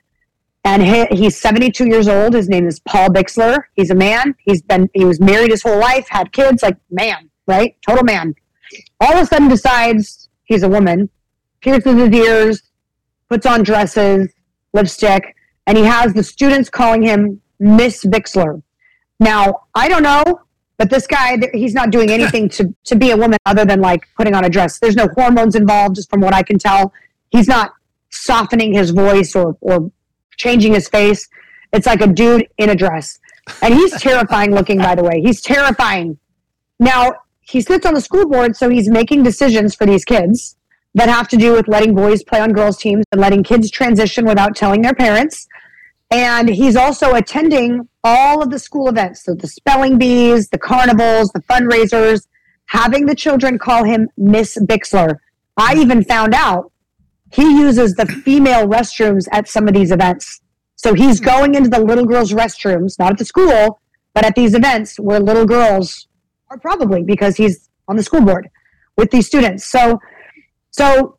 and 0.64 0.84
he, 0.84 1.06
he's 1.08 1.38
72 1.38 1.86
years 1.88 2.08
old. 2.08 2.34
His 2.34 2.48
name 2.48 2.68
is 2.68 2.80
Paul 2.82 3.10
Bixler. 3.10 3.64
He's 3.76 3.90
a 3.90 3.96
man. 3.96 4.36
He's 4.40 4.62
been 4.62 4.90
he 4.94 5.06
was 5.06 5.20
married 5.20 5.52
his 5.52 5.64
whole 5.64 5.80
life, 5.80 6.08
had 6.10 6.32
kids, 6.32 6.62
like 6.62 6.78
man, 6.90 7.30
right? 7.48 7.76
Total 7.88 8.04
man. 8.04 8.36
All 9.00 9.14
of 9.14 9.24
a 9.24 9.26
sudden 9.26 9.48
decides 9.48 10.30
he's 10.44 10.64
a 10.64 10.70
woman, 10.70 11.10
pierces 11.62 11.96
his 11.96 12.12
ears, 12.12 12.62
puts 13.30 13.46
on 13.46 13.64
dresses, 13.64 14.32
lipstick, 14.74 15.36
and 15.68 15.78
he 15.78 15.84
has 15.84 16.14
the 16.14 16.24
students 16.24 16.70
calling 16.70 17.02
him 17.02 17.42
Miss 17.60 18.06
Bixler. 18.06 18.62
Now, 19.20 19.64
I 19.76 19.88
don't 19.88 20.04
know, 20.04 20.42
but 20.78 20.90
this 20.90 21.06
guy, 21.06 21.38
he's 21.54 21.74
not 21.74 21.92
doing 21.92 22.10
anything 22.10 22.50
to, 22.50 22.74
to 22.86 22.96
be 22.96 23.12
a 23.12 23.18
woman 23.18 23.38
other 23.46 23.66
than 23.66 23.82
like 23.82 24.08
putting 24.18 24.34
on 24.34 24.46
a 24.46 24.50
dress. 24.50 24.80
There's 24.80 24.96
no 24.96 25.08
hormones 25.16 25.56
involved, 25.56 25.96
just 25.96 26.10
from 26.10 26.22
what 26.22 26.34
I 26.34 26.44
can 26.44 26.58
tell. 26.58 26.92
He's 27.30 27.48
not 27.48 27.72
softening 28.10 28.74
his 28.74 28.90
voice 28.90 29.36
or, 29.36 29.56
or 29.62 29.92
changing 30.42 30.74
his 30.74 30.88
face. 30.88 31.28
It's 31.72 31.86
like 31.86 32.02
a 32.02 32.08
dude 32.08 32.48
in 32.58 32.70
a 32.70 32.76
dress. 32.76 33.20
And 33.62 33.74
he's 33.74 33.94
terrifying 34.08 34.52
looking, 34.54 34.80
by 34.80 34.96
the 34.96 35.04
way. 35.04 35.22
He's 35.22 35.42
terrifying. 35.42 36.18
Now, 36.80 37.14
he 37.42 37.62
sits 37.62 37.86
on 37.86 37.94
the 37.94 38.02
school 38.02 38.28
board, 38.28 38.56
so 38.56 38.70
he's 38.70 38.90
making 38.90 39.24
decisions 39.24 39.76
for 39.76 39.86
these 39.86 40.06
kids 40.06 40.56
that 40.96 41.10
have 41.10 41.28
to 41.30 41.38
do 41.38 41.54
with 41.54 41.68
letting 41.68 41.96
boys 41.96 42.24
play 42.24 42.40
on 42.40 42.52
girls' 42.52 42.78
teams 42.78 43.06
and 43.12 43.22
letting 43.22 43.44
kids 43.44 43.70
transition 43.70 44.26
without 44.26 44.56
telling 44.56 44.82
their 44.82 44.94
parents. 44.94 45.48
And 46.10 46.50
he's 46.50 46.76
also 46.76 47.14
attending 47.16 47.88
all 48.04 48.42
of 48.44 48.50
the 48.50 48.60
school 48.60 48.90
events. 48.90 49.24
So 49.24 49.34
the 49.34 49.48
spelling 49.48 49.98
bees, 49.98 50.50
the 50.50 50.58
carnivals, 50.58 51.30
the 51.32 51.42
fundraisers, 51.42 52.28
having 52.66 53.06
the 53.06 53.16
children 53.16 53.58
call 53.58 53.84
him 53.84 54.10
Miss 54.18 54.58
Bixler. 54.58 55.18
I 55.58 55.76
even 55.76 56.04
found 56.04 56.34
out 56.34 56.71
he 57.34 57.44
uses 57.44 57.94
the 57.96 58.06
female 58.06 58.68
restrooms 58.68 59.28
at 59.32 59.48
some 59.48 59.68
of 59.68 59.74
these 59.74 59.92
events. 59.92 60.42
So 60.76 60.94
he's 60.94 61.20
going 61.20 61.56
into 61.56 61.70
the 61.70 61.80
little 61.80 62.06
girls' 62.06 62.32
restrooms, 62.34 62.98
not 63.00 63.12
at 63.12 63.18
the 63.18 63.26
school, 63.26 63.80
but 64.14 64.26
at 64.26 64.36
these 64.36 64.54
events 64.56 65.00
where 65.00 65.20
little 65.20 65.46
girls 65.46 66.08
are 66.50 66.58
probably 66.58 67.04
because 67.04 67.38
he's 67.38 67.70
on 67.88 67.96
the 67.96 68.04
school 68.04 68.22
board 68.22 68.50
with 68.98 69.12
these 69.12 69.28
students. 69.28 69.64
So, 69.66 70.00
so 70.72 71.18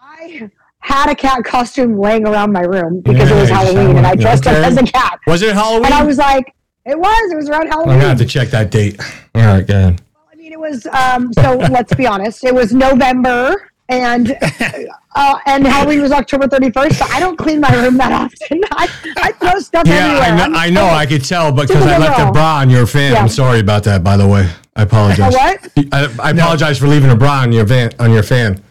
I 0.00 0.50
had 0.80 1.10
a 1.10 1.14
cat 1.14 1.44
costume 1.44 1.98
laying 1.98 2.26
around 2.26 2.52
my 2.52 2.62
room 2.62 3.00
because 3.00 3.30
it 3.30 3.34
was 3.34 3.50
Nice. 3.50 3.58
Halloween 3.72 3.96
and 3.98 4.06
I 4.06 4.14
dressed 4.14 4.46
Okay. 4.46 4.58
up 4.60 4.66
as 4.66 4.76
a 4.76 4.84
cat. 4.84 5.18
Was 5.26 5.42
it 5.42 5.54
Halloween? 5.54 5.86
And 5.86 5.94
I 5.94 6.04
was 6.04 6.18
like, 6.18 6.54
it 6.86 6.98
was, 6.98 7.32
it 7.32 7.36
was 7.36 7.48
around 7.50 7.66
Halloween. 7.68 7.90
I'm 7.94 7.98
gonna 7.98 8.08
have 8.10 8.18
to 8.18 8.24
check 8.24 8.48
that 8.48 8.70
date. 8.70 8.98
All 9.34 9.42
right, 9.42 9.66
go 9.66 9.74
ahead. 9.74 10.02
I 10.32 10.36
mean, 10.36 10.52
it 10.52 10.58
was. 10.60 10.86
Um, 10.86 11.32
so 11.34 11.56
let's 11.70 11.92
be 11.94 12.06
honest. 12.06 12.44
It 12.44 12.54
was 12.54 12.72
November, 12.72 13.70
and 13.88 14.36
uh, 15.14 15.38
and 15.46 15.66
Halloween 15.66 16.02
was 16.02 16.12
October 16.12 16.48
thirty 16.48 16.70
first. 16.70 16.98
So 16.98 17.06
I 17.08 17.20
don't 17.20 17.36
clean 17.36 17.60
my 17.60 17.72
room 17.82 17.96
that 17.98 18.12
often. 18.12 18.60
I, 18.72 18.88
I 19.16 19.32
throw 19.32 19.58
stuff 19.60 19.86
Yeah, 19.86 20.06
everywhere. 20.06 20.22
I 20.22 20.28
I'm- 20.28 20.52
know, 20.52 20.58
I 20.58 20.70
know. 20.70 20.86
I 20.86 21.06
could 21.06 21.24
tell 21.24 21.52
because 21.52 21.86
I 21.86 21.98
left 21.98 22.20
a 22.20 22.30
bra 22.32 22.58
on 22.58 22.70
your 22.70 22.86
fan. 22.86 23.12
Yeah. 23.12 23.20
I'm 23.22 23.28
sorry 23.28 23.60
about 23.60 23.84
that, 23.84 24.02
by 24.04 24.16
the 24.16 24.26
way. 24.26 24.48
I 24.76 24.82
apologize. 24.82 25.34
A 25.34 25.36
what? 25.36 25.68
I, 25.92 26.14
I 26.22 26.30
apologize 26.30 26.78
for 26.78 26.86
leaving 26.86 27.10
a 27.10 27.16
bra 27.16 27.40
on 27.42 27.52
your 27.52 27.64
van 27.64 27.90
on 27.98 28.12
your 28.12 28.22
fan. 28.22 28.62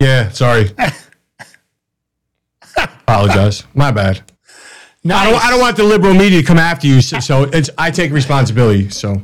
Yeah, 0.00 0.28
sorry. 0.30 0.70
apologize. 2.76 3.64
My 3.74 3.90
bad. 3.90 4.22
I 5.06 5.30
don't, 5.30 5.44
I 5.44 5.50
don't 5.50 5.60
want 5.60 5.76
the 5.76 5.84
liberal 5.84 6.14
media 6.14 6.40
to 6.40 6.46
come 6.46 6.56
after 6.58 6.86
you, 6.86 7.02
so, 7.02 7.20
so 7.20 7.42
it's 7.52 7.68
I 7.76 7.90
take 7.90 8.10
responsibility. 8.10 8.88
So 8.88 9.20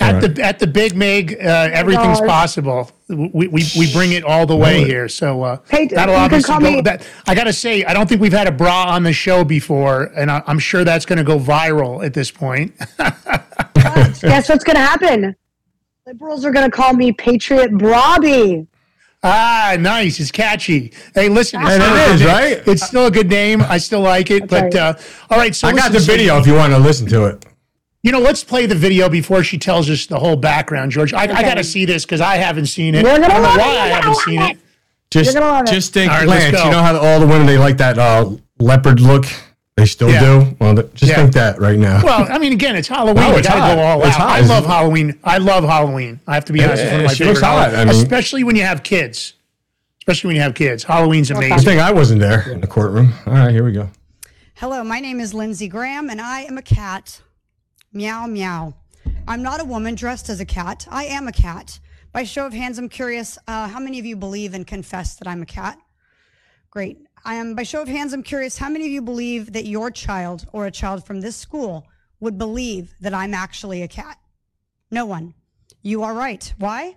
At 0.00 0.14
All 0.14 0.20
right. 0.20 0.34
the 0.36 0.42
at 0.44 0.58
the 0.60 0.66
Big 0.68 0.94
Mig, 0.94 1.32
uh, 1.40 1.70
everything's 1.72 2.20
gosh. 2.20 2.28
possible. 2.28 2.90
We, 3.08 3.48
we, 3.48 3.64
we 3.76 3.92
bring 3.92 4.12
it 4.12 4.22
all 4.22 4.46
the 4.46 4.54
way 4.56 4.84
here. 4.84 5.08
So 5.08 5.42
uh, 5.42 5.58
Hey, 5.68 5.86
that'll 5.88 6.14
you 6.14 6.18
can 6.18 6.24
obviously 6.24 6.52
call 6.52 6.60
go. 6.60 6.70
me- 6.70 6.80
That, 6.82 7.04
I 7.26 7.34
got 7.34 7.44
to 7.44 7.52
say, 7.52 7.84
I 7.84 7.94
don't 7.94 8.08
think 8.08 8.20
we've 8.20 8.32
had 8.32 8.46
a 8.46 8.52
bra 8.52 8.84
on 8.90 9.02
the 9.02 9.12
show 9.12 9.42
before, 9.44 10.04
and 10.14 10.30
I, 10.30 10.42
I'm 10.46 10.60
sure 10.60 10.84
that's 10.84 11.04
going 11.04 11.16
to 11.16 11.24
go 11.24 11.36
viral 11.38 12.04
at 12.06 12.14
this 12.14 12.30
point. 12.30 12.76
Guess 13.74 14.48
what's 14.48 14.64
going 14.64 14.76
to 14.76 14.82
happen? 14.82 15.34
Liberals 16.06 16.44
are 16.44 16.52
going 16.52 16.70
to 16.70 16.74
call 16.74 16.92
me 16.94 17.12
Patriot 17.12 17.70
Brobby. 17.72 18.66
ah, 19.22 19.76
nice. 19.80 20.20
It's 20.20 20.30
catchy. 20.30 20.92
Hey, 21.14 21.28
listen, 21.28 21.60
it's, 21.62 21.70
Hey, 21.70 21.76
still, 21.78 22.14
a 22.14 22.18
good- 22.18 22.26
right? 22.26 22.68
it's 22.68 22.86
still 22.86 23.06
a 23.06 23.10
good 23.10 23.28
name. 23.28 23.62
I 23.62 23.78
still 23.78 24.00
like 24.00 24.30
it. 24.30 24.48
but 24.48 24.62
right. 24.64 24.74
uh, 24.76 24.94
all 25.30 25.38
right, 25.38 25.54
so 25.56 25.66
I 25.68 25.72
got 25.72 25.92
the 25.92 25.98
video 25.98 26.38
if 26.38 26.46
you 26.46 26.54
want 26.54 26.72
to 26.72 26.78
listen 26.78 27.06
to 27.08 27.24
it. 27.26 27.44
You 28.08 28.12
know, 28.12 28.20
let's 28.20 28.42
play 28.42 28.64
the 28.64 28.74
video 28.74 29.10
before 29.10 29.44
she 29.44 29.58
tells 29.58 29.90
us 29.90 30.06
the 30.06 30.18
whole 30.18 30.34
background, 30.34 30.92
George. 30.92 31.12
I, 31.12 31.24
I 31.24 31.42
got 31.42 31.56
to 31.58 31.62
see 31.62 31.84
this 31.84 32.06
because 32.06 32.22
I 32.22 32.36
haven't 32.36 32.64
seen 32.64 32.94
it. 32.94 33.02
You're 33.02 33.10
I 33.10 33.16
gonna 33.18 33.28
don't 33.28 33.42
know 33.42 33.48
why 33.50 33.74
it. 33.74 33.80
I 33.80 33.86
haven't 33.88 34.12
gonna 34.14 34.24
seen 34.24 34.40
it. 34.40 34.50
it. 34.52 34.58
Just, 35.10 35.34
You're 35.34 35.42
gonna 35.42 35.52
love 35.52 35.68
it. 35.68 35.72
just 35.72 35.92
think, 35.92 36.10
All 36.10 36.20
right, 36.20 36.26
let's 36.26 36.50
Lance. 36.54 36.64
You 36.64 36.70
know 36.70 36.82
how 36.82 36.96
all 36.96 37.20
the 37.20 37.26
women 37.26 37.46
they 37.46 37.58
like 37.58 37.76
that 37.76 37.98
uh, 37.98 38.30
leopard 38.58 39.00
look. 39.00 39.26
They 39.76 39.84
still 39.84 40.08
Yeah. 40.08 40.20
do. 40.20 40.56
Well, 40.58 40.74
just 40.76 41.02
Yeah. 41.02 41.16
think 41.16 41.34
that 41.34 41.60
right 41.60 41.78
now. 41.78 42.00
Well, 42.02 42.26
I 42.32 42.38
mean, 42.38 42.54
again, 42.54 42.76
it's 42.76 42.88
Halloween. 42.88 43.16
No, 43.16 43.30
we 43.32 43.36
it's 43.40 43.48
got 43.48 43.56
to 43.56 43.60
hot. 43.60 43.74
go 43.76 43.82
all 43.82 43.98
It's 43.98 44.06
out. 44.16 44.20
hot. 44.22 44.28
I 44.30 44.34
It's- 44.38 44.48
love 44.48 44.64
Halloween. 44.64 45.18
I 45.22 45.36
love 45.36 45.64
Halloween. 45.64 46.18
I 46.26 46.32
have 46.32 46.46
to 46.46 46.54
be 46.54 46.64
honest. 46.64 46.84
It's 46.84 46.90
one 46.92 47.00
of 47.02 47.06
my 47.08 47.12
she 47.12 47.24
looks 47.26 47.40
favorite 47.40 47.56
hot. 47.58 47.74
I 47.74 47.84
mean- 47.84 47.88
especially 47.94 48.42
when 48.42 48.56
you 48.56 48.62
have 48.62 48.82
kids. 48.82 49.34
Especially 50.00 50.28
when 50.28 50.36
you 50.36 50.42
have 50.42 50.54
kids. 50.54 50.82
Halloween's 50.82 51.28
Good 51.28 51.36
amazing. 51.36 51.58
thing 51.58 51.78
I 51.80 51.92
wasn't 51.92 52.20
there 52.22 52.50
in 52.50 52.62
the 52.62 52.66
courtroom. 52.66 53.12
All 53.26 53.34
right, 53.34 53.50
here 53.50 53.64
we 53.64 53.72
go. 53.72 53.90
Hello, 54.54 54.82
my 54.82 54.98
name 54.98 55.20
is 55.20 55.34
Lindsey 55.34 55.68
Graham, 55.68 56.08
and 56.08 56.22
I 56.22 56.40
am 56.44 56.56
a 56.56 56.62
cat. 56.62 57.20
Meow, 57.92 58.26
meow. 58.26 58.74
I'm 59.26 59.42
not 59.42 59.60
a 59.60 59.64
woman 59.64 59.94
dressed 59.94 60.28
as 60.28 60.40
a 60.40 60.44
cat. 60.44 60.86
I 60.90 61.04
am 61.04 61.26
a 61.26 61.32
cat. 61.32 61.80
By 62.12 62.24
show 62.24 62.44
of 62.44 62.52
hands, 62.52 62.78
I'm 62.78 62.88
curious 62.90 63.38
uh, 63.46 63.66
how 63.68 63.80
many 63.80 63.98
of 63.98 64.04
you 64.04 64.14
believe 64.14 64.52
and 64.52 64.66
confess 64.66 65.16
that 65.16 65.28
I'm 65.28 65.40
a 65.40 65.46
cat? 65.46 65.78
Great. 66.70 66.98
I 67.24 67.36
am, 67.36 67.54
by 67.54 67.62
show 67.62 67.80
of 67.80 67.88
hands, 67.88 68.12
I'm 68.12 68.22
curious 68.22 68.58
how 68.58 68.68
many 68.68 68.84
of 68.84 68.92
you 68.92 69.00
believe 69.00 69.54
that 69.54 69.64
your 69.64 69.90
child 69.90 70.46
or 70.52 70.66
a 70.66 70.70
child 70.70 71.06
from 71.06 71.22
this 71.22 71.36
school 71.36 71.86
would 72.20 72.36
believe 72.36 72.94
that 73.00 73.14
I'm 73.14 73.32
actually 73.32 73.82
a 73.82 73.88
cat? 73.88 74.18
No 74.90 75.06
one. 75.06 75.32
You 75.82 76.02
are 76.02 76.12
right. 76.12 76.52
Why? 76.58 76.96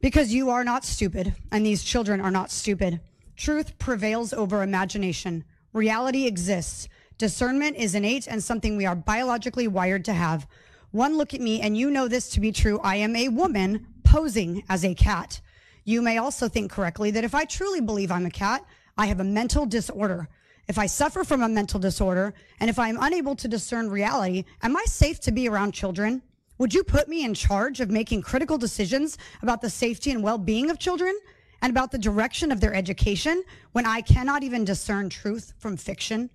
Because 0.00 0.32
you 0.32 0.50
are 0.50 0.64
not 0.64 0.84
stupid, 0.84 1.34
and 1.50 1.66
these 1.66 1.82
children 1.82 2.20
are 2.20 2.30
not 2.30 2.52
stupid. 2.52 3.00
Truth 3.36 3.78
prevails 3.78 4.32
over 4.32 4.62
imagination. 4.62 5.44
Reality 5.72 6.26
exists. 6.26 6.88
Discernment 7.24 7.78
is 7.78 7.94
innate 7.94 8.28
and 8.28 8.44
something 8.44 8.76
we 8.76 8.84
are 8.84 8.94
biologically 8.94 9.66
wired 9.66 10.04
to 10.04 10.12
have. 10.12 10.46
One 10.90 11.16
look 11.16 11.32
at 11.32 11.40
me, 11.40 11.62
and 11.62 11.74
you 11.74 11.90
know 11.90 12.06
this 12.06 12.28
to 12.32 12.38
be 12.38 12.52
true. 12.52 12.78
I 12.80 12.96
am 12.96 13.16
a 13.16 13.30
woman 13.30 13.86
posing 14.04 14.62
as 14.68 14.84
a 14.84 14.94
cat. 14.94 15.40
You 15.84 16.02
may 16.02 16.18
also 16.18 16.50
think 16.50 16.70
correctly 16.70 17.10
that 17.12 17.24
if 17.24 17.34
I 17.34 17.46
truly 17.46 17.80
believe 17.80 18.12
I'm 18.12 18.26
a 18.26 18.30
cat, 18.30 18.62
I 18.98 19.06
have 19.06 19.20
a 19.20 19.24
mental 19.24 19.64
disorder. 19.64 20.28
If 20.68 20.78
I 20.78 20.84
suffer 20.84 21.24
from 21.24 21.42
a 21.42 21.48
mental 21.48 21.80
disorder, 21.80 22.34
and 22.60 22.68
if 22.68 22.78
I 22.78 22.90
am 22.90 22.98
unable 23.00 23.34
to 23.36 23.48
discern 23.48 23.88
reality, 23.88 24.44
am 24.62 24.76
I 24.76 24.84
safe 24.84 25.18
to 25.20 25.32
be 25.32 25.48
around 25.48 25.72
children? 25.72 26.20
Would 26.58 26.74
you 26.74 26.84
put 26.84 27.08
me 27.08 27.24
in 27.24 27.32
charge 27.32 27.80
of 27.80 27.90
making 27.90 28.20
critical 28.20 28.58
decisions 28.58 29.16
about 29.40 29.62
the 29.62 29.70
safety 29.70 30.10
and 30.10 30.22
well 30.22 30.36
being 30.36 30.68
of 30.68 30.78
children 30.78 31.18
and 31.62 31.70
about 31.70 31.90
the 31.90 31.96
direction 31.96 32.52
of 32.52 32.60
their 32.60 32.74
education 32.74 33.42
when 33.72 33.86
I 33.86 34.02
cannot 34.02 34.42
even 34.42 34.66
discern 34.66 35.08
truth 35.08 35.54
from 35.56 35.78
fiction? 35.78 36.28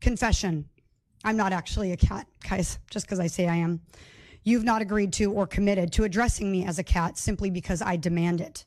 Confession 0.00 0.68
I'm 1.24 1.36
not 1.36 1.52
actually 1.52 1.92
a 1.92 1.96
cat, 1.96 2.26
guys, 2.48 2.78
just 2.90 3.06
because 3.06 3.18
I 3.18 3.26
say 3.26 3.48
I 3.48 3.56
am. 3.56 3.80
You've 4.44 4.64
not 4.64 4.82
agreed 4.82 5.12
to 5.14 5.32
or 5.32 5.46
committed 5.46 5.92
to 5.94 6.04
addressing 6.04 6.50
me 6.50 6.64
as 6.64 6.78
a 6.78 6.84
cat 6.84 7.18
simply 7.18 7.50
because 7.50 7.82
I 7.82 7.96
demand 7.96 8.40
it. 8.40 8.64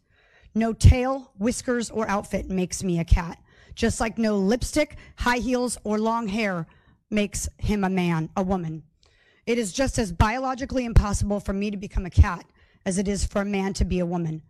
No 0.54 0.74
tail, 0.74 1.32
whiskers, 1.38 1.90
or 1.90 2.10
outfit 2.10 2.50
makes 2.50 2.84
me 2.84 3.00
a 3.00 3.06
cat, 3.06 3.42
just 3.74 4.02
like 4.02 4.18
no 4.18 4.38
lipstick, 4.38 4.98
high 5.18 5.38
heels, 5.38 5.78
or 5.86 5.98
long 5.98 6.28
hair 6.28 6.68
makes 7.10 7.48
him 7.58 7.86
a 7.86 7.90
man, 7.90 8.30
a 8.36 8.44
woman. 8.44 8.84
It 9.46 9.58
is 9.58 9.72
just 9.72 9.98
as 9.98 10.12
biologically 10.12 10.86
impossible 10.86 11.40
for 11.40 11.54
me 11.54 11.72
to 11.72 11.78
become 11.78 12.06
a 12.06 12.10
cat 12.10 12.46
as 12.86 12.98
it 12.98 13.08
is 13.08 13.26
for 13.26 13.42
a 13.42 13.46
man 13.46 13.74
to 13.74 13.86
be 13.86 14.00
a 14.00 14.06
woman. 14.06 14.42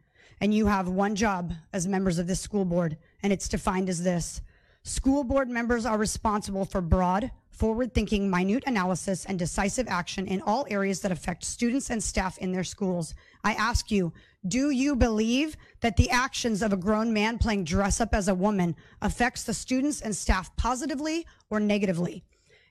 And 0.41 0.53
you 0.53 0.65
have 0.65 0.89
one 0.89 1.15
job 1.15 1.53
as 1.71 1.87
members 1.87 2.17
of 2.17 2.25
this 2.25 2.41
school 2.41 2.65
board, 2.65 2.97
and 3.21 3.31
it's 3.31 3.47
defined 3.47 3.89
as 3.89 4.01
this. 4.01 4.41
School 4.83 5.23
board 5.23 5.47
members 5.47 5.85
are 5.85 5.97
responsible 5.97 6.65
for 6.65 6.81
broad, 6.81 7.29
forward 7.51 7.93
thinking, 7.93 8.27
minute 8.27 8.63
analysis 8.65 9.25
and 9.25 9.37
decisive 9.37 9.87
action 9.87 10.27
in 10.27 10.41
all 10.41 10.65
areas 10.71 11.01
that 11.01 11.11
affect 11.11 11.43
students 11.43 11.91
and 11.91 12.01
staff 12.01 12.39
in 12.39 12.51
their 12.51 12.63
schools. 12.63 13.13
I 13.43 13.53
ask 13.53 13.91
you, 13.91 14.11
do 14.47 14.71
you 14.71 14.95
believe 14.95 15.55
that 15.81 15.97
the 15.97 16.09
actions 16.09 16.63
of 16.63 16.73
a 16.73 16.77
grown 16.77 17.13
man 17.13 17.37
playing 17.37 17.65
dress 17.65 18.01
up 18.01 18.15
as 18.15 18.27
a 18.27 18.33
woman 18.33 18.75
affects 19.03 19.43
the 19.43 19.53
students 19.53 20.01
and 20.01 20.15
staff 20.15 20.55
positively 20.55 21.27
or 21.51 21.59
negatively? 21.59 22.23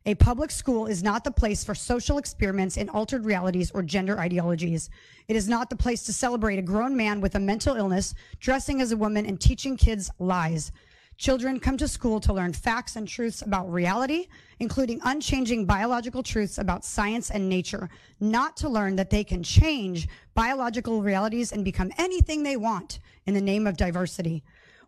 A 0.04 0.16
public 0.16 0.50
school 0.50 0.86
is 0.86 1.04
not 1.04 1.22
the 1.22 1.30
place 1.30 1.62
for 1.62 1.76
social 1.76 2.18
experiments 2.18 2.76
in 2.76 2.88
altered 2.88 3.24
realities 3.24 3.70
or 3.70 3.84
gender 3.84 4.18
ideologies. 4.18 4.90
It 5.28 5.36
is 5.36 5.48
not 5.48 5.70
the 5.70 5.76
place 5.76 6.02
to 6.04 6.12
celebrate 6.12 6.58
a 6.58 6.62
grown 6.62 6.96
man 6.96 7.20
with 7.20 7.36
a 7.36 7.40
mental 7.40 7.76
illness, 7.76 8.14
dressing 8.40 8.80
as 8.80 8.90
a 8.90 8.96
woman, 8.96 9.26
and 9.26 9.40
teaching 9.40 9.76
kids 9.76 10.10
lies. 10.18 10.72
Children 11.20 11.60
come 11.60 11.76
to 11.76 11.86
school 11.86 12.18
to 12.20 12.32
learn 12.32 12.54
facts 12.54 12.96
and 12.96 13.06
truths 13.06 13.42
about 13.42 13.70
reality, 13.70 14.28
including 14.58 15.02
unchanging 15.04 15.66
biological 15.66 16.22
truths 16.22 16.56
about 16.56 16.82
science 16.82 17.30
and 17.30 17.46
nature, 17.46 17.90
not 18.20 18.56
to 18.56 18.70
learn 18.70 18.96
that 18.96 19.10
they 19.10 19.22
can 19.22 19.42
change 19.42 20.08
biological 20.32 21.02
realities 21.02 21.52
and 21.52 21.62
become 21.62 21.92
anything 21.98 22.42
they 22.42 22.56
want 22.56 23.00
in 23.26 23.34
the 23.34 23.40
name 23.42 23.66
of 23.66 23.76
diversity. 23.76 24.42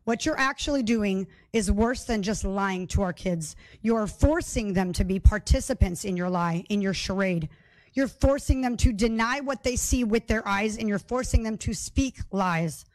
What 0.04 0.24
you're 0.24 0.38
actually 0.38 0.82
doing 0.82 1.26
is 1.52 1.70
worse 1.70 2.04
than 2.04 2.22
just 2.22 2.46
lying 2.46 2.86
to 2.86 3.02
our 3.02 3.12
kids. 3.12 3.54
You're 3.82 4.06
forcing 4.06 4.72
them 4.72 4.94
to 4.94 5.04
be 5.04 5.20
participants 5.20 6.06
in 6.06 6.16
your 6.16 6.30
lie, 6.30 6.64
in 6.70 6.80
your 6.80 6.94
charade. 6.94 7.50
You're 7.92 8.08
forcing 8.08 8.62
them 8.62 8.78
to 8.78 8.94
deny 8.94 9.40
what 9.40 9.64
they 9.64 9.76
see 9.76 10.02
with 10.02 10.28
their 10.28 10.48
eyes, 10.48 10.78
and 10.78 10.88
you're 10.88 10.98
forcing 10.98 11.42
them 11.42 11.58
to 11.58 11.74
speak 11.74 12.20
lies. 12.30 12.86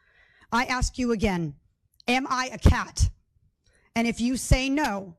I 0.50 0.64
ask 0.64 0.98
you 0.98 1.12
again, 1.12 1.54
am 2.08 2.26
I 2.28 2.50
a 2.52 2.58
cat? 2.58 3.10
And 3.98 4.06
if 4.06 4.20
you 4.20 4.36
say 4.36 4.68
no, 4.68 5.16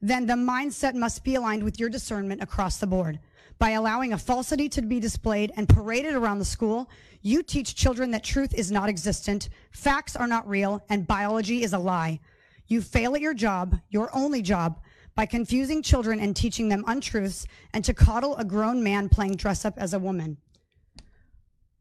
then 0.00 0.24
the 0.24 0.32
mindset 0.32 0.94
must 0.94 1.24
be 1.24 1.34
aligned 1.34 1.62
with 1.62 1.78
your 1.78 1.90
discernment 1.90 2.42
across 2.42 2.78
the 2.78 2.86
board. 2.86 3.20
By 3.58 3.72
allowing 3.72 4.14
a 4.14 4.18
falsity 4.18 4.66
to 4.70 4.80
be 4.80 4.98
displayed 4.98 5.52
and 5.58 5.68
paraded 5.68 6.14
around 6.14 6.38
the 6.38 6.46
school, 6.46 6.88
you 7.20 7.42
teach 7.42 7.74
children 7.74 8.12
that 8.12 8.24
truth 8.24 8.54
is 8.54 8.72
not 8.72 8.88
existent, 8.88 9.50
facts 9.72 10.16
are 10.16 10.26
not 10.26 10.48
real, 10.48 10.82
and 10.88 11.06
biology 11.06 11.62
is 11.62 11.74
a 11.74 11.78
lie. 11.78 12.18
You 12.66 12.80
fail 12.80 13.14
at 13.14 13.20
your 13.20 13.34
job, 13.34 13.78
your 13.90 14.08
only 14.16 14.40
job, 14.40 14.80
by 15.14 15.26
confusing 15.26 15.82
children 15.82 16.18
and 16.18 16.34
teaching 16.34 16.70
them 16.70 16.82
untruths 16.86 17.46
and 17.74 17.84
to 17.84 17.92
coddle 17.92 18.36
a 18.36 18.44
grown 18.46 18.82
man 18.82 19.10
playing 19.10 19.36
dress 19.36 19.66
up 19.66 19.74
as 19.76 19.92
a 19.92 19.98
woman. 19.98 20.38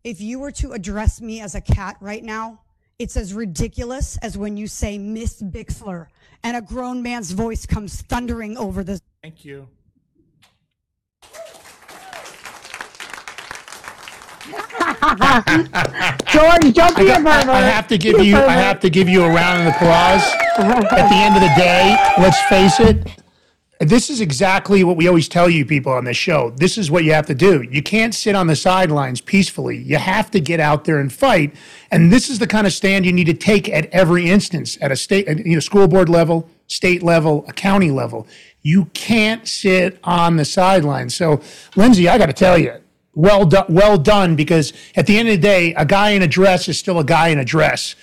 If 0.03 0.19
you 0.19 0.39
were 0.39 0.51
to 0.51 0.73
address 0.73 1.21
me 1.21 1.39
as 1.39 1.55
a 1.55 1.61
cat 1.61 1.95
right 2.01 2.21
now, 2.21 2.59
it's 3.03 3.17
as 3.17 3.33
ridiculous 3.33 4.15
as 4.21 4.37
when 4.37 4.55
you 4.55 4.65
say 4.65 4.97
Miss 4.97 5.41
Bixler 5.41 6.07
and 6.41 6.55
a 6.55 6.61
grown 6.61 7.03
man's 7.03 7.31
voice 7.31 7.65
comes 7.65 8.01
thundering 8.01 8.55
over 8.57 8.81
the. 8.81 9.01
Thank 9.21 9.43
you. 9.43 9.67
George, 16.31 16.73
don't 16.73 16.95
be 16.95 17.09
a 17.09 17.19
murderer. 17.19 17.51
I 17.51 17.59
have 17.59 17.89
to 17.89 17.97
give 17.97 18.23
you. 18.23 18.37
I 18.37 18.53
have 18.53 18.79
to 18.79 18.89
give 18.89 19.09
you 19.09 19.25
a 19.25 19.29
round 19.29 19.67
of 19.67 19.75
applause. 19.75 20.23
At 20.57 21.09
the 21.09 21.15
end 21.15 21.35
of 21.35 21.41
the 21.41 21.53
day, 21.57 21.97
let's 22.17 22.39
face 22.43 22.79
it. 22.79 23.22
This 23.85 24.09
is 24.09 24.21
exactly 24.21 24.83
what 24.83 24.97
we 24.97 25.07
always 25.07 25.27
tell 25.27 25.49
you 25.49 25.65
people 25.65 25.91
on 25.91 26.05
this 26.05 26.17
show. 26.17 26.51
This 26.51 26.77
is 26.77 26.91
what 26.91 27.03
you 27.03 27.13
have 27.13 27.25
to 27.27 27.35
do. 27.35 27.61
You 27.63 27.81
can't 27.81 28.13
sit 28.13 28.35
on 28.35 28.47
the 28.47 28.55
sidelines 28.55 29.21
peacefully. 29.21 29.77
You 29.77 29.97
have 29.97 30.29
to 30.31 30.39
get 30.39 30.59
out 30.59 30.85
there 30.85 30.99
and 30.99 31.11
fight. 31.11 31.55
And 31.91 32.11
this 32.11 32.29
is 32.29 32.39
the 32.39 32.47
kind 32.47 32.67
of 32.67 32.73
stand 32.73 33.05
you 33.05 33.13
need 33.13 33.25
to 33.25 33.33
take 33.33 33.69
at 33.69 33.85
every 33.87 34.29
instance, 34.29 34.77
at 34.81 34.91
a 34.91 34.95
state, 34.95 35.27
you 35.27 35.53
know, 35.55 35.59
school 35.59 35.87
board 35.87 36.09
level, 36.09 36.49
state 36.67 37.03
level, 37.03 37.45
a 37.47 37.53
county 37.53 37.91
level. 37.91 38.27
You 38.61 38.85
can't 38.93 39.47
sit 39.47 39.99
on 40.03 40.37
the 40.37 40.45
sidelines. 40.45 41.15
So, 41.15 41.41
Lindsey, 41.75 42.07
I 42.07 42.17
got 42.17 42.27
to 42.27 42.33
tell 42.33 42.57
you, 42.57 42.75
well 43.15 43.45
done, 43.45 43.65
well 43.69 43.97
done. 43.97 44.35
Because 44.35 44.73
at 44.95 45.07
the 45.07 45.17
end 45.17 45.29
of 45.29 45.35
the 45.35 45.41
day, 45.41 45.73
a 45.75 45.85
guy 45.85 46.11
in 46.11 46.21
a 46.21 46.27
dress 46.27 46.67
is 46.67 46.77
still 46.77 46.99
a 46.99 47.03
guy 47.03 47.29
in 47.29 47.39
a 47.39 47.45
dress. 47.45 47.95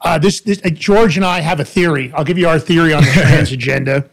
Uh, 0.00 0.18
this, 0.18 0.40
this 0.40 0.60
uh, 0.64 0.68
George 0.70 1.16
and 1.16 1.24
I 1.24 1.40
have 1.40 1.60
a 1.60 1.64
theory. 1.64 2.12
I'll 2.12 2.24
give 2.24 2.36
you 2.36 2.48
our 2.48 2.58
theory 2.58 2.92
on 2.92 3.02
the 3.02 3.10
trans 3.12 3.52
agenda. 3.52 4.10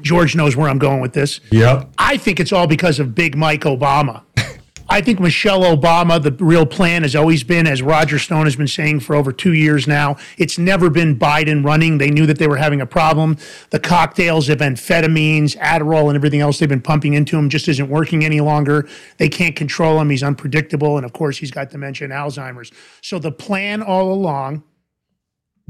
George 0.00 0.36
knows 0.36 0.56
where 0.56 0.68
I'm 0.68 0.78
going 0.78 1.00
with 1.00 1.12
this. 1.12 1.40
Yep. 1.50 1.90
I 1.98 2.16
think 2.16 2.40
it's 2.40 2.52
all 2.52 2.66
because 2.66 3.00
of 3.00 3.14
Big 3.14 3.36
Mike 3.36 3.62
Obama. 3.62 4.22
I 4.92 5.00
think 5.00 5.20
Michelle 5.20 5.60
Obama, 5.60 6.20
the 6.20 6.32
real 6.44 6.66
plan 6.66 7.02
has 7.02 7.14
always 7.14 7.44
been, 7.44 7.68
as 7.68 7.80
Roger 7.80 8.18
Stone 8.18 8.46
has 8.46 8.56
been 8.56 8.66
saying 8.66 9.00
for 9.00 9.14
over 9.14 9.30
two 9.30 9.52
years 9.52 9.86
now, 9.86 10.16
it's 10.36 10.58
never 10.58 10.90
been 10.90 11.16
Biden 11.16 11.64
running. 11.64 11.98
They 11.98 12.10
knew 12.10 12.26
that 12.26 12.38
they 12.38 12.48
were 12.48 12.56
having 12.56 12.80
a 12.80 12.86
problem. 12.86 13.36
The 13.70 13.78
cocktails 13.78 14.48
of 14.48 14.58
amphetamines, 14.58 15.56
Adderall, 15.58 16.08
and 16.08 16.16
everything 16.16 16.40
else 16.40 16.58
they've 16.58 16.68
been 16.68 16.82
pumping 16.82 17.14
into 17.14 17.38
him 17.38 17.48
just 17.48 17.68
isn't 17.68 17.88
working 17.88 18.24
any 18.24 18.40
longer. 18.40 18.88
They 19.18 19.28
can't 19.28 19.54
control 19.54 20.00
him. 20.00 20.10
He's 20.10 20.24
unpredictable. 20.24 20.96
And 20.96 21.06
of 21.06 21.12
course, 21.12 21.38
he's 21.38 21.52
got 21.52 21.70
dementia 21.70 22.06
and 22.06 22.12
Alzheimer's. 22.12 22.72
So 23.00 23.20
the 23.20 23.30
plan 23.30 23.82
all 23.82 24.12
along, 24.12 24.64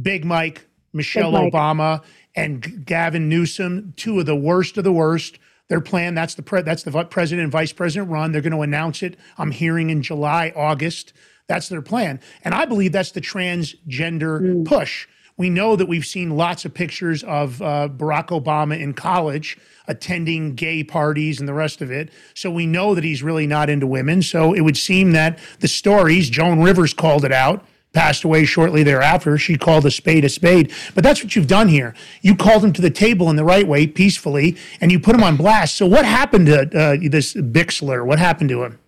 Big 0.01 0.25
Mike, 0.25 0.67
Michelle 0.95 1.31
Big 1.31 1.43
Mike. 1.43 1.53
Obama, 1.53 2.03
and 2.35 2.85
Gavin 2.85 3.29
Newsom, 3.29 3.95
two 3.97 4.21
of 4.21 4.27
the 4.27 4.37
worst 4.37 4.79
of 4.79 4.85
the 4.85 4.93
worst. 4.93 5.39
Their 5.69 5.81
plan, 5.81 6.15
that's 6.15 6.35
the 6.35 6.43
pre- 6.43 6.63
that's 6.63 6.83
the 6.83 7.05
president 7.05 7.45
and 7.45 7.53
vice 7.53 7.73
president 7.73 8.11
run. 8.11 8.33
They're 8.33 8.43
going 8.43 8.53
to 8.53 8.63
announce 8.63 9.03
it. 9.03 9.17
I'm 9.39 9.53
hearing 9.53 9.91
in 9.91 10.03
July, 10.03 10.53
August. 10.57 11.13
That's 11.47 11.69
their 11.69 11.83
plan. 11.83 12.21
And 12.43 12.55
I 12.55 12.65
believe 12.65 12.93
that's 12.93 13.13
the 13.13 13.21
transgender 13.21 14.65
push. 14.65 15.07
We 15.37 15.49
know 15.49 15.75
that 15.75 15.87
we've 15.87 16.05
seen 16.05 16.37
lots 16.37 16.65
of 16.65 16.75
pictures 16.75 17.25
of 17.25 17.63
uh, 17.63 17.89
Barack 17.89 18.29
Obama 18.29 18.79
in 18.79 18.93
college 18.93 19.57
attending 19.89 20.55
gay 20.55 20.85
parties 20.85 21.41
and 21.41 21.49
the 21.49 21.55
rest 21.55 21.81
of 21.81 21.91
it. 21.91 22.11
So 22.35 22.51
we 22.51 22.67
know 22.67 22.95
that 22.95 23.05
he's 23.05 23.23
really 23.23 23.47
not 23.47 23.71
into 23.71 23.87
women. 23.87 24.23
So 24.23 24.53
it 24.53 24.61
would 24.61 24.77
seem 24.77 25.13
that 25.13 25.39
the 25.61 25.67
stories, 25.67 26.29
Joan 26.29 26.61
Rivers 26.61 26.93
called 26.93 27.25
it 27.25 27.33
out, 27.33 27.65
passed 27.93 28.25
away 28.25 28.45
shortly 28.45 28.83
thereafter. 28.83 29.37
She 29.37 29.57
called 29.57 29.85
a 29.85 29.91
spade 29.91 30.25
a 30.25 30.29
spade. 30.29 30.73
But 30.95 31.05
that's 31.05 31.23
what 31.23 31.35
you've 31.35 31.47
done 31.47 31.69
here. 31.69 31.95
You 32.23 32.37
called 32.37 32.65
him 32.65 32.73
to 32.75 32.83
the 32.83 32.91
table 32.91 33.31
in 33.31 33.37
the 33.37 33.45
right 33.45 33.67
way, 33.67 33.87
peacefully, 33.87 34.57
and 34.81 34.93
you 34.93 35.01
put 35.01 35.15
him 35.15 35.23
on 35.23 35.37
blast. 35.37 35.77
So 35.77 35.87
what 35.87 36.05
happened 36.05 36.47
to 36.47 36.61
uh, 36.61 36.97
this 37.03 37.35
Bixler? 37.35 38.05
What 38.07 38.19
happened 38.19 38.51
to 38.51 38.63
him? 38.65 38.79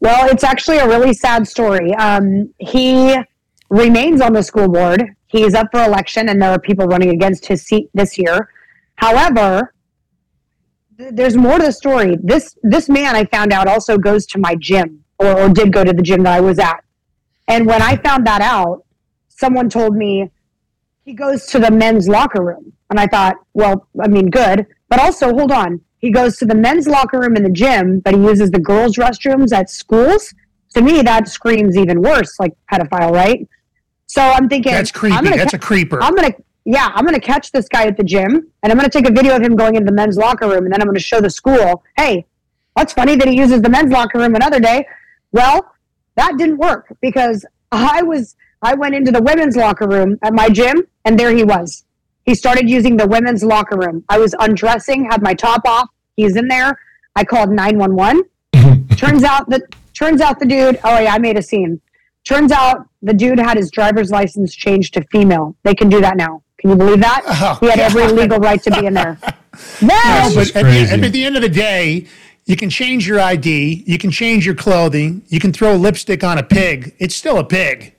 Well, 0.00 0.28
it's 0.28 0.44
actually 0.44 0.78
a 0.78 0.88
really 0.88 1.12
sad 1.12 1.46
story. 1.46 1.94
Um, 1.94 2.52
he 2.58 3.16
remains 3.70 4.20
on 4.20 4.32
the 4.32 4.42
school 4.42 4.68
board. 4.68 5.04
He 5.26 5.42
is 5.42 5.54
up 5.54 5.68
for 5.72 5.82
election, 5.82 6.28
and 6.28 6.40
there 6.42 6.50
are 6.50 6.58
people 6.58 6.86
running 6.86 7.10
against 7.10 7.46
his 7.46 7.62
seat 7.62 7.88
this 7.94 8.18
year. 8.18 8.48
However, 8.96 9.72
th- 10.98 11.10
there's 11.12 11.36
more 11.36 11.58
to 11.58 11.64
the 11.66 11.72
story. 11.72 12.16
This 12.22 12.56
this 12.62 12.88
man 12.88 13.16
I 13.16 13.24
found 13.24 13.52
out 13.52 13.66
also 13.66 13.98
goes 13.98 14.26
to 14.26 14.38
my 14.38 14.54
gym, 14.56 15.04
or, 15.18 15.40
or 15.40 15.48
did 15.48 15.72
go 15.72 15.84
to 15.84 15.92
the 15.92 16.02
gym 16.02 16.22
that 16.24 16.34
I 16.34 16.40
was 16.40 16.58
at. 16.58 16.84
And 17.48 17.66
when 17.66 17.82
I 17.82 17.96
found 17.96 18.26
that 18.26 18.40
out, 18.40 18.84
someone 19.28 19.68
told 19.68 19.96
me 19.96 20.30
he 21.04 21.12
goes 21.12 21.46
to 21.46 21.58
the 21.58 21.70
men's 21.70 22.08
locker 22.08 22.42
room, 22.42 22.72
and 22.90 22.98
I 22.98 23.06
thought, 23.06 23.36
well, 23.52 23.86
I 24.02 24.08
mean, 24.08 24.30
good, 24.30 24.66
but 24.88 25.00
also 25.00 25.32
hold 25.34 25.52
on. 25.52 25.80
He 25.98 26.10
goes 26.10 26.36
to 26.38 26.44
the 26.44 26.54
men's 26.54 26.86
locker 26.86 27.18
room 27.18 27.36
in 27.36 27.42
the 27.42 27.50
gym, 27.50 28.00
but 28.00 28.14
he 28.14 28.20
uses 28.20 28.50
the 28.50 28.58
girls' 28.58 28.96
restrooms 28.96 29.52
at 29.52 29.70
schools. 29.70 30.34
To 30.74 30.82
me, 30.82 31.02
that 31.02 31.28
screams 31.28 31.76
even 31.76 32.02
worse, 32.02 32.38
like 32.38 32.52
pedophile, 32.70 33.12
right? 33.12 33.48
So 34.06 34.22
I'm 34.22 34.48
thinking 34.48 34.72
That's 34.72 34.90
I'm 34.94 35.00
creepy. 35.00 35.36
That's 35.36 35.52
ca- 35.52 35.56
a 35.56 35.60
creeper. 35.60 36.02
I'm 36.02 36.14
gonna 36.14 36.34
yeah, 36.64 36.90
I'm 36.94 37.04
gonna 37.04 37.20
catch 37.20 37.52
this 37.52 37.68
guy 37.68 37.86
at 37.86 37.96
the 37.96 38.04
gym 38.04 38.50
and 38.62 38.72
I'm 38.72 38.76
gonna 38.76 38.88
take 38.88 39.08
a 39.08 39.12
video 39.12 39.36
of 39.36 39.42
him 39.42 39.56
going 39.56 39.76
into 39.76 39.86
the 39.86 39.92
men's 39.92 40.16
locker 40.16 40.48
room 40.48 40.64
and 40.64 40.72
then 40.72 40.80
I'm 40.80 40.88
gonna 40.88 40.98
show 40.98 41.20
the 41.20 41.30
school, 41.30 41.82
hey, 41.96 42.26
that's 42.76 42.92
funny 42.92 43.16
that 43.16 43.28
he 43.28 43.36
uses 43.36 43.62
the 43.62 43.68
men's 43.68 43.92
locker 43.92 44.18
room 44.18 44.34
another 44.34 44.60
day. 44.60 44.86
Well, 45.32 45.73
that 46.16 46.36
didn't 46.38 46.58
work 46.58 46.94
because 47.00 47.44
I 47.72 48.02
was 48.02 48.36
I 48.62 48.74
went 48.74 48.94
into 48.94 49.12
the 49.12 49.22
women's 49.22 49.56
locker 49.56 49.86
room 49.86 50.18
at 50.22 50.32
my 50.32 50.48
gym 50.48 50.86
and 51.04 51.18
there 51.18 51.34
he 51.34 51.44
was. 51.44 51.84
He 52.24 52.34
started 52.34 52.68
using 52.68 52.96
the 52.96 53.06
women's 53.06 53.44
locker 53.44 53.76
room. 53.76 54.04
I 54.08 54.18
was 54.18 54.34
undressing, 54.38 55.04
had 55.10 55.22
my 55.22 55.34
top 55.34 55.62
off. 55.66 55.90
He's 56.16 56.36
in 56.36 56.48
there. 56.48 56.78
I 57.16 57.24
called 57.24 57.50
911. 57.50 58.24
turns 58.96 59.24
out 59.24 59.48
that 59.50 59.62
turns 59.92 60.20
out 60.20 60.38
the 60.38 60.46
dude, 60.46 60.80
oh 60.84 60.98
yeah, 60.98 61.14
I 61.14 61.18
made 61.18 61.36
a 61.36 61.42
scene. 61.42 61.80
Turns 62.24 62.52
out 62.52 62.88
the 63.02 63.12
dude 63.12 63.38
had 63.38 63.56
his 63.56 63.70
driver's 63.70 64.10
license 64.10 64.54
changed 64.54 64.94
to 64.94 65.02
female. 65.12 65.54
They 65.62 65.74
can 65.74 65.88
do 65.90 66.00
that 66.00 66.16
now. 66.16 66.42
Can 66.58 66.70
you 66.70 66.76
believe 66.76 67.00
that? 67.00 67.22
Oh, 67.26 67.58
he 67.60 67.68
had 67.68 67.78
every 67.78 68.06
legal 68.08 68.38
right 68.38 68.62
to 68.62 68.70
be 68.70 68.86
in 68.86 68.94
there. 68.94 69.18
No, 69.80 69.88
Then, 69.88 70.34
but 70.34 70.56
at 70.56 70.64
the, 70.64 71.06
at 71.06 71.12
the 71.12 71.24
end 71.24 71.36
of 71.36 71.42
the 71.42 71.48
day, 71.48 72.08
you 72.46 72.56
can 72.56 72.68
change 72.70 73.06
your 73.06 73.20
ID, 73.20 73.84
you 73.86 73.98
can 73.98 74.10
change 74.10 74.44
your 74.44 74.54
clothing, 74.54 75.22
you 75.28 75.40
can 75.40 75.52
throw 75.52 75.74
lipstick 75.76 76.22
on 76.22 76.38
a 76.38 76.42
pig. 76.42 76.94
It's 76.98 77.14
still 77.16 77.38
a 77.38 77.44
pig. 77.44 77.94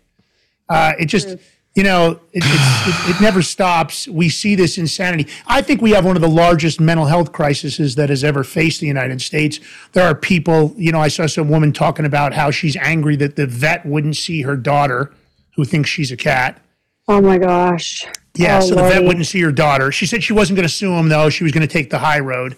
Uh, 0.69 0.93
it 0.99 1.05
just, 1.05 1.35
you 1.75 1.83
know, 1.83 2.19
it, 2.31 2.43
it's, 2.45 3.09
it, 3.09 3.15
it 3.15 3.21
never 3.21 3.41
stops. 3.41 4.07
We 4.07 4.29
see 4.29 4.55
this 4.55 4.77
insanity. 4.77 5.27
I 5.47 5.61
think 5.61 5.81
we 5.81 5.91
have 5.91 6.05
one 6.05 6.15
of 6.15 6.21
the 6.21 6.29
largest 6.29 6.79
mental 6.79 7.05
health 7.05 7.31
crises 7.31 7.95
that 7.95 8.09
has 8.09 8.23
ever 8.23 8.43
faced 8.43 8.81
the 8.81 8.87
United 8.87 9.21
States. 9.21 9.59
There 9.93 10.07
are 10.07 10.15
people, 10.15 10.73
you 10.77 10.91
know, 10.91 10.99
I 10.99 11.07
saw 11.09 11.25
some 11.27 11.49
woman 11.49 11.73
talking 11.73 12.05
about 12.05 12.33
how 12.33 12.51
she's 12.51 12.75
angry 12.77 13.15
that 13.17 13.35
the 13.35 13.45
vet 13.47 13.85
wouldn't 13.85 14.15
see 14.15 14.41
her 14.43 14.55
daughter. 14.55 15.11
who 15.55 15.65
thinks 15.65 15.89
she's 15.89 16.11
a 16.11 16.17
cat. 16.17 16.61
Oh 17.07 17.21
my 17.21 17.37
gosh. 17.37 18.05
Yeah, 18.35 18.57
Oh, 18.57 18.67
so 18.69 18.75
the 18.75 18.81
vet 18.81 19.03
wouldn't 19.03 19.25
see 19.25 19.39
her 19.41 19.51
daughter. 19.51 19.91
She 19.91 20.05
said 20.05 20.21
she 20.23 20.33
wasn't 20.33 20.57
going 20.57 20.67
to 20.67 20.73
sue 20.73 20.91
him 20.93 21.07
though. 21.09 21.29
She 21.29 21.43
was 21.43 21.53
going 21.53 21.65
to 21.65 21.71
take 21.71 21.89
the 21.89 21.99
high 21.99 22.19
road. 22.19 22.57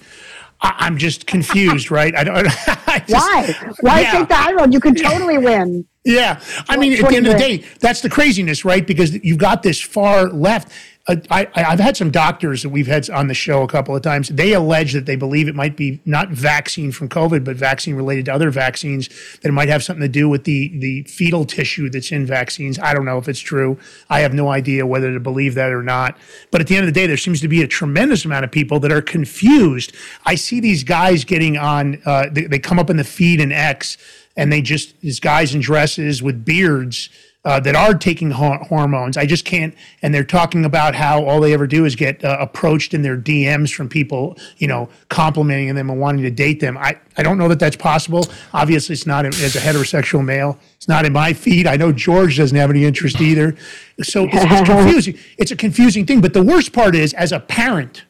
I, 0.62 0.76
I'm 0.80 0.98
just 0.98 1.28
confused, 1.28 1.92
right? 1.92 2.16
I 2.16 2.24
don't. 2.24 2.48
I 2.88 3.00
just- 3.00 3.10
Why? 3.10 3.74
Why 3.82 4.02
Yeah. 4.02 4.12
take 4.12 4.28
the 4.28 4.36
high 4.36 4.54
road? 4.54 4.74
You 4.74 4.80
could 4.80 4.98
totally 4.98 5.38
win. 5.38 5.86
Yeah, 6.04 6.40
I 6.70 6.78
mean, 6.78 6.94
at 6.94 7.10
the 7.10 7.18
end 7.18 7.28
of 7.28 7.34
the 7.34 7.40
day, 7.40 7.66
that's 7.82 8.00
the 8.00 8.10
craziness, 8.10 8.64
right? 8.64 8.88
Because 8.88 9.14
you've 9.26 9.40
got 9.40 9.62
this 9.62 9.82
far 9.82 10.30
left. 10.30 10.72
Uh, 11.08 11.16
I, 11.32 11.48
I've 11.56 11.80
had 11.80 11.96
some 11.96 12.12
doctors 12.12 12.64
that 12.64 12.70
we've 12.70 12.88
had 12.88 13.10
on 13.10 13.28
the 13.28 13.34
show 13.34 13.64
a 13.64 13.68
couple 13.68 13.96
of 13.96 14.02
times. 14.02 14.28
They 14.28 14.54
allege 14.54 14.92
that 14.94 15.06
they 15.06 15.16
believe 15.16 15.48
it 15.48 15.56
might 15.56 15.78
be 15.78 16.02
not 16.06 16.30
vaccine 16.30 16.92
from 16.92 17.08
COVID, 17.08 17.46
but 17.46 17.56
vaccine 17.56 17.96
related 17.96 18.26
to 18.26 18.34
other 18.34 18.52
vaccines 18.52 19.08
that 19.42 19.50
it 19.50 19.54
might 19.54 19.70
have 19.70 19.84
something 19.84 20.02
to 20.02 20.10
do 20.10 20.28
with 20.28 20.44
the 20.44 20.78
the 20.80 21.04
fetal 21.04 21.46
tissue 21.46 21.90
that's 21.90 22.12
in 22.12 22.26
vaccines. 22.26 22.78
I 22.80 22.94
don't 22.94 23.06
know 23.06 23.18
if 23.18 23.30
it's 23.30 23.40
true. 23.40 23.80
I 24.10 24.20
have 24.20 24.34
no 24.34 24.50
idea 24.50 24.86
whether 24.86 25.14
to 25.14 25.20
believe 25.20 25.56
that 25.56 25.72
or 25.72 25.84
not. 25.84 26.18
But 26.52 26.60
at 26.60 26.68
the 26.68 26.76
end 26.76 26.88
of 26.88 26.94
the 26.94 27.00
day, 27.00 27.08
there 27.08 27.18
seems 27.18 27.40
to 27.42 27.48
be 27.48 27.62
a 27.62 27.68
tremendous 27.68 28.26
amount 28.26 28.44
of 28.44 28.52
people 28.52 28.80
that 28.82 28.92
are 28.92 29.02
confused. 29.02 29.96
I 30.26 30.36
see 30.36 30.60
these 30.60 30.84
guys 30.84 31.24
getting 31.24 31.58
on. 31.58 32.02
Uh, 32.06 32.26
they, 32.30 32.44
they 32.44 32.60
come 32.60 32.80
up 32.80 32.90
in 32.90 32.98
the 32.98 33.04
feed 33.06 33.40
in 33.40 33.52
X 33.54 33.98
and 34.38 34.54
they 34.54 34.62
just 34.62 35.00
these 35.02 35.20
guys 35.20 35.54
in 35.54 35.62
dresses 35.62 36.22
with 36.22 36.46
beards 36.46 37.10
uh, 37.48 37.62
that 37.62 37.76
are 37.76 37.94
taking 37.94 38.30
hor- 38.30 38.58
hormones. 38.58 39.16
I 39.16 39.26
just 39.26 39.46
can't. 39.46 39.74
And 40.02 40.14
they're 40.14 40.26
talking 40.26 40.66
about 40.66 40.94
how 40.94 41.24
all 41.24 41.40
they 41.40 41.54
ever 41.54 41.66
do 41.66 41.86
is 41.86 41.96
get 41.96 42.24
uh, 42.26 42.36
approached 42.42 42.94
in 42.94 43.04
their 43.04 43.18
DMs 43.18 43.74
from 43.74 43.88
people, 43.88 44.38
you 44.58 44.68
know, 44.68 44.90
complimenting 45.08 45.74
them 45.74 45.90
and 45.90 45.98
wanting 45.98 46.24
to 46.24 46.30
date 46.30 46.60
them. 46.60 46.78
I, 46.78 47.00
I 47.16 47.24
don't 47.24 47.38
know 47.38 47.48
that 47.48 47.58
that's 47.58 47.78
possible. 47.78 48.26
Obviously, 48.54 48.92
it's 48.94 49.08
not 49.08 49.26
as 49.26 49.56
a 49.56 49.60
heterosexual 49.60 50.26
male. 50.26 50.60
It's 50.76 50.90
not 50.90 51.06
in 51.06 51.14
my 51.14 51.32
feed. 51.32 51.68
I 51.68 51.78
know 51.78 51.94
George 51.94 52.36
doesn't 52.36 52.58
have 52.58 52.70
any 52.70 52.84
interest 52.84 53.22
either. 53.22 53.56
So 54.04 54.26
it's, 54.26 54.34
it's 54.36 54.70
confusing. 54.70 55.18
It's 55.38 55.52
a 55.52 55.56
confusing 55.56 56.06
thing. 56.06 56.20
But 56.20 56.34
the 56.34 56.44
worst 56.44 56.74
part 56.74 56.96
is, 56.96 57.14
as 57.14 57.32
a 57.32 57.40
parent, 57.40 58.04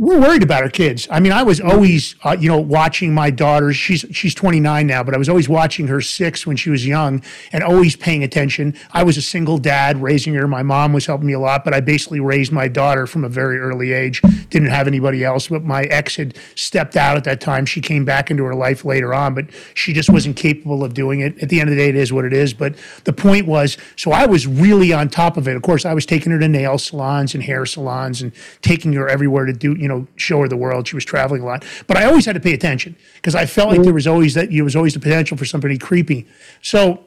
we're 0.00 0.18
worried 0.18 0.42
about 0.42 0.62
our 0.62 0.70
kids. 0.70 1.06
I 1.10 1.20
mean, 1.20 1.30
I 1.30 1.42
was 1.42 1.60
always, 1.60 2.14
uh, 2.24 2.34
you 2.40 2.48
know, 2.48 2.58
watching 2.58 3.12
my 3.12 3.28
daughter. 3.28 3.70
She's 3.74 4.06
she's 4.12 4.34
29 4.34 4.86
now, 4.86 5.02
but 5.02 5.14
I 5.14 5.18
was 5.18 5.28
always 5.28 5.46
watching 5.46 5.88
her 5.88 6.00
six 6.00 6.46
when 6.46 6.56
she 6.56 6.70
was 6.70 6.86
young, 6.86 7.22
and 7.52 7.62
always 7.62 7.96
paying 7.96 8.24
attention. 8.24 8.74
I 8.92 9.02
was 9.02 9.18
a 9.18 9.22
single 9.22 9.58
dad 9.58 10.00
raising 10.00 10.32
her. 10.36 10.48
My 10.48 10.62
mom 10.62 10.94
was 10.94 11.04
helping 11.04 11.26
me 11.26 11.34
a 11.34 11.38
lot, 11.38 11.66
but 11.66 11.74
I 11.74 11.80
basically 11.80 12.18
raised 12.18 12.50
my 12.50 12.66
daughter 12.66 13.06
from 13.06 13.24
a 13.24 13.28
very 13.28 13.58
early 13.58 13.92
age. 13.92 14.22
Didn't 14.48 14.70
have 14.70 14.86
anybody 14.86 15.22
else. 15.22 15.48
But 15.48 15.64
my 15.64 15.82
ex 15.82 16.16
had 16.16 16.34
stepped 16.54 16.96
out 16.96 17.18
at 17.18 17.24
that 17.24 17.42
time. 17.42 17.66
She 17.66 17.82
came 17.82 18.06
back 18.06 18.30
into 18.30 18.42
her 18.44 18.54
life 18.54 18.86
later 18.86 19.12
on, 19.12 19.34
but 19.34 19.50
she 19.74 19.92
just 19.92 20.08
wasn't 20.08 20.34
capable 20.34 20.82
of 20.82 20.94
doing 20.94 21.20
it. 21.20 21.38
At 21.42 21.50
the 21.50 21.60
end 21.60 21.68
of 21.68 21.76
the 21.76 21.82
day, 21.82 21.90
it 21.90 21.96
is 21.96 22.10
what 22.10 22.24
it 22.24 22.32
is. 22.32 22.54
But 22.54 22.74
the 23.04 23.12
point 23.12 23.46
was, 23.46 23.76
so 23.96 24.12
I 24.12 24.24
was 24.24 24.46
really 24.46 24.94
on 24.94 25.10
top 25.10 25.36
of 25.36 25.46
it. 25.46 25.56
Of 25.56 25.62
course, 25.62 25.84
I 25.84 25.92
was 25.92 26.06
taking 26.06 26.32
her 26.32 26.38
to 26.38 26.48
nail 26.48 26.78
salons 26.78 27.34
and 27.34 27.44
hair 27.44 27.66
salons 27.66 28.22
and 28.22 28.32
taking 28.62 28.94
her 28.94 29.06
everywhere 29.06 29.44
to 29.44 29.52
do, 29.52 29.76
you 29.76 29.89
know, 29.89 29.89
show 30.16 30.40
her 30.40 30.48
the 30.48 30.56
world. 30.56 30.86
She 30.88 30.96
was 30.96 31.04
traveling 31.04 31.42
a 31.42 31.46
lot, 31.46 31.64
but 31.86 31.96
I 31.96 32.04
always 32.04 32.24
had 32.26 32.34
to 32.34 32.40
pay 32.40 32.52
attention 32.54 32.96
because 33.16 33.34
I 33.34 33.46
felt 33.46 33.70
like 33.70 33.82
there 33.82 33.94
was 33.94 34.06
always 34.06 34.34
that 34.34 34.50
there 34.50 34.64
was 34.64 34.76
always 34.76 34.94
the 34.94 35.00
potential 35.00 35.36
for 35.36 35.44
somebody 35.44 35.78
creepy. 35.78 36.26
So 36.62 37.04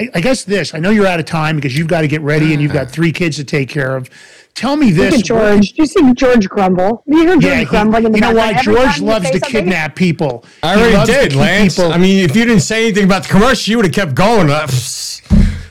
I, 0.00 0.08
I 0.14 0.20
guess 0.20 0.44
this. 0.44 0.74
I 0.74 0.78
know 0.78 0.90
you're 0.90 1.06
out 1.06 1.20
of 1.20 1.26
time 1.26 1.56
because 1.56 1.76
you've 1.76 1.88
got 1.88 2.02
to 2.02 2.08
get 2.08 2.20
ready 2.22 2.52
and 2.52 2.62
you've 2.62 2.72
got 2.72 2.90
three 2.90 3.12
kids 3.12 3.36
to 3.36 3.44
take 3.44 3.68
care 3.68 3.96
of. 3.96 4.08
Tell 4.54 4.76
me 4.76 4.92
Look 4.92 5.10
this. 5.10 5.20
at 5.20 5.24
George. 5.26 5.72
Do 5.72 5.82
you 5.82 5.86
see 5.86 6.12
George 6.14 6.48
grumble? 6.48 7.02
You 7.06 7.18
hear 7.18 7.28
George 7.32 7.44
Yeah, 7.44 7.54
he- 7.60 7.64
grumbling 7.64 8.04
in 8.06 8.12
the 8.12 8.18
you 8.18 8.22
know 8.22 8.34
background 8.34 8.76
why? 8.78 8.84
George 8.86 9.00
loves 9.00 9.26
to 9.30 9.38
something? 9.38 9.50
kidnap 9.50 9.94
people. 9.94 10.44
I 10.64 10.76
He 10.76 10.82
already 10.94 11.12
did, 11.12 11.34
Lance. 11.36 11.76
people- 11.76 11.92
I 11.92 11.98
mean, 11.98 12.24
if 12.24 12.34
you 12.34 12.44
didn't 12.44 12.62
say 12.62 12.86
anything 12.86 13.04
about 13.04 13.22
the 13.24 13.28
commercial, 13.28 13.70
you 13.70 13.76
would 13.76 13.86
have 13.86 13.94
kept 13.94 14.14
going. 14.16 14.50
Uh, 14.50 14.66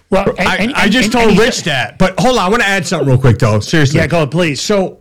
well, 0.10 0.30
and- 0.38 0.48
I, 0.48 0.56
and- 0.58 0.74
I 0.76 0.88
just 0.88 1.06
and- 1.06 1.14
told 1.14 1.30
and 1.32 1.40
Rich 1.40 1.64
that. 1.64 1.98
But 1.98 2.18
hold 2.20 2.38
on, 2.38 2.46
I 2.46 2.50
want 2.50 2.62
to 2.62 2.68
add 2.68 2.88
something 2.88 3.10
real 3.10 3.18
quick, 3.18 3.40
though. 3.40 3.60
Seriously. 3.60 4.00
Yeah, 4.00 4.08
go 4.08 4.18
ahead, 4.18 4.32
please. 4.32 4.62
So, 4.62 5.00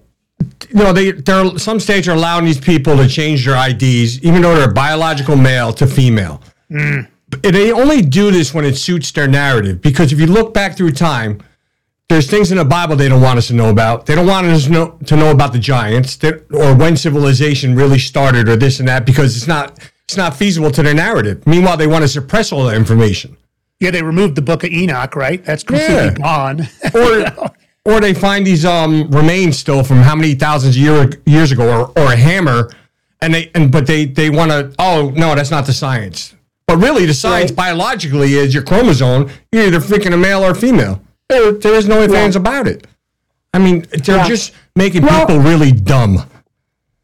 you 0.68 0.74
know, 0.74 0.92
they 0.92 1.12
there 1.12 1.44
are 1.44 1.58
some 1.58 1.80
states 1.80 2.06
are 2.08 2.12
allowing 2.14 2.44
these 2.44 2.60
people 2.60 2.96
to 2.96 3.08
change 3.08 3.44
their 3.46 3.56
IDs, 3.70 4.20
even 4.22 4.42
though 4.42 4.54
they're 4.54 4.72
biological 4.72 5.36
male 5.36 5.72
to 5.74 5.86
female. 5.86 6.42
Mm. 6.70 7.08
They 7.42 7.72
only 7.72 8.02
do 8.02 8.30
this 8.30 8.54
when 8.54 8.64
it 8.64 8.76
suits 8.76 9.10
their 9.12 9.26
narrative. 9.26 9.80
Because 9.82 10.12
if 10.12 10.20
you 10.20 10.26
look 10.26 10.54
back 10.54 10.76
through 10.76 10.92
time, 10.92 11.42
there's 12.08 12.30
things 12.30 12.52
in 12.52 12.58
the 12.58 12.64
Bible 12.64 12.94
they 12.96 13.08
don't 13.08 13.20
want 13.22 13.38
us 13.38 13.48
to 13.48 13.54
know 13.54 13.68
about. 13.70 14.06
They 14.06 14.14
don't 14.14 14.26
want 14.28 14.46
us 14.46 14.64
to 14.66 14.70
know, 14.70 14.98
to 15.06 15.16
know 15.16 15.30
about 15.32 15.52
the 15.52 15.58
giants 15.58 16.16
that, 16.18 16.46
or 16.52 16.74
when 16.74 16.96
civilization 16.96 17.74
really 17.74 17.98
started 17.98 18.48
or 18.48 18.54
this 18.56 18.78
and 18.78 18.88
that 18.88 19.04
because 19.06 19.36
it's 19.36 19.48
not 19.48 19.78
it's 20.04 20.16
not 20.16 20.36
feasible 20.36 20.70
to 20.70 20.82
their 20.84 20.94
narrative. 20.94 21.44
Meanwhile, 21.46 21.78
they 21.78 21.88
want 21.88 22.02
to 22.02 22.08
suppress 22.08 22.52
all 22.52 22.64
that 22.66 22.76
information. 22.76 23.36
Yeah, 23.80 23.90
they 23.90 24.02
removed 24.02 24.36
the 24.36 24.42
Book 24.42 24.62
of 24.64 24.70
Enoch, 24.70 25.16
right? 25.16 25.44
That's 25.44 25.64
completely 25.64 25.94
Yeah. 25.96 26.10
gone. 26.14 26.68
or 26.94 27.50
or 27.86 28.00
they 28.00 28.12
find 28.12 28.46
these 28.46 28.64
um 28.64 29.08
remains 29.10 29.58
still 29.58 29.82
from 29.84 29.98
how 29.98 30.14
many 30.14 30.34
thousands 30.34 30.76
of 30.76 30.82
year, 30.82 31.10
years 31.24 31.52
ago 31.52 31.64
or, 31.68 31.82
or 31.98 32.12
a 32.12 32.16
hammer 32.16 32.70
and 33.22 33.32
they 33.34 33.50
and 33.54 33.70
but 33.72 33.86
they 33.86 34.04
they 34.04 34.28
want 34.30 34.50
to 34.50 34.74
oh 34.78 35.12
no 35.16 35.34
that's 35.34 35.50
not 35.50 35.64
the 35.66 35.72
science. 35.72 36.34
But 36.66 36.78
really 36.78 37.06
the 37.06 37.14
science 37.14 37.50
biologically 37.52 38.34
is 38.34 38.52
your 38.52 38.62
chromosome 38.64 39.30
you're 39.52 39.66
either 39.66 39.80
freaking 39.80 40.12
a 40.12 40.16
male 40.16 40.42
or 40.44 40.50
a 40.50 40.54
female. 40.54 41.00
There, 41.28 41.52
there 41.52 41.74
is 41.74 41.88
no 41.88 42.02
ifs 42.02 42.14
ands 42.14 42.36
about 42.36 42.66
it. 42.68 42.86
I 43.54 43.58
mean 43.58 43.86
they're 44.04 44.16
Yeah. 44.18 44.28
just 44.28 44.52
making 44.74 45.02
Well- 45.02 45.26
people 45.26 45.40
really 45.40 45.72
dumb. 45.72 46.24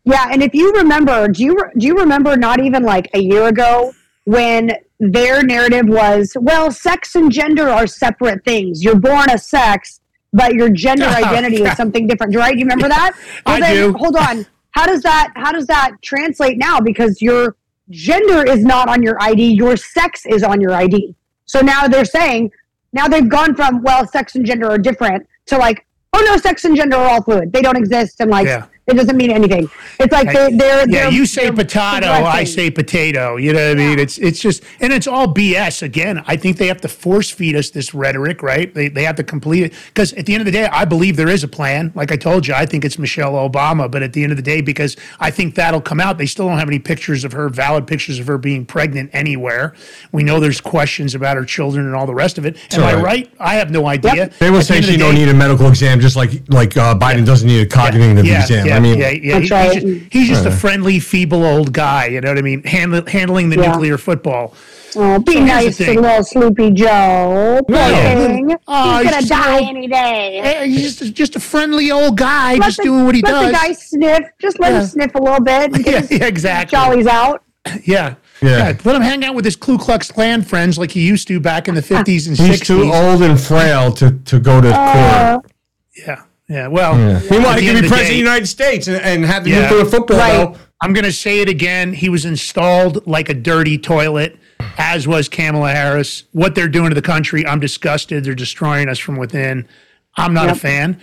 Yeah, 0.05 0.29
and 0.33 0.43
if 0.43 0.53
you 0.53 0.73
remember, 0.73 1.29
do 1.29 1.45
you 1.45 1.57
do 1.79 1.87
you 1.87 1.97
remember 1.97 2.37
not 2.37 2.59
even 2.61 2.83
like 2.83 3.09
a 3.15 3.21
year 3.21 3.47
ago 3.47 3.93
when 4.25 4.73
their 4.99 5.43
narrative 5.45 5.87
was, 5.89 6.37
well, 6.41 6.71
sex 6.73 7.15
and 7.15 7.31
gender 7.31 7.69
are 7.69 7.87
separate 7.87 8.45
things. 8.45 8.83
You're 8.85 8.99
born 8.99 9.31
a 9.31 9.39
sex, 9.39 10.01
but 10.33 10.55
your 10.55 10.71
gender 10.71 11.05
identity 11.25 11.63
is 11.63 11.77
something 11.77 12.07
different, 12.07 12.35
right? 12.35 12.57
You 12.57 12.65
remember 12.65 12.89
that? 12.89 13.13
I 13.47 13.61
then, 13.61 13.93
do. 13.93 13.99
Hold 13.99 14.17
on. 14.17 14.47
How 14.71 14.87
does 14.87 15.03
that 15.03 15.33
how 15.37 15.53
does 15.53 15.67
that 15.67 15.93
translate 16.03 16.59
now? 16.59 16.81
Because 16.81 17.21
your 17.21 17.57
gender 17.91 18.45
is 18.45 18.65
not 18.65 18.89
on 18.89 19.03
your 19.03 19.21
ID, 19.21 19.53
your 19.53 19.77
sex 19.77 20.25
is 20.27 20.43
on 20.43 20.61
your 20.61 20.73
ID. 20.73 21.15
So 21.45 21.61
now 21.61 21.87
they're 21.87 22.07
saying 22.07 22.51
now 22.93 23.09
they've 23.09 23.29
gone 23.29 23.55
from 23.55 23.83
well, 23.83 24.07
sex 24.07 24.35
and 24.35 24.47
gender 24.47 24.71
are 24.71 24.79
different 24.79 25.27
to 25.47 25.59
like, 25.59 25.87
oh 26.15 26.23
no, 26.27 26.37
sex 26.37 26.65
and 26.65 26.77
gender 26.77 26.97
are 26.97 27.09
all 27.09 27.23
fluid. 27.23 27.53
They 27.53 27.61
don't 27.61 27.77
exist 27.77 28.21
and 28.21 28.31
like 28.31 28.47
Yeah. 28.47 28.67
It 28.89 28.95
doesn't 28.95 29.17
mean 29.17 29.31
anything. 29.31 29.71
It's 30.01 30.13
like 30.13 30.27
they, 30.33 30.53
they're 30.57 30.81
Yeah, 30.89 31.05
they're- 31.05 31.13
you 31.13 31.25
say 31.25 31.45
they're 31.45 31.53
potato, 31.53 32.09
I 32.09 32.43
say 32.43 32.69
potato. 32.71 33.37
You 33.37 33.53
know 33.53 33.69
what 33.69 33.79
I 33.79 33.81
mean? 33.81 33.99
It's 34.01 34.19
it's 34.19 34.41
just 34.41 34.65
and 34.81 34.93
it's 34.93 35.07
all 35.07 35.33
BS. 35.33 35.83
Again, 35.83 36.23
I 36.27 36.37
think 36.37 36.57
they 36.57 36.67
have 36.67 36.81
to 36.81 36.89
force 36.89 37.31
feed 37.31 37.55
us 37.55 37.71
this 37.71 37.95
rhetoric, 37.95 38.43
right? 38.43 38.75
They 38.75 38.89
they 38.89 39.05
have 39.05 39.15
to 39.17 39.23
complete 39.25 39.63
it 39.65 39.73
because 39.87 40.13
at 40.15 40.27
the 40.27 40.35
end 40.35 40.41
of 40.41 40.47
the 40.47 40.51
day, 40.53 40.67
I 40.67 40.85
believe 40.85 41.17
there 41.17 41.29
is 41.29 41.45
a 41.45 41.49
plan. 41.49 41.93
Like 41.95 42.11
I 42.11 42.17
told 42.17 42.47
you, 42.49 42.55
I 42.55 42.67
think 42.67 42.85
it's 42.85 42.99
Michelle 42.99 43.35
Obama. 43.35 43.89
But 43.89 44.03
at 44.03 44.13
the 44.15 44.25
end 44.25 44.33
of 44.33 44.37
the 44.37 44.43
day, 44.43 44.61
because 44.61 44.97
I 45.21 45.31
think 45.31 45.55
that'll 45.55 45.81
come 45.81 46.01
out, 46.01 46.19
they 46.19 46.27
still 46.27 46.49
don't 46.49 46.59
have 46.59 46.69
any 46.69 46.81
pictures 46.81 47.23
of 47.23 47.33
her, 47.33 47.49
valid 47.49 47.87
pictures 47.87 48.19
of 48.19 48.27
her 48.27 48.37
being 48.39 48.67
pregnant 48.67 49.11
anywhere. 49.13 49.75
We 50.11 50.25
know 50.25 50.41
there's 50.41 50.61
questions 50.61 51.15
about 51.15 51.37
her 51.37 51.45
children 51.45 51.87
and 51.87 51.95
all 51.95 52.07
the 52.07 52.15
rest 52.15 52.37
of 52.37 52.45
it. 52.47 52.57
Am 52.75 52.83
all 52.83 52.89
I 52.89 52.95
right. 52.95 53.05
right? 53.05 53.33
I 53.39 53.55
have 53.55 53.71
no 53.71 53.87
idea. 53.87 54.31
they 54.41 54.51
will 54.51 54.59
At 54.59 54.67
say 54.67 54.77
end 54.77 54.85
of 54.87 54.91
she 54.91 54.97
the 54.97 55.03
don't 55.05 55.15
day- 55.15 55.21
need 55.25 55.29
a 55.31 55.35
medical 55.35 55.69
exam 55.69 56.01
just 56.01 56.17
like 56.17 56.31
like 56.49 56.77
uh, 56.77 56.97
biden 56.99 57.25
doesn't 57.25 57.47
need 57.47 57.61
a 57.61 57.67
cognitive 57.67 58.25
yeah, 58.27 58.41
exam 58.43 58.67
Yeah, 58.73 58.77
i 58.77 58.81
mean 58.81 58.99
yeah, 58.99 59.11
yeah. 59.11 59.35
He- 59.39 59.41
He's 59.41 59.49
just, 59.49 60.13
he's 60.13 60.29
just 60.29 60.47
a 60.47 60.51
friendly, 60.51 60.99
feeble 61.01 61.45
old 61.45 61.73
guy. 61.73 62.07
You 62.07 62.21
know 62.21 62.29
what 62.31 62.39
I 62.39 62.43
mean? 62.43 62.63
Handle, 62.65 63.05
handling 63.07 63.51
the 63.51 63.57
Yeah. 63.57 63.73
nuclear 63.73 63.99
football. 63.99 64.55
Oh, 64.95 65.19
be 65.21 65.33
So 65.35 65.45
nice 65.45 65.77
to 65.79 66.01
little 66.01 66.23
Sleepy 66.23 66.71
Joe. 66.71 67.61
Poor 67.67 67.77
Yeah. 67.77 68.57
Oh, 68.69 68.99
he's 68.99 69.03
he's 69.03 69.11
gonna 69.11 69.11
just 69.11 69.29
die 69.29 69.59
a- 69.61 69.63
any 69.63 69.87
day. 69.89 70.67
He's 70.69 70.99
just, 70.99 71.15
just 71.15 71.37
a 71.37 71.41
friendly 71.41 71.91
old 71.91 72.19
guy, 72.19 72.55
Let 72.57 72.63
just 72.67 72.77
the- 72.79 72.83
doing 72.85 73.07
what 73.07 73.15
he 73.15 73.23
let 73.23 73.31
does. 73.31 73.47
the 73.47 73.53
guy 73.53 73.73
sniff. 73.73 74.25
Just 74.39 74.61
let 74.61 74.73
Yeah. 74.73 74.81
him 74.81 74.87
sniff 74.87 75.15
a 75.15 75.19
little 75.23 75.41
bit. 75.41 75.71
yeah, 75.87 76.07
yeah, 76.11 76.27
exactly. 76.27 76.77
Jollies 76.79 77.07
out. 77.07 77.43
Yeah. 77.85 78.15
Yeah. 78.43 78.73
Let 78.85 78.97
him 78.97 79.03
hang 79.03 79.25
out 79.25 79.35
with 79.37 79.45
his 79.45 79.55
Ku 79.55 79.79
Klux 79.79 80.11
Klan 80.11 80.43
friends 80.43 80.77
like 80.77 80.91
he 80.91 81.01
used 81.07 81.29
to 81.29 81.39
back 81.39 81.69
in 81.69 81.77
the 81.77 81.81
50s 81.81 82.27
and 82.27 82.37
sixties. 82.37 82.39
he's 82.49 82.61
60s. 82.61 82.67
too 82.67 82.93
old 82.93 83.23
and 83.23 83.41
frail 83.41 83.93
to, 83.93 84.11
to 84.25 84.41
go 84.41 84.61
to 84.61 84.69
Uh, 84.75 85.33
court 85.39 85.53
Yeah. 85.97 86.23
Yeah. 86.49 86.67
Well, 86.69 86.95
meanwhile 87.31 87.55
he 87.55 87.61
the 87.61 87.67
can 87.67 87.77
end 87.77 87.83
be 87.85 87.89
president 87.89 88.01
of 88.03 88.09
the 88.09 88.15
united 88.17 88.47
states 88.47 88.89
and, 88.89 88.97
and 89.01 89.25
have 89.25 89.45
the 89.45 89.51
Yeah. 89.51 89.63
nuclear 89.71 89.85
football 89.85 90.19
Right. 90.19 90.57
I'm 90.83 90.93
going 90.93 91.05
to 91.05 91.13
say 91.13 91.39
it 91.41 91.49
again. 91.49 91.93
He 91.93 92.09
was 92.09 92.25
installed 92.25 93.07
like 93.07 93.29
a 93.29 93.35
dirty 93.35 93.79
toilet, 93.79 94.37
as 94.79 95.07
was 95.07 95.29
Kamala 95.29 95.71
Harris. 95.71 96.25
What 96.33 96.57
they're 96.57 96.67
doing 96.69 96.89
to 96.89 96.95
the 96.97 97.01
country, 97.03 97.47
I'm 97.47 97.61
disgusted. 97.61 98.25
They're 98.25 98.35
destroying 98.35 98.89
us 98.89 98.99
from 98.99 99.17
within. 99.17 99.69
I'm 100.17 100.35
not 100.35 100.51
a 100.51 100.57
fan. 100.57 101.01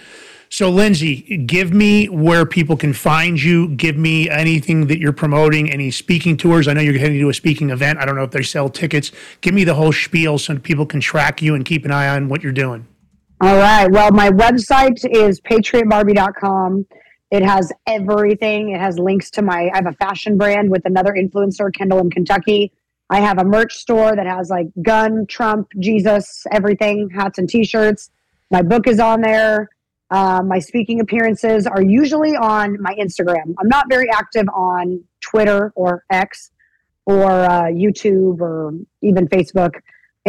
So, 0.49 0.69
Lindsey, 0.69 1.37
give 1.45 1.71
me 1.73 2.09
where 2.09 2.45
people 2.45 2.75
can 2.75 2.91
find 2.91 3.41
you. 3.41 3.69
Give 3.69 3.95
me 3.95 4.29
anything 4.29 4.87
that 4.87 4.99
you're 4.99 5.13
promoting, 5.13 5.71
any 5.71 5.91
speaking 5.91 6.35
tours. 6.35 6.67
I 6.67 6.73
know 6.73 6.81
you're 6.81 6.97
heading 6.99 7.19
to 7.19 7.29
a 7.29 7.33
speaking 7.33 7.69
event. 7.69 7.99
I 7.99 8.05
don't 8.05 8.15
know 8.17 8.23
if 8.23 8.31
they 8.31 8.41
sell 8.43 8.67
tickets. 8.67 9.13
Give 9.39 9.53
me 9.53 9.63
the 9.63 9.75
whole 9.75 9.93
spiel 9.93 10.37
so 10.39 10.57
people 10.57 10.85
can 10.85 10.99
track 10.99 11.41
you 11.41 11.55
and 11.55 11.63
keep 11.63 11.85
an 11.85 11.91
eye 11.91 12.09
on 12.09 12.27
what 12.27 12.43
you're 12.43 12.51
doing. 12.51 12.85
All 13.41 13.55
right. 13.55 13.89
Well, 13.89 14.11
my 14.11 14.29
website 14.29 14.99
is 15.09 15.39
patriotbarbie.com. 15.39 16.85
It 17.31 17.41
has 17.41 17.71
everything. 17.87 18.71
It 18.71 18.81
has 18.81 18.99
links 18.99 19.31
to 19.31 19.41
my, 19.41 19.69
I 19.73 19.77
have 19.77 19.85
a 19.85 19.93
fashion 19.93 20.37
brand 20.37 20.69
with 20.69 20.85
another 20.85 21.13
influencer, 21.13 21.73
Kendall 21.73 21.99
in 21.99 22.09
Kentucky. 22.09 22.73
I 23.09 23.21
have 23.21 23.37
a 23.37 23.45
merch 23.45 23.75
store 23.75 24.13
that 24.13 24.25
has 24.27 24.49
like 24.49 24.67
gun, 24.81 25.25
Trump, 25.27 25.69
Jesus, 25.79 26.45
everything, 26.51 27.09
hats 27.11 27.37
and 27.37 27.47
t-shirts. 27.47 28.09
My 28.51 28.61
book 28.61 28.87
is 28.87 28.99
on 28.99 29.21
there. 29.21 29.69
Uh, 30.11 30.41
my 30.43 30.59
speaking 30.59 30.99
appearances 30.99 31.65
are 31.65 31.81
usually 31.81 32.35
on 32.35 32.81
my 32.81 32.93
Instagram. 32.95 33.53
I'm 33.57 33.69
not 33.69 33.85
very 33.87 34.09
active 34.11 34.47
on 34.53 35.01
Twitter 35.21 35.71
or 35.75 36.03
X 36.11 36.51
or 37.05 37.23
uh, 37.23 37.63
YouTube 37.67 38.41
or 38.41 38.73
even 39.01 39.29
Facebook. 39.29 39.75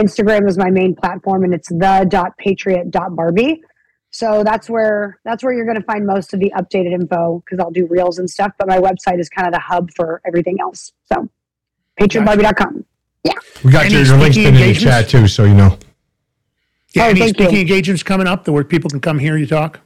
Instagram 0.00 0.48
is 0.48 0.56
my 0.58 0.70
main 0.70 0.94
platform, 0.94 1.44
and 1.44 1.52
it's 1.54 1.68
the.patriot.barbie. 1.68 3.62
So 4.12 4.42
that's 4.42 4.68
where 4.68 5.20
that's 5.24 5.44
where 5.44 5.52
you're 5.52 5.64
going 5.66 5.78
to 5.78 5.84
find 5.84 6.04
most 6.06 6.34
of 6.34 6.40
the 6.40 6.52
updated 6.56 6.92
info 6.92 7.42
because 7.44 7.60
I'll 7.60 7.70
do 7.70 7.86
reels 7.86 8.18
and 8.18 8.28
stuff. 8.28 8.52
But 8.58 8.66
my 8.68 8.78
website 8.78 9.20
is 9.20 9.28
kind 9.28 9.46
of 9.46 9.54
the 9.54 9.60
hub 9.60 9.90
for 9.94 10.20
everything 10.26 10.58
else. 10.60 10.92
So 11.12 11.28
patriotbarbie.com. 12.00 12.84
Yeah. 13.24 13.32
We 13.64 13.70
got 13.70 13.84
Any 13.84 13.94
your, 13.94 14.04
your 14.04 14.16
links 14.18 14.36
in 14.36 14.54
the 14.54 14.74
chat 14.74 15.08
too, 15.08 15.28
so 15.28 15.44
you 15.44 15.54
know. 15.54 15.78
Yeah, 16.92 17.04
Oh, 17.04 17.08
any 17.10 17.20
thank 17.20 17.36
speaking 17.36 17.54
you. 17.54 17.60
engagements 17.60 18.02
coming 18.02 18.26
up 18.26 18.44
that 18.44 18.52
where 18.52 18.64
people 18.64 18.90
can 18.90 19.00
come 19.00 19.18
hear 19.18 19.36
you 19.36 19.46
talk? 19.46 19.78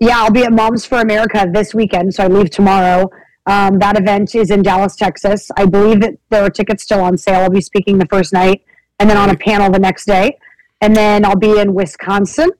Yeah, 0.00 0.18
I'll 0.22 0.32
be 0.32 0.42
at 0.44 0.52
Moms 0.52 0.84
for 0.84 0.98
America 1.00 1.46
this 1.52 1.74
weekend, 1.74 2.14
so 2.14 2.24
I 2.24 2.26
leave 2.26 2.50
tomorrow. 2.50 3.08
Um, 3.46 3.78
that 3.78 3.98
event 3.98 4.34
is 4.34 4.50
in 4.50 4.62
Dallas, 4.62 4.96
Texas. 4.96 5.50
I 5.56 5.66
believe 5.66 6.00
that 6.00 6.14
there 6.30 6.42
are 6.42 6.50
tickets 6.50 6.82
still 6.82 7.00
on 7.00 7.16
sale. 7.18 7.40
I'll 7.42 7.50
be 7.50 7.60
speaking 7.60 7.98
the 7.98 8.06
first 8.06 8.32
night, 8.32 8.62
and 9.00 9.08
then 9.10 9.16
on 9.16 9.30
a 9.30 9.36
panel 9.36 9.70
the 9.70 9.78
next 9.78 10.04
day, 10.04 10.38
and 10.80 10.94
then 10.94 11.24
I'll 11.24 11.34
be 11.34 11.58
in 11.58 11.74
Wisconsin 11.74 12.50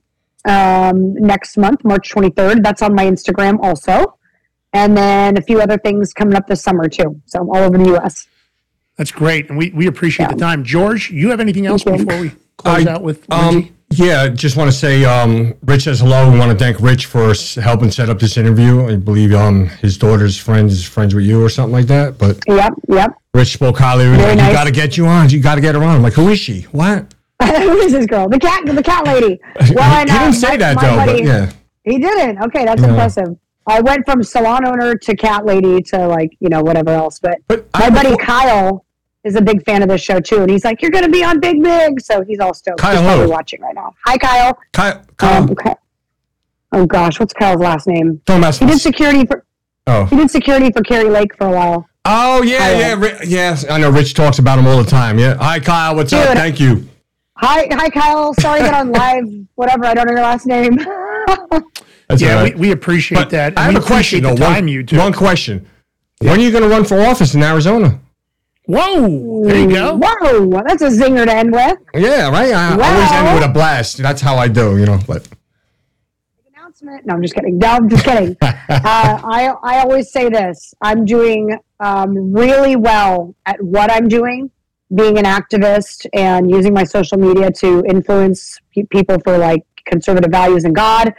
um, 0.45 1.13
next 1.13 1.55
month, 1.57 1.85
March 1.85 2.09
23rd. 2.13 2.63
That's 2.63 2.81
on 2.81 2.93
my 2.93 3.05
Instagram 3.05 3.59
also, 3.61 4.17
and 4.73 4.97
then 4.97 5.37
a 5.37 5.41
few 5.41 5.61
other 5.61 5.77
things 5.77 6.13
coming 6.13 6.35
up 6.35 6.47
this 6.47 6.61
summer 6.61 6.89
too. 6.89 7.21
So 7.27 7.39
all 7.53 7.57
over 7.63 7.77
the 7.77 7.85
U.S. 7.91 8.27
That's 8.97 9.11
great, 9.11 9.49
and 9.49 9.57
we, 9.57 9.69
we 9.69 9.87
appreciate 9.87 10.29
the 10.29 10.35
time. 10.35 10.63
George, 10.63 11.11
you 11.11 11.29
have 11.29 11.39
anything 11.39 11.65
else 11.67 11.83
before 11.83 12.19
we 12.19 12.31
close 12.57 12.85
I- 12.87 12.91
out 12.91 13.03
with 13.03 13.31
Um, 13.31 13.53
Lindsey? 13.55 13.73
Yeah, 13.91 14.27
just 14.29 14.55
want 14.57 14.69
to 14.71 14.75
say, 14.75 15.03
um, 15.05 15.53
Rich 15.63 15.83
says 15.83 15.99
hello. 15.99 16.31
We 16.31 16.39
want 16.39 16.51
to 16.51 16.57
thank 16.57 16.79
Rich 16.79 17.07
for 17.07 17.33
helping 17.61 17.91
set 17.91 18.09
up 18.09 18.19
this 18.19 18.37
interview. 18.37 18.87
I 18.87 18.95
believe 18.95 19.33
um, 19.33 19.67
his 19.67 19.97
daughter's 19.97 20.37
friend 20.37 20.69
is 20.69 20.85
friends 20.85 21.13
with 21.15 21.25
you 21.25 21.43
or 21.43 21.49
something 21.49 21.73
like 21.73 21.87
that. 21.87 22.17
But 22.17 22.39
Yep, 22.47 22.73
yep. 22.89 23.11
Rich 23.33 23.53
spoke 23.53 23.77
highly. 23.77 24.05
of 24.05 24.11
you. 24.13 24.17
Very 24.17 24.31
You 24.33 24.37
got 24.37 24.65
to 24.65 24.71
get 24.71 24.97
you 24.97 25.05
on. 25.07 25.29
You 25.29 25.41
got 25.41 25.55
to 25.55 25.61
get 25.61 25.75
her 25.75 25.83
on. 25.83 25.95
I'm 25.97 26.01
like, 26.01 26.13
who 26.13 26.29
is 26.29 26.39
she? 26.39 26.61
What? 26.71 27.13
Who 27.41 27.77
is 27.79 27.91
this 27.91 28.05
girl? 28.05 28.29
The 28.29 28.37
cat, 28.39 28.63
the 28.67 28.83
cat 28.83 29.03
lady. 29.05 29.39
he 29.65 29.73
Well, 29.73 29.83
and, 29.99 30.07
didn't 30.07 30.21
uh, 30.27 30.31
say 30.31 30.49
my- 30.49 30.57
that 30.57 30.75
my 30.75 30.81
though. 30.83 30.95
buddy- 30.95 31.11
but 31.23 31.23
yeah, 31.27 31.51
He 31.83 31.97
didn't. 31.97 32.41
Okay, 32.43 32.65
that's 32.65 32.81
Yeah. 32.81 32.89
impressive. 32.89 33.35
I 33.67 33.81
went 33.81 34.05
from 34.05 34.21
salon 34.23 34.65
owner 34.67 34.95
to 34.95 35.15
cat 35.15 35.45
lady 35.45 35.81
to 35.83 36.07
like 36.07 36.29
you 36.39 36.49
know 36.49 36.61
whatever 36.61 36.91
else. 36.91 37.19
But, 37.19 37.37
But 37.47 37.65
my 37.73 37.85
I- 37.85 37.89
buddy 37.89 38.15
Kyle 38.17 38.85
is 39.23 39.35
a 39.35 39.41
big 39.41 39.63
fan 39.65 39.81
of 39.83 39.89
this 39.89 40.01
show 40.01 40.19
too, 40.19 40.41
and 40.41 40.49
he's 40.49 40.63
like, 40.65 40.81
"You're 40.81 40.91
going 40.91 41.03
to 41.05 41.09
be 41.11 41.23
on 41.23 41.39
Big 41.39 41.59
Mig," 41.59 42.01
so 42.01 42.23
he's 42.23 42.39
all 42.39 42.53
stoked. 42.53 42.79
Kyle 42.79 42.97
he's 42.97 43.01
probably 43.05 43.27
watching 43.27 43.61
right 43.61 43.75
now. 43.75 43.93
Hi, 44.05 44.17
Kyle. 44.17 44.57
Kyle, 44.73 45.05
Kyle 45.17 45.43
Um, 45.43 45.51
okay. 45.51 45.73
Oh 46.73 46.85
gosh, 46.85 47.19
what's 47.19 47.33
Kyle's 47.33 47.59
last 47.61 47.87
name? 47.87 48.21
talking 48.25 48.41
about 48.41 48.55
He 48.55 48.65
did 48.65 48.79
security 48.79 49.25
for 49.25 49.45
oh. 49.87 50.05
he 50.05 50.15
did 50.15 50.31
security 50.31 50.71
for 50.71 50.81
Kari 50.81 51.09
Lake 51.09 51.35
for 51.35 51.47
a 51.47 51.51
while. 51.51 51.87
Oh 52.05 52.41
yeah, 52.41 52.57
Kyle. 52.59 52.79
yeah, 52.79 52.93
Ri- 52.95 53.27
yes. 53.27 53.65
I 53.69 53.77
know 53.77 53.89
Rich 53.91 54.13
talks 54.15 54.39
about 54.39 54.57
him 54.57 54.65
all 54.67 54.81
the 54.81 54.89
time. 54.89 55.19
Yeah. 55.19 55.35
Hi, 55.35 55.59
Kyle. 55.59 55.95
What's 55.95 56.13
up? 56.13 56.35
Thank 56.35 56.59
you. 56.59 56.87
Hi, 57.37 57.67
hi, 57.71 57.89
Kyle. 57.89 58.33
Sorry 58.35 58.61
that 58.61 58.73
I'm 58.73 58.91
live. 58.91 59.25
Whatever. 59.55 59.85
I 59.85 59.93
don't 59.93 60.07
know 60.07 60.13
your 60.13 60.21
last 60.21 60.45
name. 60.47 60.77
That's 62.07 62.21
Yeah, 62.21 62.37
all 62.39 62.43
we, 62.45 62.51
we 62.55 62.71
appreciate 62.71 63.17
But 63.17 63.29
that. 63.31 63.57
I 63.57 63.63
have 63.63 63.73
we 63.73 63.79
a 63.79 63.83
question 63.83 64.19
appreciate 64.25 64.39
though. 64.39 64.45
Time 64.45 64.53
One, 64.63 64.67
you 64.67 64.83
took. 64.83 64.99
one 64.99 65.13
question. 65.13 65.65
When 66.19 66.39
are 66.39 66.41
you 66.43 66.51
going 66.51 66.63
to 66.63 66.69
run 66.69 66.83
for 66.85 66.99
office 67.01 67.33
in 67.35 67.41
Arizona? 67.43 67.99
Whoa, 68.71 69.43
there 69.45 69.59
you 69.59 69.69
go. 69.69 69.97
Whoa, 70.01 70.61
that's 70.67 70.81
a 70.81 70.89
zinger 70.89 71.25
to 71.25 71.33
end 71.33 71.51
with. 71.51 71.77
Yeah, 71.95 72.29
right. 72.29 72.51
I 72.53 72.75
Wow. 72.77 72.93
always 72.93 73.11
end 73.11 73.35
with 73.39 73.49
a 73.49 73.53
blast. 73.53 73.97
That's 73.97 74.21
how 74.21 74.35
I 74.37 74.47
do, 74.47 74.77
you 74.77 74.85
know. 74.85 74.99
But 75.07 75.27
announcement. 76.55 77.05
No, 77.05 77.13
I'm 77.15 77.21
just 77.21 77.33
kidding. 77.35 77.57
No, 77.57 77.67
I'm 77.67 77.89
just 77.89 78.03
kidding. 78.05 78.37
uh, 78.41 78.53
I 78.69 79.53
I 79.63 79.79
always 79.79 80.11
say 80.11 80.29
this. 80.29 80.73
I'm 80.81 81.05
doing 81.05 81.57
um, 81.79 82.33
really 82.33 82.75
well 82.75 83.35
at 83.45 83.61
what 83.61 83.91
I'm 83.91 84.07
doing, 84.07 84.49
being 84.93 85.17
an 85.17 85.25
activist 85.25 86.05
and 86.13 86.49
using 86.49 86.73
my 86.73 86.83
social 86.83 87.17
media 87.17 87.51
to 87.51 87.83
influence 87.87 88.59
pe- 88.73 88.83
people 88.83 89.17
for 89.23 89.37
like 89.37 89.63
conservative 89.85 90.31
values 90.31 90.63
and 90.63 90.75
God. 90.75 91.13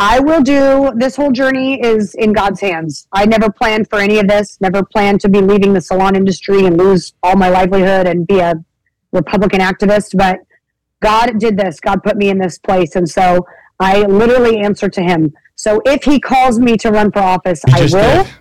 I 0.00 0.18
will 0.18 0.42
do 0.42 0.92
this 0.96 1.14
whole 1.16 1.30
journey 1.30 1.80
is 1.80 2.14
in 2.16 2.32
God's 2.32 2.60
hands. 2.60 3.06
I 3.12 3.26
never 3.26 3.50
planned 3.50 3.88
for 3.88 4.00
any 4.00 4.18
of 4.18 4.26
this. 4.26 4.60
Never 4.60 4.82
planned 4.82 5.20
to 5.20 5.28
be 5.28 5.40
leaving 5.40 5.72
the 5.72 5.80
salon 5.80 6.16
industry 6.16 6.66
and 6.66 6.76
lose 6.76 7.14
all 7.22 7.36
my 7.36 7.48
livelihood 7.48 8.06
and 8.06 8.26
be 8.26 8.40
a 8.40 8.54
Republican 9.12 9.60
activist, 9.60 10.16
but 10.16 10.40
God 11.00 11.38
did 11.38 11.56
this. 11.56 11.78
God 11.78 12.02
put 12.02 12.16
me 12.16 12.28
in 12.28 12.38
this 12.38 12.58
place. 12.58 12.96
And 12.96 13.08
so 13.08 13.46
I 13.78 14.02
literally 14.02 14.58
answer 14.58 14.88
to 14.88 15.02
him. 15.02 15.32
So 15.54 15.80
if 15.84 16.02
he 16.04 16.18
calls 16.18 16.58
me 16.58 16.76
to 16.78 16.90
run 16.90 17.12
for 17.12 17.20
office, 17.20 17.62
he 17.66 17.72
I 17.72 17.80
will. 17.82 18.24
did. 18.24 18.32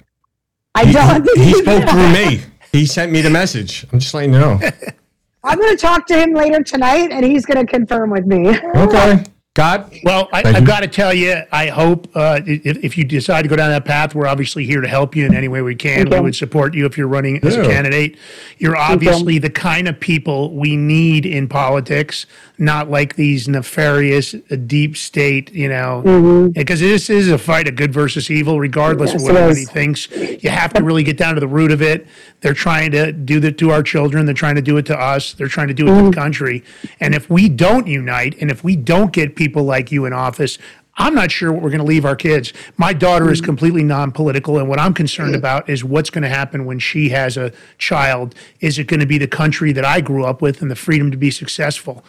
I 0.75 0.85
He, 0.85 0.93
don't 0.93 1.29
he 1.37 1.53
spoke 1.53 1.87
through 1.89 2.09
me. 2.13 2.41
He 2.71 2.85
sent 2.87 3.11
me 3.11 3.21
the 3.21 3.29
message. 3.29 3.85
I'm 3.93 3.99
just 3.99 4.13
letting 4.15 4.33
you 4.33 4.39
know. 4.39 4.59
I'm 5.43 5.59
going 5.59 5.75
to 5.75 5.81
talk 5.81 6.07
to 6.07 6.17
him 6.17 6.33
later 6.33 6.63
tonight 6.63 7.11
and 7.11 7.23
he's 7.23 7.45
going 7.45 7.63
to 7.63 7.71
confirm 7.71 8.09
with 8.09 8.25
me. 8.25 8.57
Okay. 8.75 9.23
God. 9.55 9.95
Well, 10.03 10.29
I, 10.33 10.41
I've 10.43 10.65
got 10.65 10.79
to 10.79 10.87
tell 10.87 11.13
you, 11.13 11.43
I 11.51 11.67
hope 11.67 12.09
uh, 12.15 12.41
if, 12.43 12.83
if 12.83 12.97
you 12.97 13.03
decide 13.03 13.43
to 13.43 13.47
go 13.47 13.55
down 13.55 13.69
that 13.69 13.85
path, 13.85 14.15
we're 14.15 14.25
obviously 14.25 14.65
here 14.65 14.81
to 14.81 14.87
help 14.87 15.15
you 15.15 15.27
in 15.27 15.35
any 15.35 15.47
way 15.47 15.61
we 15.61 15.75
can. 15.75 15.97
Thank 15.97 16.09
We 16.09 16.21
would 16.21 16.35
support 16.35 16.73
you 16.73 16.87
if 16.87 16.97
you're 16.97 17.07
running 17.07 17.37
as 17.45 17.55
a 17.55 17.63
candidate. 17.63 18.17
You're 18.57 18.75
obviously 18.75 19.37
the 19.37 19.51
kind 19.51 19.87
of 19.87 19.99
people 19.99 20.55
we 20.55 20.75
need 20.75 21.27
in 21.27 21.47
politics, 21.47 22.25
not 22.59 22.89
like 22.89 23.15
these 23.15 23.47
nefarious 23.47 24.35
uh, 24.35 24.55
deep 24.67 24.95
state, 24.95 25.51
you 25.53 25.67
know, 25.67 26.51
because 26.53 26.79
this 26.79 27.09
is 27.09 27.29
a 27.29 27.37
fight 27.37 27.67
of 27.67 27.75
good 27.75 27.91
versus 27.91 28.29
evil, 28.29 28.59
regardless 28.59 29.09
Mm-hmm. 29.11 29.19
Yes, 29.19 29.29
of 29.29 29.35
what 29.35 29.41
anybody 29.43 29.65
thinks. 29.65 30.09
You 30.43 30.49
have 30.49 30.71
to 30.73 30.83
really 30.83 31.03
get 31.03 31.17
down 31.17 31.33
to 31.33 31.39
the 31.39 31.47
root 31.47 31.71
of 31.71 31.81
it. 31.81 32.05
They're 32.41 32.53
trying 32.53 32.91
to 32.91 33.11
do 33.11 33.39
that 33.39 33.57
to 33.57 33.71
our 33.71 33.81
children. 33.83 34.25
They're 34.25 34.35
trying 34.35 34.55
to 34.55 34.61
do 34.61 34.77
it 34.77 34.85
to 34.87 34.97
us. 34.97 35.33
They're 35.33 35.47
trying 35.47 35.69
to 35.69 35.73
do 35.73 35.87
it 35.87 35.89
Mm-hmm. 35.91 36.05
to 36.05 36.09
the 36.11 36.15
country. 36.15 36.63
And 36.99 37.15
if 37.15 37.29
we 37.29 37.49
don't 37.49 37.87
unite, 37.87 38.35
and 38.39 38.49
if 38.51 38.63
we 38.63 38.75
don't 38.75 39.11
get 39.11 39.35
people 39.35 39.63
like 39.63 39.91
you 39.91 40.05
in 40.05 40.13
office, 40.13 40.57
I'm 40.95 41.15
not 41.15 41.31
sure 41.31 41.51
what 41.51 41.61
we're 41.63 41.71
going 41.71 41.79
to 41.81 41.87
leave 41.87 42.05
our 42.05 42.15
kids. 42.15 42.53
My 42.77 42.93
daughter 42.93 43.25
Mm-hmm. 43.25 43.33
is 43.33 43.41
completely 43.41 43.83
non-political, 43.83 44.59
and 44.59 44.69
what 44.69 44.79
I'm 44.79 44.93
concerned 44.93 45.33
about 45.35 45.67
is 45.69 45.83
what's 45.83 46.09
going 46.09 46.21
to 46.23 46.29
happen 46.29 46.65
when 46.65 46.77
she 46.79 47.09
has 47.09 47.35
a 47.37 47.51
child. 47.79 48.35
Is 48.59 48.77
it 48.77 48.85
going 48.87 48.99
to 48.99 49.05
be 49.07 49.17
the 49.17 49.27
country 49.27 49.71
that 49.73 49.85
I 49.85 50.01
grew 50.01 50.23
up 50.25 50.41
with 50.41 50.61
and 50.61 50.69
the 50.69 50.75
freedom 50.75 51.09
to 51.11 51.17
be 51.17 51.31
successful? 51.31 52.03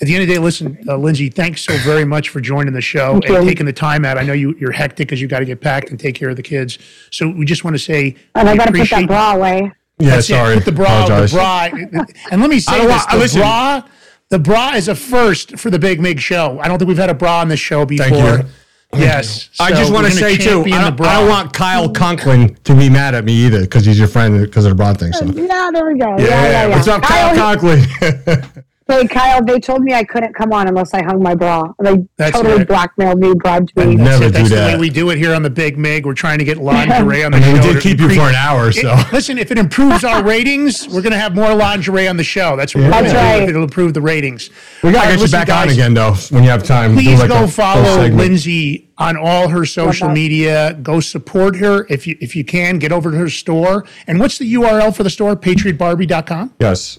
At 0.00 0.06
the 0.06 0.14
end 0.14 0.22
of 0.22 0.28
the 0.28 0.34
day, 0.34 0.38
listen, 0.40 0.78
uh, 0.88 0.96
Lindsey, 0.96 1.28
thanks 1.28 1.60
so 1.62 1.76
very 1.78 2.04
much 2.04 2.30
for 2.30 2.40
joining 2.40 2.72
the 2.72 2.80
show 2.80 3.20
Thank 3.20 3.28
and 3.28 3.46
taking 3.46 3.66
the 3.66 3.72
time 3.72 4.04
out. 4.04 4.16
I 4.18 4.22
know 4.22 4.32
you, 4.32 4.56
you're 4.58 4.72
hectic 4.72 5.06
because 5.08 5.20
you 5.20 5.28
got 5.28 5.40
to 5.40 5.44
get 5.44 5.60
packed 5.60 5.90
and 5.90 6.00
take 6.00 6.14
care 6.14 6.30
of 6.30 6.36
the 6.36 6.42
kids. 6.42 6.78
So 7.10 7.28
we 7.28 7.44
just 7.44 7.62
want 7.64 7.74
to 7.74 7.78
say, 7.78 8.16
And 8.34 8.48
I 8.48 8.56
got 8.56 8.66
to 8.66 8.72
put 8.72 8.88
that 8.90 9.06
bra 9.06 9.34
away. 9.34 9.70
Yeah, 9.98 10.10
that's 10.10 10.28
it. 10.30 10.32
sorry. 10.32 10.56
Put 10.56 10.64
the 10.64 10.72
bra, 10.72 11.04
Apologize. 11.04 11.30
the 11.32 11.36
bra, 11.36 12.04
and 12.32 12.40
let 12.40 12.50
me 12.50 12.58
say 12.58 12.72
I 12.72 12.78
don't 12.78 12.88
this: 12.88 12.96
want- 12.96 13.10
the 13.10 13.18
listen. 13.18 13.40
bra, 13.42 13.82
the 14.32 14.38
bra 14.38 14.72
is 14.74 14.88
a 14.88 14.94
first 14.94 15.58
for 15.58 15.68
the 15.68 15.78
Big 15.78 16.00
Mig 16.00 16.18
show. 16.18 16.58
I 16.58 16.66
don't 16.66 16.78
think 16.78 16.88
we've 16.88 16.96
had 16.96 17.10
a 17.10 17.14
bra 17.14 17.40
on 17.40 17.48
this 17.48 17.60
show 17.60 17.84
before. 17.84 18.06
Thank 18.08 18.44
you. 18.44 18.48
Yes, 18.98 19.50
I 19.60 19.70
just 19.70 19.92
want 19.92 20.06
to 20.06 20.12
gonna 20.12 20.20
say 20.20 20.38
too, 20.38 20.64
I 20.64 20.90
don't. 20.90 21.00
I 21.02 21.20
don't 21.20 21.28
want 21.28 21.52
Kyle 21.52 21.88
Conklin 21.90 22.54
to 22.64 22.74
be 22.74 22.88
mad 22.88 23.14
at 23.14 23.26
me 23.26 23.34
either 23.34 23.60
because 23.60 23.84
he's 23.84 23.98
your 23.98 24.08
friend 24.08 24.40
because 24.40 24.64
of 24.64 24.70
the 24.70 24.74
broad 24.74 24.98
thing. 24.98 25.12
So 25.12 25.26
Yeah, 25.26 25.70
there 25.72 25.86
we 25.86 25.98
go. 25.98 26.16
yeah, 26.18 26.24
Yeah, 26.24 26.26
yeah, 26.26 26.50
yeah. 26.50 26.76
what's 26.76 26.88
up, 26.88 27.02
Kyle, 27.02 27.34
Conklin? 27.36 27.84
Hey, 28.92 29.08
Kyle, 29.08 29.42
they 29.42 29.58
told 29.58 29.82
me 29.82 29.94
I 29.94 30.04
couldn't 30.04 30.34
come 30.34 30.52
on 30.52 30.68
unless 30.68 30.92
I 30.92 31.02
hung 31.02 31.22
my 31.22 31.34
bra. 31.34 31.72
They 31.82 32.04
That's 32.18 32.32
totally 32.36 32.58
right. 32.58 32.68
blackmailed 32.68 33.18
me, 33.20 33.32
bribed 33.34 33.74
me. 33.74 33.82
I 33.82 33.86
That's, 33.86 33.98
never. 33.98 34.30
That's 34.30 34.48
do 34.50 34.54
the 34.54 34.60
that. 34.60 34.74
way 34.74 34.78
we 34.80 34.90
do 34.90 35.08
it 35.10 35.16
here 35.18 35.34
on 35.34 35.42
the 35.42 35.48
Big 35.50 35.78
Mig. 35.78 36.04
We're 36.04 36.12
trying 36.12 36.38
to 36.40 36.44
get 36.44 36.58
lingerie 36.62 37.24
on 37.24 37.32
the 37.32 37.38
I 37.38 37.40
mean, 37.40 37.52
we 37.54 37.60
did 37.60 37.82
keep 37.82 37.98
you 38.00 38.10
for 38.10 38.28
an 38.28 38.34
hour, 38.34 38.70
so 38.70 38.92
It- 38.94 39.12
listen, 39.12 39.38
if 39.38 39.50
it 39.50 39.56
improves 39.56 40.04
our 40.04 40.22
ratings, 40.22 40.86
we're 40.88 41.00
going 41.02 41.12
to 41.12 41.18
have 41.18 41.34
more 41.34 41.54
lingerie 41.54 42.06
on 42.06 42.16
the 42.18 42.22
show. 42.24 42.54
That's 42.54 42.74
what 42.74 42.82
we're 42.84 42.90
That's 42.90 43.12
going 43.12 43.14
do. 43.14 43.40
right. 43.40 43.48
It'll 43.48 43.62
improve 43.62 43.94
the 43.94 44.02
ratings. 44.02 44.50
we 44.82 44.90
All 44.90 44.94
gotta 44.94 45.06
get 45.08 45.14
you 45.16 45.20
listen, 45.22 45.40
back 45.40 45.48
on 45.48 45.70
again 45.70 45.94
though 45.94 46.12
when 46.30 46.44
you 46.44 46.50
have 46.50 46.62
time. 46.62 46.92
Please 46.94 47.18
like 47.18 47.28
go 47.30 47.38
full 47.40 47.48
follow 47.48 47.84
segment. 47.84 48.16
Lindsey 48.16 48.90
on 48.98 49.16
all 49.16 49.48
her 49.48 49.64
social 49.64 50.08
that. 50.08 50.14
media. 50.14 50.74
Go 50.82 51.00
support 51.00 51.56
her 51.56 51.86
if 51.88 52.06
you 52.06 52.16
if 52.20 52.36
you 52.36 52.44
can. 52.44 52.78
Get 52.78 52.92
over 52.92 53.10
to 53.10 53.16
her 53.16 53.30
store. 53.30 53.86
And 54.06 54.20
what's 54.20 54.36
the 54.38 54.52
URL 54.54 54.94
for 54.94 55.02
the 55.02 55.10
store? 55.10 55.34
PatriotBarbie.com. 55.34 56.54
Yes. 56.60 56.98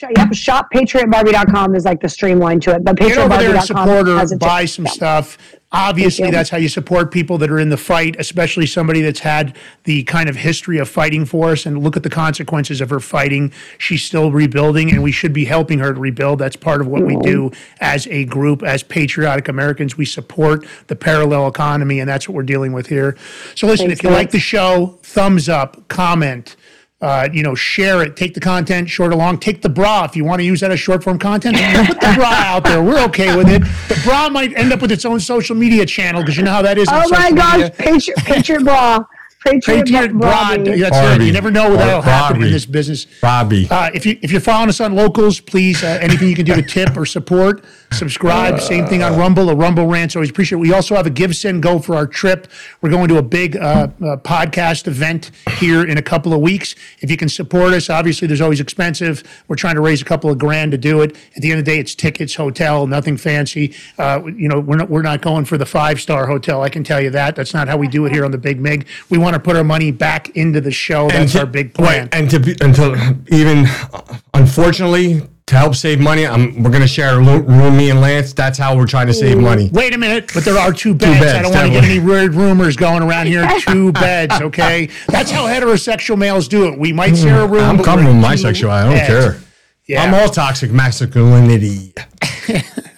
Yep, 0.00 0.28
shoppatriotbarbie.com 0.28 1.74
is 1.74 1.84
like 1.84 2.00
the 2.00 2.08
streamline 2.08 2.60
to 2.60 2.74
it. 2.74 2.84
But 2.84 2.96
Get 2.96 3.18
over 3.18 3.36
there 3.36 3.50
and 3.50 3.58
patriotbarbie.com 3.58 3.66
support 3.66 4.06
her. 4.06 4.34
a 4.34 4.38
Buy 4.38 4.64
some 4.64 4.84
Yeah. 4.84 4.90
stuff. 4.92 5.38
Obviously, 5.70 6.30
that's 6.30 6.48
how 6.48 6.56
you 6.56 6.68
support 6.68 7.10
people 7.10 7.36
that 7.38 7.50
are 7.50 7.58
in 7.58 7.68
the 7.68 7.76
fight, 7.76 8.16
especially 8.18 8.64
somebody 8.64 9.02
that's 9.02 9.20
had 9.20 9.54
the 9.84 10.02
kind 10.04 10.30
of 10.30 10.36
history 10.36 10.78
of 10.78 10.88
fighting 10.88 11.26
for 11.26 11.50
us. 11.50 11.66
And 11.66 11.82
look 11.82 11.94
at 11.94 12.02
the 12.02 12.08
consequences 12.08 12.80
of 12.80 12.88
her 12.88 13.00
fighting. 13.00 13.52
She's 13.76 14.02
still 14.02 14.32
rebuilding, 14.32 14.90
and 14.90 15.02
we 15.02 15.12
should 15.12 15.34
be 15.34 15.44
helping 15.44 15.78
her 15.80 15.92
to 15.92 16.00
rebuild. 16.00 16.38
That's 16.38 16.56
part 16.56 16.80
of 16.80 16.86
what 16.86 17.04
we 17.04 17.16
do 17.16 17.50
mm-hmm. 17.50 17.74
as 17.82 18.06
a 18.06 18.24
group, 18.24 18.62
as 18.62 18.82
patriotic 18.82 19.46
Americans. 19.46 19.98
We 19.98 20.06
support 20.06 20.64
the 20.86 20.96
parallel 20.96 21.46
economy, 21.48 22.00
and 22.00 22.08
that's 22.08 22.26
what 22.26 22.34
we're 22.34 22.44
dealing 22.44 22.72
with 22.72 22.86
here. 22.86 23.14
So, 23.54 23.66
listen, 23.66 23.88
Thanks, 23.88 24.00
if 24.00 24.04
you 24.04 24.10
like 24.10 24.30
the 24.30 24.38
show, 24.38 24.98
thumbs 25.02 25.50
up, 25.50 25.86
comment. 25.88 26.56
Uh, 27.00 27.28
you 27.32 27.44
know, 27.44 27.54
share 27.54 28.02
it. 28.02 28.16
Take 28.16 28.34
the 28.34 28.40
content 28.40 28.90
short 28.90 29.12
or 29.12 29.16
long. 29.16 29.38
Take 29.38 29.62
the 29.62 29.68
bra 29.68 30.04
if 30.04 30.16
you 30.16 30.24
want 30.24 30.40
to 30.40 30.44
use 30.44 30.58
that 30.60 30.72
as 30.72 30.80
short 30.80 31.04
form 31.04 31.16
content. 31.16 31.56
Put 31.86 32.00
the 32.00 32.12
bra 32.16 32.26
out 32.32 32.64
there. 32.64 32.82
We're 32.82 33.04
okay 33.04 33.36
with 33.36 33.48
it. 33.48 33.60
The 33.88 34.00
bra 34.04 34.28
might 34.28 34.52
end 34.58 34.72
up 34.72 34.82
with 34.82 34.90
its 34.90 35.04
own 35.04 35.20
social 35.20 35.54
media 35.54 35.86
channel 35.86 36.22
because 36.22 36.36
you 36.36 36.42
know 36.42 36.50
how 36.50 36.62
that 36.62 36.76
is. 36.76 36.88
on 36.88 37.04
Oh 37.06 37.08
my 37.10 37.30
gosh, 37.30 37.54
media. 37.58 37.70
Patriot, 37.70 38.16
Patriot 38.18 38.64
Bra. 38.64 39.04
Patriot, 39.44 39.84
Patriot 39.84 40.12
Bra. 40.12 40.48
Broad. 40.48 40.64
baby. 40.64 40.80
That's 40.80 40.96
it. 41.20 41.24
You 41.24 41.32
never 41.32 41.52
know 41.52 41.76
that'll 41.76 42.02
happen 42.02 42.42
in 42.42 42.50
this 42.50 42.66
business. 42.66 43.06
Bobby. 43.22 43.68
Uh, 43.70 43.90
if 43.94 44.04
you 44.04 44.18
if 44.20 44.32
you're 44.32 44.40
following 44.40 44.68
us 44.68 44.80
on 44.80 44.96
locals, 44.96 45.38
please 45.38 45.84
uh, 45.84 45.98
anything 46.02 46.28
you 46.28 46.34
can 46.34 46.44
do 46.44 46.54
to 46.56 46.62
tip 46.62 46.96
or 46.96 47.06
support, 47.06 47.62
subscribe. 47.92 48.60
Same 48.60 48.86
thing 48.86 49.02
on 49.02 49.16
Rumble. 49.18 49.48
A 49.50 49.54
Rumble 49.54 49.86
rants 49.86 50.14
always 50.16 50.30
appreciate. 50.30 50.58
it. 50.58 50.60
We 50.60 50.72
also 50.72 50.94
have 50.94 51.06
a 51.06 51.10
GiveSendGo 51.10 51.84
for 51.84 51.94
our 51.96 52.06
trip. 52.06 52.46
We're 52.80 52.90
going 52.90 53.08
to 53.08 53.18
a 53.18 53.22
big 53.22 53.56
uh, 53.56 53.60
uh, 53.60 54.16
podcast 54.18 54.86
event 54.86 55.30
here 55.58 55.84
in 55.84 55.98
a 55.98 56.02
couple 56.02 56.32
of 56.32 56.40
weeks. 56.40 56.74
If 57.00 57.10
you 57.10 57.16
can 57.16 57.28
support 57.28 57.72
us, 57.72 57.90
obviously 57.90 58.28
there's 58.28 58.40
always 58.40 58.60
expensive. 58.60 59.22
We're 59.48 59.56
trying 59.56 59.74
to 59.76 59.80
raise 59.80 60.02
a 60.02 60.04
couple 60.04 60.30
of 60.30 60.38
grand 60.38 60.72
to 60.72 60.78
do 60.78 61.00
it. 61.02 61.16
At 61.36 61.42
the 61.42 61.50
end 61.50 61.58
of 61.60 61.64
the 61.64 61.72
day, 61.72 61.78
it's 61.78 61.94
tickets, 61.94 62.34
hotel, 62.34 62.86
nothing 62.86 63.16
fancy. 63.16 63.74
Uh, 63.98 64.20
you 64.26 64.48
know, 64.48 64.60
we're 64.60 64.76
not 64.76 64.90
we're 64.90 65.02
not 65.02 65.22
going 65.22 65.44
for 65.44 65.56
the 65.58 65.66
five 65.66 66.00
star 66.00 66.26
hotel. 66.26 66.62
I 66.62 66.68
can 66.68 66.84
tell 66.84 67.00
you 67.00 67.10
that. 67.10 67.36
That's 67.36 67.54
not 67.54 67.68
how 67.68 67.76
we 67.76 67.88
do 67.88 68.06
it 68.06 68.12
here 68.12 68.24
on 68.24 68.30
the 68.30 68.38
Big 68.38 68.60
Mig. 68.60 68.86
We 69.10 69.18
want 69.18 69.34
to 69.34 69.40
put 69.40 69.56
our 69.56 69.64
money 69.64 69.90
back 69.90 70.30
into 70.30 70.60
the 70.60 70.70
show. 70.70 71.08
That's 71.08 71.32
to- 71.32 71.40
our 71.40 71.46
big 71.46 71.74
plan. 71.74 71.88
Right, 72.04 72.14
and 72.14 72.30
to 72.30 72.38
be, 72.40 72.54
to 72.54 73.16
even, 73.30 73.66
uh, 73.92 74.18
unfortunately, 74.34 75.22
to 75.48 75.56
help 75.56 75.74
save 75.74 75.98
money, 75.98 76.26
I'm, 76.26 76.62
we're 76.62 76.70
going 76.70 76.82
to 76.82 76.88
share 76.88 77.18
a 77.18 77.24
lo- 77.24 77.38
room, 77.38 77.76
me 77.76 77.90
and 77.90 78.00
Lance. 78.00 78.34
That's 78.34 78.58
how 78.58 78.76
we're 78.76 78.86
trying 78.86 79.06
to 79.06 79.14
save 79.14 79.38
money. 79.38 79.70
Wait 79.72 79.94
a 79.94 79.98
minute, 79.98 80.30
but 80.34 80.44
there 80.44 80.58
are 80.58 80.72
two 80.72 80.94
beds. 80.94 81.20
beds, 81.20 81.38
I 81.38 81.42
don't 81.42 81.52
want 81.52 81.66
to 81.66 81.72
get 81.72 81.84
any 81.84 81.98
weird 81.98 82.34
rumors 82.34 82.76
going 82.76 83.02
around 83.02 83.26
here. 83.26 83.48
Two 83.60 83.90
beds, 83.92 84.40
okay? 84.40 84.90
That's 85.08 85.30
how 85.30 85.46
heterosexual 85.46 86.18
males 86.18 86.48
do 86.48 86.68
it. 86.68 86.78
We 86.78 86.92
might 86.92 87.16
share 87.16 87.42
a 87.42 87.46
hmm, 87.46 87.54
room. 87.54 87.64
I'm 87.64 87.76
but 87.78 87.86
comfortable 87.86 88.12
with 88.12 88.22
my 88.22 88.36
sexuality. 88.36 88.88
I 88.88 89.06
don't 89.06 89.08
beds. 89.08 89.36
care. 89.36 89.48
Yeah. 89.86 90.02
I'm 90.02 90.12
all 90.12 90.28
toxic 90.28 90.70
masculinity. 90.70 91.94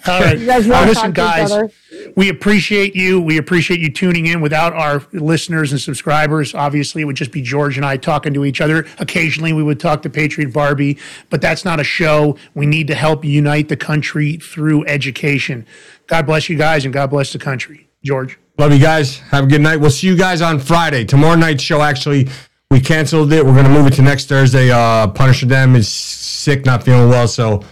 All 0.07 0.19
right. 0.19 0.39
You 0.39 0.47
guys 0.47 0.67
Now, 0.67 0.83
uh, 0.83 0.85
listen, 0.87 1.13
talk 1.13 1.41
each 1.43 1.49
guys. 1.49 1.71
We 2.15 2.29
appreciate 2.29 2.95
you. 2.95 3.19
We 3.21 3.37
appreciate 3.37 3.79
you 3.79 3.91
tuning 3.91 4.27
in. 4.27 4.41
Without 4.41 4.73
our 4.73 5.03
listeners 5.13 5.71
and 5.71 5.79
subscribers, 5.79 6.53
obviously, 6.53 7.01
it 7.01 7.05
would 7.05 7.15
just 7.15 7.31
be 7.31 7.41
George 7.41 7.77
and 7.77 7.85
I 7.85 7.97
talking 7.97 8.33
to 8.33 8.45
each 8.45 8.61
other. 8.61 8.85
Occasionally, 8.99 9.53
we 9.53 9.63
would 9.63 9.79
talk 9.79 10.01
to 10.03 10.09
Patriot 10.09 10.53
Barbie, 10.53 10.97
but 11.29 11.41
that's 11.41 11.65
not 11.65 11.79
a 11.79 11.83
show. 11.83 12.37
We 12.53 12.65
need 12.65 12.87
to 12.87 12.95
help 12.95 13.23
unite 13.23 13.69
the 13.69 13.77
country 13.77 14.37
through 14.37 14.85
education. 14.85 15.65
God 16.07 16.25
bless 16.25 16.49
you 16.49 16.57
guys, 16.57 16.85
and 16.85 16.93
God 16.93 17.09
bless 17.09 17.31
the 17.33 17.39
country. 17.39 17.87
George. 18.03 18.37
Love 18.57 18.73
you 18.73 18.79
guys. 18.79 19.19
Have 19.19 19.45
a 19.45 19.47
good 19.47 19.61
night. 19.61 19.77
We'll 19.77 19.91
see 19.91 20.07
you 20.07 20.17
guys 20.17 20.41
on 20.41 20.59
Friday. 20.59 21.05
Tomorrow 21.05 21.35
night's 21.35 21.63
show, 21.63 21.81
actually, 21.81 22.29
we 22.69 22.79
canceled 22.79 23.31
it. 23.33 23.45
We're 23.45 23.53
going 23.53 23.65
to 23.65 23.71
move 23.71 23.87
it 23.87 23.93
to 23.93 24.01
next 24.01 24.25
Thursday. 24.27 24.71
Uh, 24.71 25.07
Punisher 25.07 25.45
Dem 25.45 25.75
is 25.75 25.87
sick, 25.87 26.65
not 26.65 26.83
feeling 26.83 27.09
well. 27.09 27.27
So, 27.27 27.63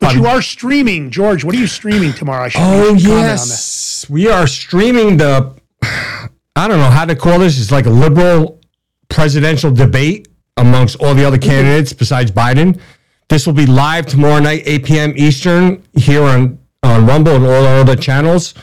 But 0.00 0.14
you 0.14 0.26
are 0.26 0.42
streaming, 0.42 1.10
George. 1.10 1.44
What 1.44 1.54
are 1.54 1.58
you 1.58 1.66
streaming 1.66 2.12
tomorrow? 2.12 2.44
I 2.44 2.48
should, 2.48 2.60
oh, 2.62 2.96
should 2.96 3.10
on 3.10 3.18
yes. 3.18 4.06
We 4.08 4.28
are 4.28 4.46
streaming 4.46 5.18
the, 5.18 5.54
I 5.82 6.68
don't 6.68 6.78
know 6.78 6.90
how 6.90 7.04
to 7.04 7.14
call 7.14 7.38
this. 7.38 7.60
It's 7.60 7.70
like 7.70 7.86
a 7.86 7.90
liberal 7.90 8.60
presidential 9.08 9.70
debate 9.70 10.28
amongst 10.56 10.96
all 11.00 11.14
the 11.14 11.24
other 11.24 11.38
candidates 11.38 11.92
besides 11.92 12.30
Biden. 12.30 12.80
This 13.28 13.46
will 13.46 13.54
be 13.54 13.66
live 13.66 14.06
tomorrow 14.06 14.40
night, 14.40 14.62
8 14.64 14.84
p.m. 14.84 15.12
Eastern, 15.16 15.82
here 15.94 16.22
on, 16.24 16.58
on 16.82 17.06
Rumble 17.06 17.36
and 17.36 17.44
all 17.44 17.66
our 17.66 17.80
other 17.80 17.94
channels. 17.94 18.54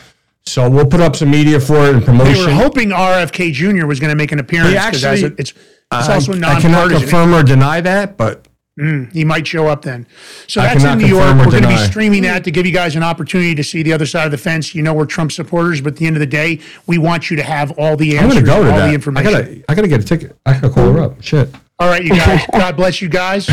So 0.44 0.68
we'll 0.68 0.86
put 0.86 1.00
up 1.00 1.14
some 1.14 1.30
media 1.30 1.60
for 1.60 1.86
it 1.86 1.94
and 1.94 2.04
promotion. 2.04 2.34
We 2.34 2.46
were 2.46 2.52
hoping 2.52 2.88
RFK 2.88 3.52
Jr. 3.52 3.86
was 3.86 4.00
going 4.00 4.10
to 4.10 4.16
make 4.16 4.32
an 4.32 4.40
appearance 4.40 4.74
because 4.86 5.22
it's 5.22 5.38
it's 5.38 5.54
uh, 5.90 6.08
also 6.10 6.32
I, 6.32 6.36
I 6.36 6.38
nonpartisan. 6.38 6.70
cannot 6.70 6.90
confirm 6.90 7.34
or 7.34 7.42
deny 7.42 7.80
that, 7.82 8.16
but 8.16 8.47
Mm, 8.78 9.12
he 9.12 9.24
might 9.24 9.44
show 9.46 9.66
up 9.66 9.82
then. 9.82 10.06
So 10.46 10.60
I 10.60 10.66
that's 10.74 10.84
in 10.84 10.98
New 10.98 11.06
York. 11.06 11.36
We're 11.36 11.50
going 11.50 11.62
to 11.64 11.68
be 11.68 11.76
streaming 11.78 12.22
that 12.22 12.44
to 12.44 12.52
give 12.52 12.64
you 12.64 12.72
guys 12.72 12.94
an 12.94 13.02
opportunity 13.02 13.54
to 13.56 13.64
see 13.64 13.82
the 13.82 13.92
other 13.92 14.06
side 14.06 14.26
of 14.26 14.30
the 14.30 14.38
fence. 14.38 14.72
You 14.74 14.82
know 14.82 14.94
we're 14.94 15.04
Trump 15.06 15.32
supporters, 15.32 15.80
but 15.80 15.94
at 15.94 15.96
the 15.98 16.06
end 16.06 16.14
of 16.14 16.20
the 16.20 16.26
day, 16.26 16.60
we 16.86 16.96
want 16.96 17.28
you 17.28 17.36
to 17.38 17.42
have 17.42 17.72
all 17.72 17.96
the 17.96 18.16
I'm 18.16 18.26
answers, 18.26 18.44
gonna 18.44 18.46
go 18.46 18.64
to 18.64 18.70
all 18.70 18.76
that. 18.78 18.84
the 18.86 18.90
I 18.90 18.94
information. 18.94 19.32
gotta, 19.32 19.64
I 19.68 19.74
gotta 19.74 19.88
get 19.88 20.00
a 20.00 20.04
ticket. 20.04 20.36
I 20.46 20.52
gotta 20.54 20.70
call 20.70 20.92
her 20.92 21.00
up. 21.02 21.20
Shit. 21.22 21.52
all 21.80 21.88
right, 21.88 22.02
you 22.04 22.10
guys. 22.10 22.46
God 22.52 22.76
bless 22.76 23.02
you 23.02 23.08
guys. 23.08 23.46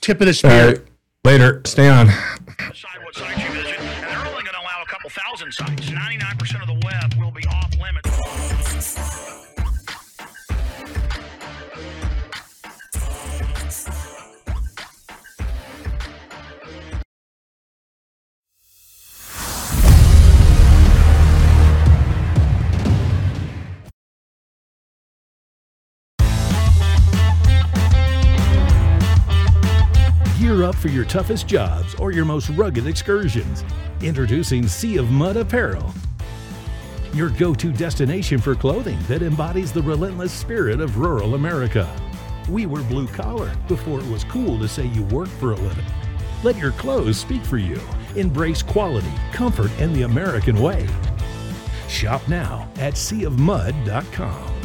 Tip 0.00 0.18
of 0.22 0.26
the 0.26 0.28
All 0.28 0.32
spear. 0.34 0.66
right. 0.68 0.80
Later. 1.24 1.60
Stay 1.66 1.86
on. 1.88 2.06
decide 2.06 3.02
what 3.04 3.14
sites 3.14 3.38
you 3.42 3.50
visit, 3.50 3.78
and 3.78 4.04
they're 4.04 4.18
only 4.28 4.42
going 4.42 4.46
to 4.46 4.60
allow 4.60 4.82
a 4.82 4.86
couple 4.86 5.10
thousand 5.10 5.52
sites. 5.52 5.90
99% 5.90 6.62
of 6.62 6.66
the 6.68 6.80
web 6.86 7.14
will 7.18 7.30
be 7.32 7.44
off 7.48 7.70
limits. 7.78 8.08
Up 30.70 30.76
for 30.76 30.88
your 30.88 31.04
toughest 31.04 31.48
jobs 31.48 31.96
or 31.96 32.12
your 32.12 32.24
most 32.24 32.48
rugged 32.50 32.86
excursions. 32.86 33.64
Introducing 34.02 34.68
Sea 34.68 34.98
of 34.98 35.10
Mud 35.10 35.36
Apparel, 35.36 35.92
your 37.12 37.30
go 37.30 37.52
to 37.52 37.72
destination 37.72 38.38
for 38.38 38.54
clothing 38.54 38.98
that 39.08 39.20
embodies 39.20 39.72
the 39.72 39.82
relentless 39.82 40.32
spirit 40.32 40.80
of 40.80 40.96
rural 40.96 41.34
America. 41.34 41.92
We 42.48 42.66
were 42.66 42.84
blue 42.84 43.08
collar 43.08 43.52
before 43.66 43.98
it 43.98 44.06
was 44.06 44.22
cool 44.22 44.60
to 44.60 44.68
say 44.68 44.86
you 44.86 45.02
work 45.04 45.28
for 45.28 45.50
a 45.50 45.56
living. 45.56 45.84
Let 46.44 46.56
your 46.56 46.72
clothes 46.72 47.18
speak 47.18 47.42
for 47.42 47.58
you. 47.58 47.80
Embrace 48.14 48.62
quality, 48.62 49.12
comfort, 49.32 49.72
and 49.80 49.92
the 49.92 50.02
American 50.02 50.62
way. 50.62 50.86
Shop 51.88 52.26
now 52.28 52.68
at 52.76 52.94
seaofmud.com. 52.94 54.59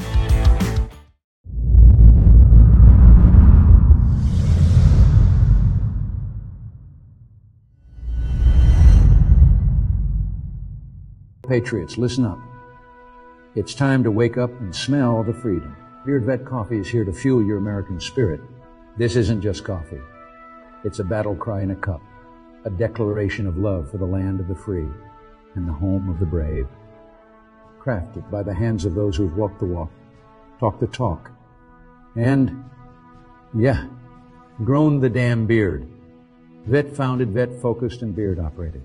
Patriots, 11.47 11.97
listen 11.97 12.25
up. 12.25 12.39
It's 13.55 13.73
time 13.73 14.03
to 14.03 14.11
wake 14.11 14.37
up 14.37 14.49
and 14.59 14.75
smell 14.75 15.23
the 15.23 15.33
freedom. 15.33 15.75
Beard 16.05 16.25
Vet 16.25 16.45
Coffee 16.45 16.79
is 16.79 16.87
here 16.87 17.05
to 17.05 17.13
fuel 17.13 17.43
your 17.43 17.57
American 17.57 17.99
spirit. 17.99 18.41
This 18.97 19.15
isn't 19.15 19.41
just 19.41 19.63
coffee. 19.63 20.01
It's 20.83 20.99
a 20.99 21.03
battle 21.03 21.35
cry 21.35 21.61
in 21.61 21.71
a 21.71 21.75
cup, 21.75 22.01
a 22.65 22.69
declaration 22.69 23.47
of 23.47 23.57
love 23.57 23.89
for 23.89 23.97
the 23.97 24.05
land 24.05 24.39
of 24.39 24.47
the 24.47 24.55
free 24.55 24.87
and 25.55 25.67
the 25.67 25.73
home 25.73 26.09
of 26.09 26.19
the 26.19 26.25
brave. 26.25 26.67
Crafted 27.79 28.29
by 28.29 28.43
the 28.43 28.53
hands 28.53 28.85
of 28.85 28.95
those 28.95 29.15
who've 29.15 29.37
walked 29.37 29.59
the 29.59 29.65
walk, 29.65 29.91
talked 30.59 30.79
the 30.79 30.87
talk, 30.87 31.31
and, 32.15 32.63
yeah, 33.57 33.87
grown 34.63 34.99
the 34.99 35.09
damn 35.09 35.45
beard. 35.45 35.87
Vet 36.65 36.95
founded, 36.95 37.29
vet 37.29 37.53
focused, 37.61 38.01
and 38.01 38.15
beard 38.15 38.39
operated. 38.39 38.81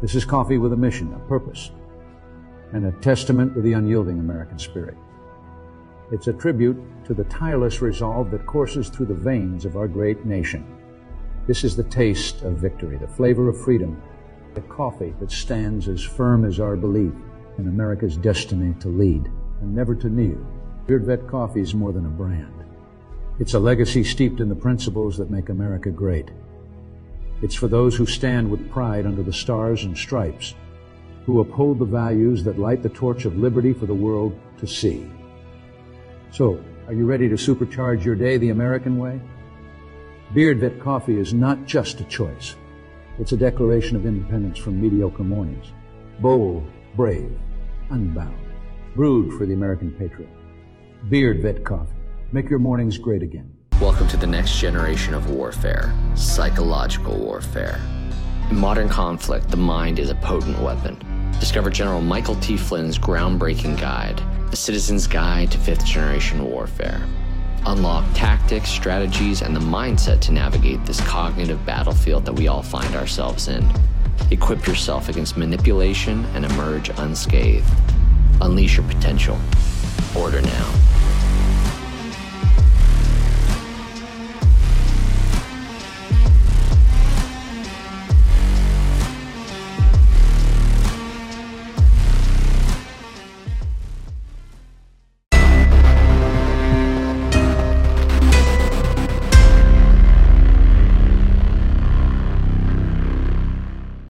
This 0.00 0.14
is 0.14 0.24
coffee 0.24 0.56
with 0.56 0.72
a 0.72 0.76
mission, 0.76 1.12
a 1.12 1.28
purpose, 1.28 1.72
and 2.72 2.86
a 2.86 2.92
testament 3.00 3.54
to 3.54 3.60
the 3.60 3.74
unyielding 3.74 4.18
American 4.18 4.58
spirit. 4.58 4.96
It's 6.10 6.26
a 6.26 6.32
tribute 6.32 6.78
to 7.04 7.12
the 7.12 7.24
tireless 7.24 7.82
resolve 7.82 8.30
that 8.30 8.46
courses 8.46 8.88
through 8.88 9.06
the 9.06 9.14
veins 9.14 9.64
of 9.64 9.76
our 9.76 9.86
great 9.86 10.24
nation. 10.24 10.64
This 11.46 11.64
is 11.64 11.76
the 11.76 11.84
taste 11.84 12.42
of 12.42 12.54
victory, 12.54 12.96
the 12.96 13.08
flavor 13.08 13.48
of 13.48 13.60
freedom, 13.60 14.02
the 14.54 14.62
coffee 14.62 15.14
that 15.20 15.30
stands 15.30 15.86
as 15.86 16.02
firm 16.02 16.44
as 16.44 16.60
our 16.60 16.76
belief 16.76 17.12
in 17.58 17.68
America's 17.68 18.16
destiny 18.16 18.74
to 18.80 18.88
lead 18.88 19.30
and 19.60 19.74
never 19.74 19.94
to 19.94 20.08
kneel. 20.08 20.44
Beard 20.86 21.04
Vet 21.04 21.28
Coffee 21.28 21.60
is 21.60 21.74
more 21.74 21.92
than 21.92 22.06
a 22.06 22.10
brand. 22.10 22.64
It's 23.38 23.54
a 23.54 23.58
legacy 23.58 24.02
steeped 24.02 24.40
in 24.40 24.48
the 24.48 24.54
principles 24.54 25.18
that 25.18 25.30
make 25.30 25.50
America 25.50 25.90
great. 25.90 26.30
It's 27.42 27.54
for 27.54 27.68
those 27.68 27.96
who 27.96 28.06
stand 28.06 28.50
with 28.50 28.70
pride 28.70 29.06
under 29.06 29.22
the 29.22 29.32
stars 29.32 29.84
and 29.84 29.96
stripes, 29.96 30.54
who 31.24 31.40
uphold 31.40 31.78
the 31.78 31.84
values 31.84 32.44
that 32.44 32.58
light 32.58 32.82
the 32.82 32.88
torch 32.90 33.24
of 33.24 33.38
liberty 33.38 33.72
for 33.72 33.86
the 33.86 33.94
world 33.94 34.38
to 34.58 34.66
see. 34.66 35.10
So, 36.32 36.62
are 36.86 36.92
you 36.92 37.06
ready 37.06 37.28
to 37.28 37.36
supercharge 37.36 38.04
your 38.04 38.14
day 38.14 38.36
the 38.36 38.50
American 38.50 38.98
way? 38.98 39.20
Beard 40.34 40.60
Vet 40.60 40.80
Coffee 40.80 41.18
is 41.18 41.32
not 41.32 41.66
just 41.66 42.00
a 42.00 42.04
choice. 42.04 42.56
It's 43.18 43.32
a 43.32 43.36
declaration 43.36 43.96
of 43.96 44.06
independence 44.06 44.58
from 44.58 44.80
mediocre 44.80 45.24
mornings. 45.24 45.72
Bold, 46.20 46.70
brave, 46.94 47.36
unbound. 47.90 48.38
Brewed 48.94 49.36
for 49.38 49.46
the 49.46 49.54
American 49.54 49.92
patriot. 49.92 50.30
Beard 51.08 51.42
Vet 51.42 51.64
Coffee. 51.64 51.94
Make 52.32 52.50
your 52.50 52.58
mornings 52.58 52.98
great 52.98 53.22
again. 53.22 53.50
Welcome 53.80 54.08
to 54.08 54.18
the 54.18 54.26
next 54.26 54.58
generation 54.58 55.14
of 55.14 55.30
warfare 55.30 55.94
psychological 56.14 57.16
warfare. 57.16 57.80
In 58.50 58.58
modern 58.58 58.90
conflict, 58.90 59.48
the 59.48 59.56
mind 59.56 59.98
is 59.98 60.10
a 60.10 60.14
potent 60.16 60.58
weapon. 60.60 60.98
Discover 61.40 61.70
General 61.70 62.02
Michael 62.02 62.34
T. 62.34 62.58
Flynn's 62.58 62.98
groundbreaking 62.98 63.80
guide, 63.80 64.20
The 64.50 64.56
Citizen's 64.56 65.06
Guide 65.06 65.50
to 65.52 65.58
Fifth 65.58 65.86
Generation 65.86 66.44
Warfare. 66.44 67.02
Unlock 67.64 68.04
tactics, 68.12 68.68
strategies, 68.68 69.40
and 69.40 69.56
the 69.56 69.60
mindset 69.60 70.20
to 70.20 70.32
navigate 70.32 70.84
this 70.84 71.00
cognitive 71.00 71.64
battlefield 71.64 72.26
that 72.26 72.34
we 72.34 72.48
all 72.48 72.62
find 72.62 72.94
ourselves 72.94 73.48
in. 73.48 73.66
Equip 74.30 74.66
yourself 74.66 75.08
against 75.08 75.38
manipulation 75.38 76.26
and 76.34 76.44
emerge 76.44 76.90
unscathed. 76.98 77.72
Unleash 78.42 78.76
your 78.76 78.86
potential. 78.86 79.38
Order 80.14 80.42
now. 80.42 80.99